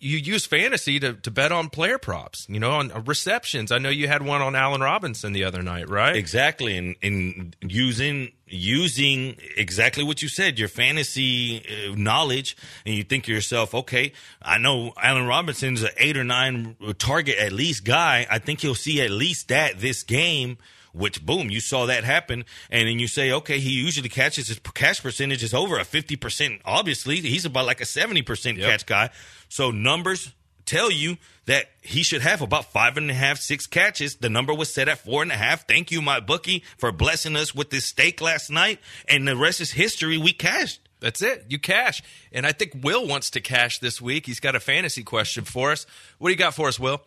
You 0.00 0.16
use 0.16 0.46
fantasy 0.46 1.00
to, 1.00 1.14
to 1.14 1.30
bet 1.30 1.50
on 1.50 1.70
player 1.70 1.98
props, 1.98 2.46
you 2.48 2.60
know, 2.60 2.70
on 2.70 2.92
uh, 2.92 3.00
receptions. 3.00 3.72
I 3.72 3.78
know 3.78 3.88
you 3.88 4.06
had 4.06 4.22
one 4.22 4.40
on 4.40 4.54
Allen 4.54 4.80
Robinson 4.80 5.32
the 5.32 5.42
other 5.42 5.60
night, 5.60 5.88
right? 5.88 6.14
Exactly, 6.14 6.76
and 6.76 6.94
and 7.02 7.56
using 7.60 8.30
using 8.46 9.36
exactly 9.56 10.04
what 10.04 10.22
you 10.22 10.28
said, 10.28 10.56
your 10.56 10.68
fantasy 10.68 11.58
uh, 11.66 11.96
knowledge, 11.96 12.56
and 12.86 12.94
you 12.94 13.02
think 13.02 13.24
to 13.24 13.32
yourself, 13.32 13.74
okay, 13.74 14.12
I 14.40 14.58
know 14.58 14.92
Allen 15.02 15.26
Robinson's 15.26 15.82
an 15.82 15.90
eight 15.96 16.16
or 16.16 16.22
nine 16.22 16.76
target 16.98 17.36
at 17.38 17.50
least 17.50 17.84
guy. 17.84 18.24
I 18.30 18.38
think 18.38 18.60
he'll 18.60 18.76
see 18.76 19.02
at 19.02 19.10
least 19.10 19.48
that 19.48 19.80
this 19.80 20.04
game. 20.04 20.58
Which 20.92 21.24
boom, 21.24 21.50
you 21.50 21.60
saw 21.60 21.86
that 21.86 22.04
happen, 22.04 22.44
and 22.70 22.88
then 22.88 22.98
you 22.98 23.08
say, 23.08 23.30
okay, 23.32 23.58
he 23.58 23.70
usually 23.70 24.08
catches 24.08 24.48
his 24.48 24.58
catch 24.74 25.02
percentage 25.02 25.42
is 25.42 25.54
over 25.54 25.78
a 25.78 25.84
fifty 25.84 26.16
percent. 26.16 26.60
Obviously, 26.64 27.20
he's 27.20 27.44
about 27.44 27.66
like 27.66 27.80
a 27.80 27.86
seventy 27.86 28.22
percent 28.22 28.58
catch 28.58 28.86
guy. 28.86 29.10
So 29.48 29.70
numbers 29.70 30.32
tell 30.64 30.90
you 30.90 31.16
that 31.46 31.64
he 31.80 32.02
should 32.02 32.20
have 32.20 32.42
about 32.42 32.72
five 32.72 32.98
and 32.98 33.10
a 33.10 33.14
half, 33.14 33.38
six 33.38 33.66
catches. 33.66 34.16
The 34.16 34.28
number 34.28 34.52
was 34.52 34.72
set 34.72 34.86
at 34.88 34.98
four 34.98 35.22
and 35.22 35.32
a 35.32 35.36
half. 35.36 35.66
Thank 35.66 35.90
you, 35.90 36.02
my 36.02 36.20
bookie, 36.20 36.62
for 36.76 36.92
blessing 36.92 37.36
us 37.36 37.54
with 37.54 37.70
this 37.70 37.86
stake 37.86 38.20
last 38.20 38.50
night. 38.50 38.78
And 39.08 39.26
the 39.26 39.34
rest 39.34 39.60
is 39.62 39.72
history. 39.72 40.18
We 40.18 40.32
cashed. 40.32 40.80
That's 41.00 41.22
it. 41.22 41.46
You 41.48 41.58
cash. 41.58 42.02
And 42.32 42.44
I 42.44 42.52
think 42.52 42.72
Will 42.82 43.06
wants 43.06 43.30
to 43.30 43.40
cash 43.40 43.78
this 43.78 44.02
week. 44.02 44.26
He's 44.26 44.40
got 44.40 44.56
a 44.56 44.60
fantasy 44.60 45.02
question 45.02 45.44
for 45.44 45.72
us. 45.72 45.86
What 46.18 46.28
do 46.28 46.32
you 46.32 46.38
got 46.38 46.54
for 46.54 46.68
us, 46.68 46.78
Will? 46.78 47.00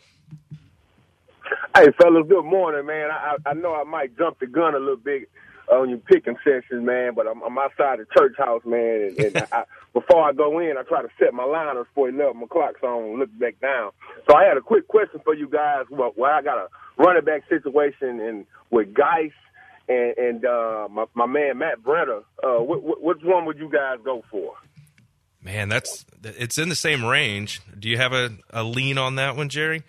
Hey, 1.74 1.88
fellas, 1.98 2.28
good 2.28 2.44
morning, 2.44 2.86
man. 2.86 3.10
I, 3.12 3.38
I 3.46 3.54
know 3.54 3.74
I 3.74 3.86
might 3.86 4.18
jump 4.18 4.40
the 4.40 4.48
gun 4.48 4.76
a 4.76 4.80
little 4.80 4.98
bit 4.98 5.30
on 5.72 5.90
your 5.90 6.00
picking 6.00 6.36
sessions, 6.44 6.86
man, 6.86 7.14
but 7.16 7.28
I'm, 7.28 7.42
I'm 7.44 7.58
outside 7.58 8.00
the 8.00 8.06
church 8.18 8.34
house, 8.38 8.62
man, 8.66 9.14
and, 9.18 9.20
and 9.20 9.48
I, 9.54 9.64
before 9.94 10.28
I 10.28 10.34
go 10.34 10.60
in, 10.60 10.76
I 10.78 10.84
try 10.84 11.02
to 11.02 11.08
set 11.18 11.34
my 11.34 11.46
liners 11.46 11.88
for 11.96 12.10
11 12.10 12.44
o'clock 12.44 12.74
so 12.82 12.88
I 12.88 13.00
don't 13.00 13.20
look 13.20 13.40
back 13.40 13.62
down. 13.62 13.92
So 14.30 14.36
I 14.36 14.44
had 14.44 14.58
a 14.58 14.62
quick 14.62 14.90
question 14.90 15.22
for 15.24 15.34
you 15.34 15.48
guys. 15.48 15.86
Well, 15.90 16.12
well 16.18 16.32
I 16.32 16.42
got 16.42 16.58
a 16.58 16.68
running 16.98 17.24
back 17.24 17.44
situation 17.48 18.20
and 18.20 18.46
with 18.70 18.94
Guice 18.94 19.32
and, 19.88 20.18
and 20.18 20.46
uh, 20.46 20.90
my, 20.92 21.06
my 21.14 21.26
man 21.26 21.58
Matt 21.58 21.82
Breida. 21.82 22.24
Uh, 22.44 22.60
wh- 22.60 22.84
wh- 22.84 23.02
which 23.02 23.20
one 23.24 23.46
would 23.46 23.58
you 23.58 23.70
guys 23.70 23.98
go 24.04 24.26
for? 24.30 24.56
Man, 25.42 25.70
that's 25.70 26.06
it's 26.24 26.58
in 26.58 26.68
the 26.68 26.76
same 26.76 27.06
range. 27.06 27.62
Do 27.80 27.88
you 27.88 27.98
have 27.98 28.12
a, 28.12 28.32
a 28.52 28.64
lean 28.64 28.98
on 28.98 29.16
that 29.16 29.38
one, 29.38 29.48
Jerry? 29.48 29.84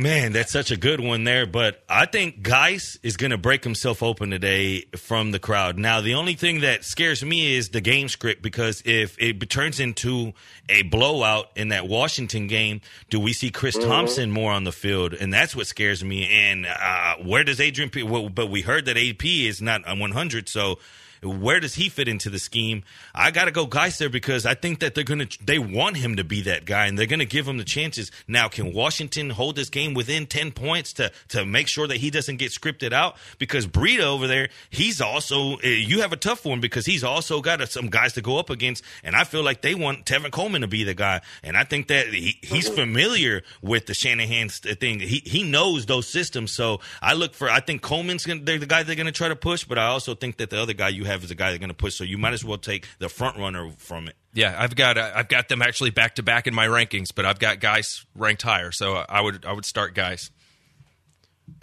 Man, 0.00 0.30
that's 0.32 0.52
such 0.52 0.70
a 0.70 0.76
good 0.76 1.00
one 1.00 1.24
there. 1.24 1.44
But 1.44 1.82
I 1.88 2.06
think 2.06 2.40
Guice 2.40 2.96
is 3.02 3.16
going 3.16 3.32
to 3.32 3.36
break 3.36 3.64
himself 3.64 4.00
open 4.00 4.30
today 4.30 4.82
from 4.96 5.32
the 5.32 5.40
crowd. 5.40 5.76
Now, 5.76 6.00
the 6.00 6.14
only 6.14 6.34
thing 6.34 6.60
that 6.60 6.84
scares 6.84 7.24
me 7.24 7.56
is 7.56 7.70
the 7.70 7.80
game 7.80 8.08
script 8.08 8.40
because 8.40 8.80
if 8.84 9.16
it 9.20 9.50
turns 9.50 9.80
into 9.80 10.34
a 10.68 10.82
blowout 10.82 11.50
in 11.56 11.70
that 11.70 11.88
Washington 11.88 12.46
game, 12.46 12.80
do 13.10 13.18
we 13.18 13.32
see 13.32 13.50
Chris 13.50 13.76
Mhm. 13.76 13.88
Thompson 13.88 14.30
more 14.30 14.52
on 14.52 14.62
the 14.62 14.70
field? 14.70 15.14
And 15.14 15.34
that's 15.34 15.56
what 15.56 15.66
scares 15.66 16.04
me. 16.04 16.28
And 16.28 16.64
uh, 16.66 17.16
where 17.16 17.42
does 17.42 17.60
Adrian? 17.60 17.90
P- 17.90 18.04
well, 18.04 18.28
but 18.28 18.46
we 18.46 18.60
heard 18.62 18.84
that 18.84 18.96
AP 18.96 19.24
is 19.48 19.60
not 19.60 19.82
100, 19.84 20.48
so. 20.48 20.78
Where 21.22 21.60
does 21.60 21.74
he 21.74 21.88
fit 21.88 22.08
into 22.08 22.30
the 22.30 22.38
scheme? 22.38 22.84
I 23.14 23.30
got 23.30 23.46
to 23.46 23.50
go 23.50 23.66
Guice 23.66 23.98
there 23.98 24.08
because 24.08 24.46
I 24.46 24.54
think 24.54 24.80
that 24.80 24.94
they're 24.94 25.04
going 25.04 25.26
to, 25.26 25.44
they 25.44 25.58
want 25.58 25.96
him 25.96 26.16
to 26.16 26.24
be 26.24 26.42
that 26.42 26.64
guy 26.64 26.86
and 26.86 26.98
they're 26.98 27.06
going 27.06 27.18
to 27.18 27.26
give 27.26 27.46
him 27.46 27.58
the 27.58 27.64
chances. 27.64 28.10
Now, 28.26 28.48
can 28.48 28.72
Washington 28.72 29.30
hold 29.30 29.56
this 29.56 29.70
game 29.70 29.94
within 29.94 30.26
10 30.26 30.52
points 30.52 30.92
to, 30.94 31.10
to 31.28 31.44
make 31.44 31.68
sure 31.68 31.86
that 31.86 31.96
he 31.96 32.10
doesn't 32.10 32.36
get 32.36 32.52
scripted 32.52 32.92
out? 32.92 33.16
Because 33.38 33.66
Breida 33.66 34.04
over 34.04 34.26
there, 34.26 34.48
he's 34.70 35.00
also, 35.00 35.54
uh, 35.54 35.60
you 35.62 36.00
have 36.00 36.12
a 36.12 36.16
tough 36.16 36.44
one 36.44 36.60
because 36.60 36.86
he's 36.86 37.04
also 37.04 37.40
got 37.40 37.66
some 37.68 37.88
guys 37.88 38.12
to 38.14 38.22
go 38.22 38.38
up 38.38 38.50
against. 38.50 38.84
And 39.02 39.16
I 39.16 39.24
feel 39.24 39.42
like 39.42 39.62
they 39.62 39.74
want 39.74 40.06
Tevin 40.06 40.30
Coleman 40.30 40.60
to 40.62 40.68
be 40.68 40.84
the 40.84 40.94
guy. 40.94 41.20
And 41.42 41.56
I 41.56 41.64
think 41.64 41.88
that 41.88 42.08
he, 42.08 42.38
he's 42.42 42.68
familiar 42.68 43.42
with 43.62 43.86
the 43.86 43.94
Shanahan 43.94 44.48
thing. 44.48 45.00
He, 45.00 45.22
he 45.24 45.42
knows 45.42 45.86
those 45.86 46.06
systems. 46.06 46.52
So 46.52 46.80
I 47.02 47.14
look 47.14 47.34
for, 47.34 47.50
I 47.50 47.60
think 47.60 47.82
Coleman's 47.82 48.24
gonna, 48.24 48.40
they're 48.42 48.58
the 48.58 48.66
guy 48.66 48.82
they're 48.82 48.96
going 48.96 49.06
to 49.06 49.12
try 49.12 49.28
to 49.28 49.36
push, 49.36 49.64
but 49.64 49.78
I 49.78 49.86
also 49.86 50.14
think 50.14 50.36
that 50.38 50.50
the 50.50 50.60
other 50.60 50.72
guy 50.72 50.88
you 50.88 51.04
have 51.08 51.22
is 51.22 51.28
the 51.28 51.34
guy 51.34 51.50
they're 51.50 51.58
going 51.58 51.68
to 51.68 51.74
push. 51.74 51.94
So 51.94 52.04
you 52.04 52.18
might 52.18 52.32
as 52.32 52.44
well 52.44 52.58
take 52.58 52.86
the 52.98 53.08
front 53.08 53.36
runner 53.36 53.70
from 53.78 54.08
it. 54.08 54.14
Yeah, 54.32 54.54
I've 54.56 54.76
got 54.76 54.96
uh, 54.96 55.12
I've 55.14 55.28
got 55.28 55.48
them 55.48 55.62
actually 55.62 55.90
back 55.90 56.14
to 56.16 56.22
back 56.22 56.46
in 56.46 56.54
my 56.54 56.66
rankings, 56.66 57.08
but 57.14 57.24
I've 57.24 57.38
got 57.38 57.60
guys 57.60 58.04
ranked 58.14 58.42
higher, 58.42 58.70
so 58.70 58.94
I 58.94 59.20
would 59.20 59.44
I 59.44 59.52
would 59.52 59.64
start 59.64 59.94
guys. 59.94 60.30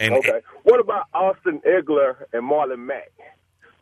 And 0.00 0.14
okay. 0.14 0.40
What 0.64 0.80
about 0.80 1.06
Austin 1.14 1.60
Ekeler 1.66 2.24
and 2.32 2.42
Marlon 2.42 2.80
Mack 2.80 3.12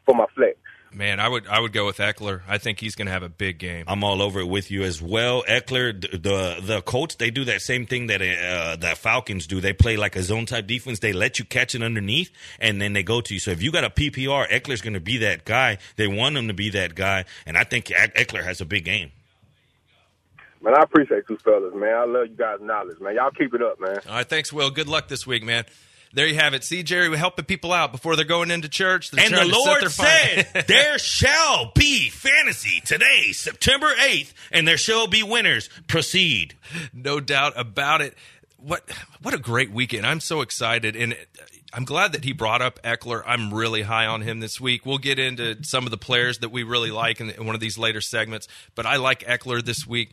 for 0.04 0.14
my 0.14 0.26
flex? 0.34 0.56
Man, 0.94 1.18
I 1.18 1.28
would 1.28 1.48
I 1.48 1.58
would 1.58 1.72
go 1.72 1.86
with 1.86 1.98
Ekeler. 1.98 2.42
I 2.46 2.58
think 2.58 2.78
he's 2.78 2.94
going 2.94 3.06
to 3.06 3.12
have 3.12 3.24
a 3.24 3.28
big 3.28 3.58
game. 3.58 3.84
I'm 3.88 4.04
all 4.04 4.22
over 4.22 4.38
it 4.38 4.46
with 4.46 4.70
you 4.70 4.84
as 4.84 5.02
well. 5.02 5.42
Ekeler, 5.48 6.00
the 6.00 6.18
the, 6.18 6.56
the 6.62 6.82
Colts, 6.82 7.16
they 7.16 7.30
do 7.30 7.44
that 7.46 7.62
same 7.62 7.84
thing 7.84 8.06
that 8.06 8.22
uh, 8.22 8.76
that 8.76 8.98
Falcons 8.98 9.48
do. 9.48 9.60
They 9.60 9.72
play 9.72 9.96
like 9.96 10.14
a 10.14 10.22
zone 10.22 10.46
type 10.46 10.68
defense. 10.68 11.00
They 11.00 11.12
let 11.12 11.40
you 11.40 11.44
catch 11.44 11.74
it 11.74 11.82
underneath, 11.82 12.30
and 12.60 12.80
then 12.80 12.92
they 12.92 13.02
go 13.02 13.20
to 13.20 13.34
you. 13.34 13.40
So 13.40 13.50
if 13.50 13.60
you 13.60 13.72
got 13.72 13.82
a 13.82 13.90
PPR, 13.90 14.48
Ekeler's 14.48 14.82
going 14.82 14.94
to 14.94 15.00
be 15.00 15.18
that 15.18 15.44
guy. 15.44 15.78
They 15.96 16.06
want 16.06 16.36
him 16.36 16.46
to 16.46 16.54
be 16.54 16.70
that 16.70 16.94
guy, 16.94 17.24
and 17.44 17.58
I 17.58 17.64
think 17.64 17.86
Ekeler 17.86 18.44
has 18.44 18.60
a 18.60 18.64
big 18.64 18.84
game. 18.84 19.10
Man, 20.62 20.74
I 20.78 20.82
appreciate 20.82 21.24
you 21.28 21.36
fellas, 21.38 21.74
man. 21.74 21.94
I 21.94 22.04
love 22.04 22.28
you 22.28 22.36
guys' 22.36 22.58
knowledge, 22.62 23.00
man. 23.00 23.16
Y'all 23.16 23.30
keep 23.32 23.52
it 23.52 23.62
up, 23.62 23.80
man. 23.80 23.98
All 24.08 24.14
right, 24.14 24.28
thanks, 24.28 24.52
Will. 24.52 24.70
Good 24.70 24.88
luck 24.88 25.08
this 25.08 25.26
week, 25.26 25.42
man. 25.42 25.64
There 26.14 26.28
you 26.28 26.36
have 26.36 26.54
it. 26.54 26.62
See, 26.62 26.84
Jerry, 26.84 27.08
we're 27.08 27.16
helping 27.16 27.44
people 27.44 27.72
out 27.72 27.90
before 27.90 28.14
they're 28.14 28.24
going 28.24 28.52
into 28.52 28.68
church. 28.68 29.10
They're 29.10 29.24
And 29.24 29.34
the 29.34 29.38
trying 29.38 29.50
to 29.50 29.90
set 29.90 30.06
Lord 30.06 30.46
said, 30.54 30.64
There 30.68 30.98
shall 30.98 31.72
be 31.74 32.08
fantasy 32.08 32.80
today, 32.80 33.32
September 33.32 33.92
8th, 33.92 34.32
and 34.52 34.66
there 34.66 34.76
shall 34.76 35.08
be 35.08 35.24
winners. 35.24 35.68
Proceed. 35.88 36.54
no 36.92 37.18
doubt 37.18 37.54
about 37.56 38.00
it. 38.00 38.16
What 38.56 38.88
what 39.20 39.34
a 39.34 39.38
great 39.38 39.72
weekend! 39.72 40.06
I'm 40.06 40.20
so 40.20 40.40
excited, 40.40 40.96
and 40.96 41.14
I'm 41.74 41.84
glad 41.84 42.12
that 42.12 42.24
he 42.24 42.32
brought 42.32 42.62
up 42.62 42.80
Ekeler. 42.82 43.22
I'm 43.26 43.52
really 43.52 43.82
high 43.82 44.06
on 44.06 44.22
him 44.22 44.40
this 44.40 44.58
week. 44.58 44.86
We'll 44.86 44.96
get 44.98 45.18
into 45.18 45.62
some 45.64 45.84
of 45.84 45.90
the 45.90 45.98
players 45.98 46.38
that 46.38 46.50
we 46.50 46.62
really 46.62 46.90
like 46.90 47.20
in, 47.20 47.28
in 47.30 47.44
one 47.44 47.54
of 47.54 47.60
these 47.60 47.76
later 47.76 48.00
segments, 48.00 48.48
but 48.74 48.86
I 48.86 48.96
like 48.96 49.20
Ekeler 49.24 49.62
this 49.62 49.86
week. 49.86 50.12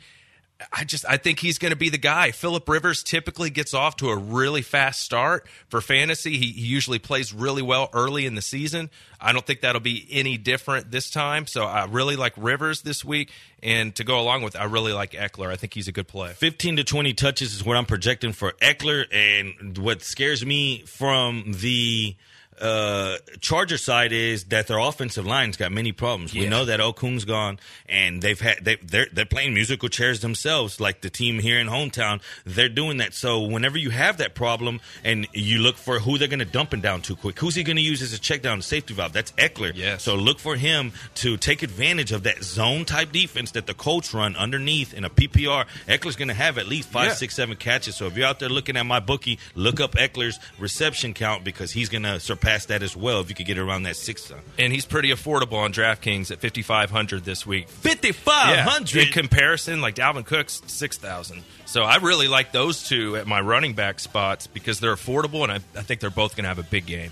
I 0.72 0.84
just 0.84 1.06
I 1.08 1.18
think 1.18 1.40
he's 1.40 1.58
going 1.58 1.72
to 1.72 1.78
be 1.78 1.90
the 1.90 1.98
guy. 1.98 2.32
Philip 2.32 2.68
Rivers 2.68 3.04
typically 3.04 3.50
gets 3.50 3.74
off 3.74 3.96
to 3.98 4.10
a 4.10 4.16
really 4.16 4.62
fast 4.62 5.02
start 5.02 5.48
for 5.70 5.82
fantasy. 5.82 6.38
He, 6.38 6.52
he 6.52 6.66
usually 6.68 7.00
plays 7.00 7.34
really 7.34 7.62
well 7.62 7.90
early 7.94 8.26
in 8.26 8.36
the 8.36 8.42
season. 8.42 8.90
I 9.20 9.32
don't 9.32 9.46
think 9.46 9.62
that'll 9.62 9.82
be 9.82 10.08
any 10.10 10.38
different 10.38 10.92
this 10.92 11.10
time. 11.10 11.48
So 11.48 11.64
I 11.64 11.86
really 11.86 12.16
like 12.16 12.34
Rivers 12.38 12.82
this 12.82 13.06
week, 13.06 13.32
and 13.62 13.96
to 13.96 14.04
go 14.04 14.20
along 14.20 14.44
with, 14.44 14.56
I 14.56 14.64
really 14.66 14.94
like 14.94 15.12
Ekeler. 15.12 15.50
I 15.50 15.56
think 15.56 15.74
he's 15.74 15.88
a 15.88 15.92
good 15.92 16.08
play. 16.08 16.34
15 16.34 16.78
to 16.78 16.84
20 16.84 17.14
touches 17.14 17.54
is 17.54 17.66
what 17.66 17.78
I'm 17.78 17.86
projecting 17.86 18.34
for 18.34 18.54
Ekeler. 18.54 19.06
And 19.12 19.78
what 19.78 20.02
scares 20.02 20.46
me 20.46 20.84
from 20.86 21.54
the 21.62 22.16
uh, 22.62 23.18
Charger 23.40 23.78
side 23.78 24.12
is 24.12 24.46
that 24.46 24.68
their 24.68 24.78
offensive 24.78 25.26
line's 25.26 25.58
got 25.58 25.72
many 25.72 25.92
problems. 25.92 26.34
We 26.34 26.48
know 26.48 26.66
that 26.66 26.80
Okung's 26.80 27.26
gone, 27.26 27.60
and 27.90 28.22
they've 28.22 28.40
had 28.40 28.64
they, 28.64 28.76
they're 28.76 29.08
they're 29.12 29.26
playing 29.26 29.54
musical 29.54 29.90
chairs 29.90 30.20
themselves, 30.22 30.80
like 30.80 31.02
the 31.02 31.10
team 31.10 31.40
here 31.40 31.60
in 31.60 31.68
hometown. 31.68 32.22
They're 32.46 32.70
doing 32.70 32.98
that. 32.98 33.14
So 33.14 33.42
whenever 33.42 33.78
you 33.78 33.90
have 33.90 34.18
that 34.18 34.36
problem, 34.36 34.80
and 35.04 35.28
you 35.34 35.60
look 35.60 35.76
for 35.78 36.00
who 36.00 36.18
they're 36.18 36.28
going 36.28 36.40
to 36.40 36.46
dump 36.46 36.74
it 36.74 36.82
down 36.82 37.02
too 37.02 37.16
quick, 37.16 37.40
who's 37.40 37.56
he 37.56 37.64
going 37.64 37.78
to 37.78 37.82
use 37.82 38.02
as 38.02 38.14
a 38.14 38.20
check 38.20 38.42
down 38.42 38.62
safety 38.62 38.94
valve? 38.94 39.14
That's 39.14 39.32
Ekeler. 39.34 39.72
Yeah. 39.74 39.98
So 39.98 40.16
look 40.16 40.38
for 40.40 40.56
him 40.56 40.92
to 41.16 41.38
take 41.38 41.64
advantage 41.64 42.12
of 42.12 42.24
that 42.24 42.44
zone 42.44 42.86
type 42.86 43.12
defense 43.12 43.52
that 43.52 43.66
the 43.66 43.74
Colts 43.74 44.14
run 44.14 44.36
underneath 44.36 44.94
in 44.94 45.04
a 45.04 45.10
PPR. 45.10 45.66
Ekeler's 45.88 46.16
going 46.16 46.28
to 46.28 46.34
have 46.36 46.58
at 46.58 46.68
least 46.68 46.90
five, 46.90 47.08
Yeah. 47.08 47.14
six, 47.16 47.36
seven 47.36 47.56
catches. 47.56 47.96
So 47.96 48.06
if 48.08 48.16
you're 48.16 48.28
out 48.28 48.40
there 48.40 48.50
looking 48.50 48.78
at 48.78 48.86
my 48.86 49.00
bookie, 49.00 49.40
look 49.56 49.80
up 49.80 49.94
Ekeler's 49.96 50.40
reception 50.60 51.14
count 51.14 51.44
because 51.44 51.72
he's 51.72 51.90
going 51.90 52.04
to 52.04 52.20
surpass 52.20 52.51
that 52.68 52.84
as 52.84 52.96
well 52.96 53.22
if 53.22 53.30
you 53.30 53.36
could 53.36 53.46
get 53.46 53.58
around 53.58 53.84
that 53.84 53.96
six. 53.96 54.32
And 54.60 54.72
he's 54.72 54.86
pretty 54.86 55.10
affordable 55.10 55.58
on 55.58 55.74
DraftKings 55.74 56.32
at 56.32 56.40
5500 56.40 57.24
this 57.24 57.46
week. 57.46 57.68
5500 57.70 59.08
in 59.08 59.12
comparison, 59.14 59.82
like 59.82 59.96
Dalvin 59.96 60.26
Cook's 60.26 60.62
6000 60.68 61.44
So 61.66 61.84
I 61.84 61.98
really 61.98 62.28
like 62.28 62.52
those 62.52 62.84
two 62.84 63.16
at 63.18 63.28
my 63.28 63.42
running 63.42 63.74
back 63.74 64.00
spots 64.00 64.48
because 64.48 64.80
they're 64.80 64.96
affordable, 64.96 65.44
and 65.44 65.52
I, 65.52 65.56
I 65.78 65.82
think 65.82 66.02
they're 66.02 66.10
both 66.10 66.36
going 66.36 66.44
to 66.44 66.50
have 66.50 66.60
a 66.60 66.64
big 66.64 66.86
game. 66.86 67.12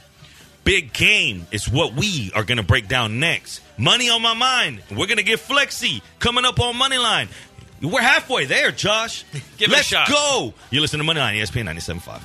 Big 0.63 0.93
game 0.93 1.47
is 1.51 1.69
what 1.69 1.93
we 1.93 2.31
are 2.35 2.43
going 2.43 2.57
to 2.57 2.63
break 2.63 2.87
down 2.87 3.19
next. 3.19 3.61
Money 3.77 4.09
on 4.09 4.21
my 4.21 4.33
mind. 4.33 4.81
We're 4.91 5.07
going 5.07 5.17
to 5.17 5.23
get 5.23 5.39
flexy 5.39 6.01
coming 6.19 6.45
up 6.45 6.59
on 6.59 6.75
Moneyline. 6.75 7.29
We're 7.81 8.01
halfway 8.01 8.45
there, 8.45 8.71
Josh. 8.71 9.23
Give 9.57 9.71
it 9.71 9.79
a 9.79 9.83
shot. 9.83 10.09
go. 10.09 10.53
You 10.69 10.81
listen 10.81 10.99
to 10.99 11.05
Moneyline, 11.05 11.39
ESPN 11.41 11.65
97.5. 11.75 12.21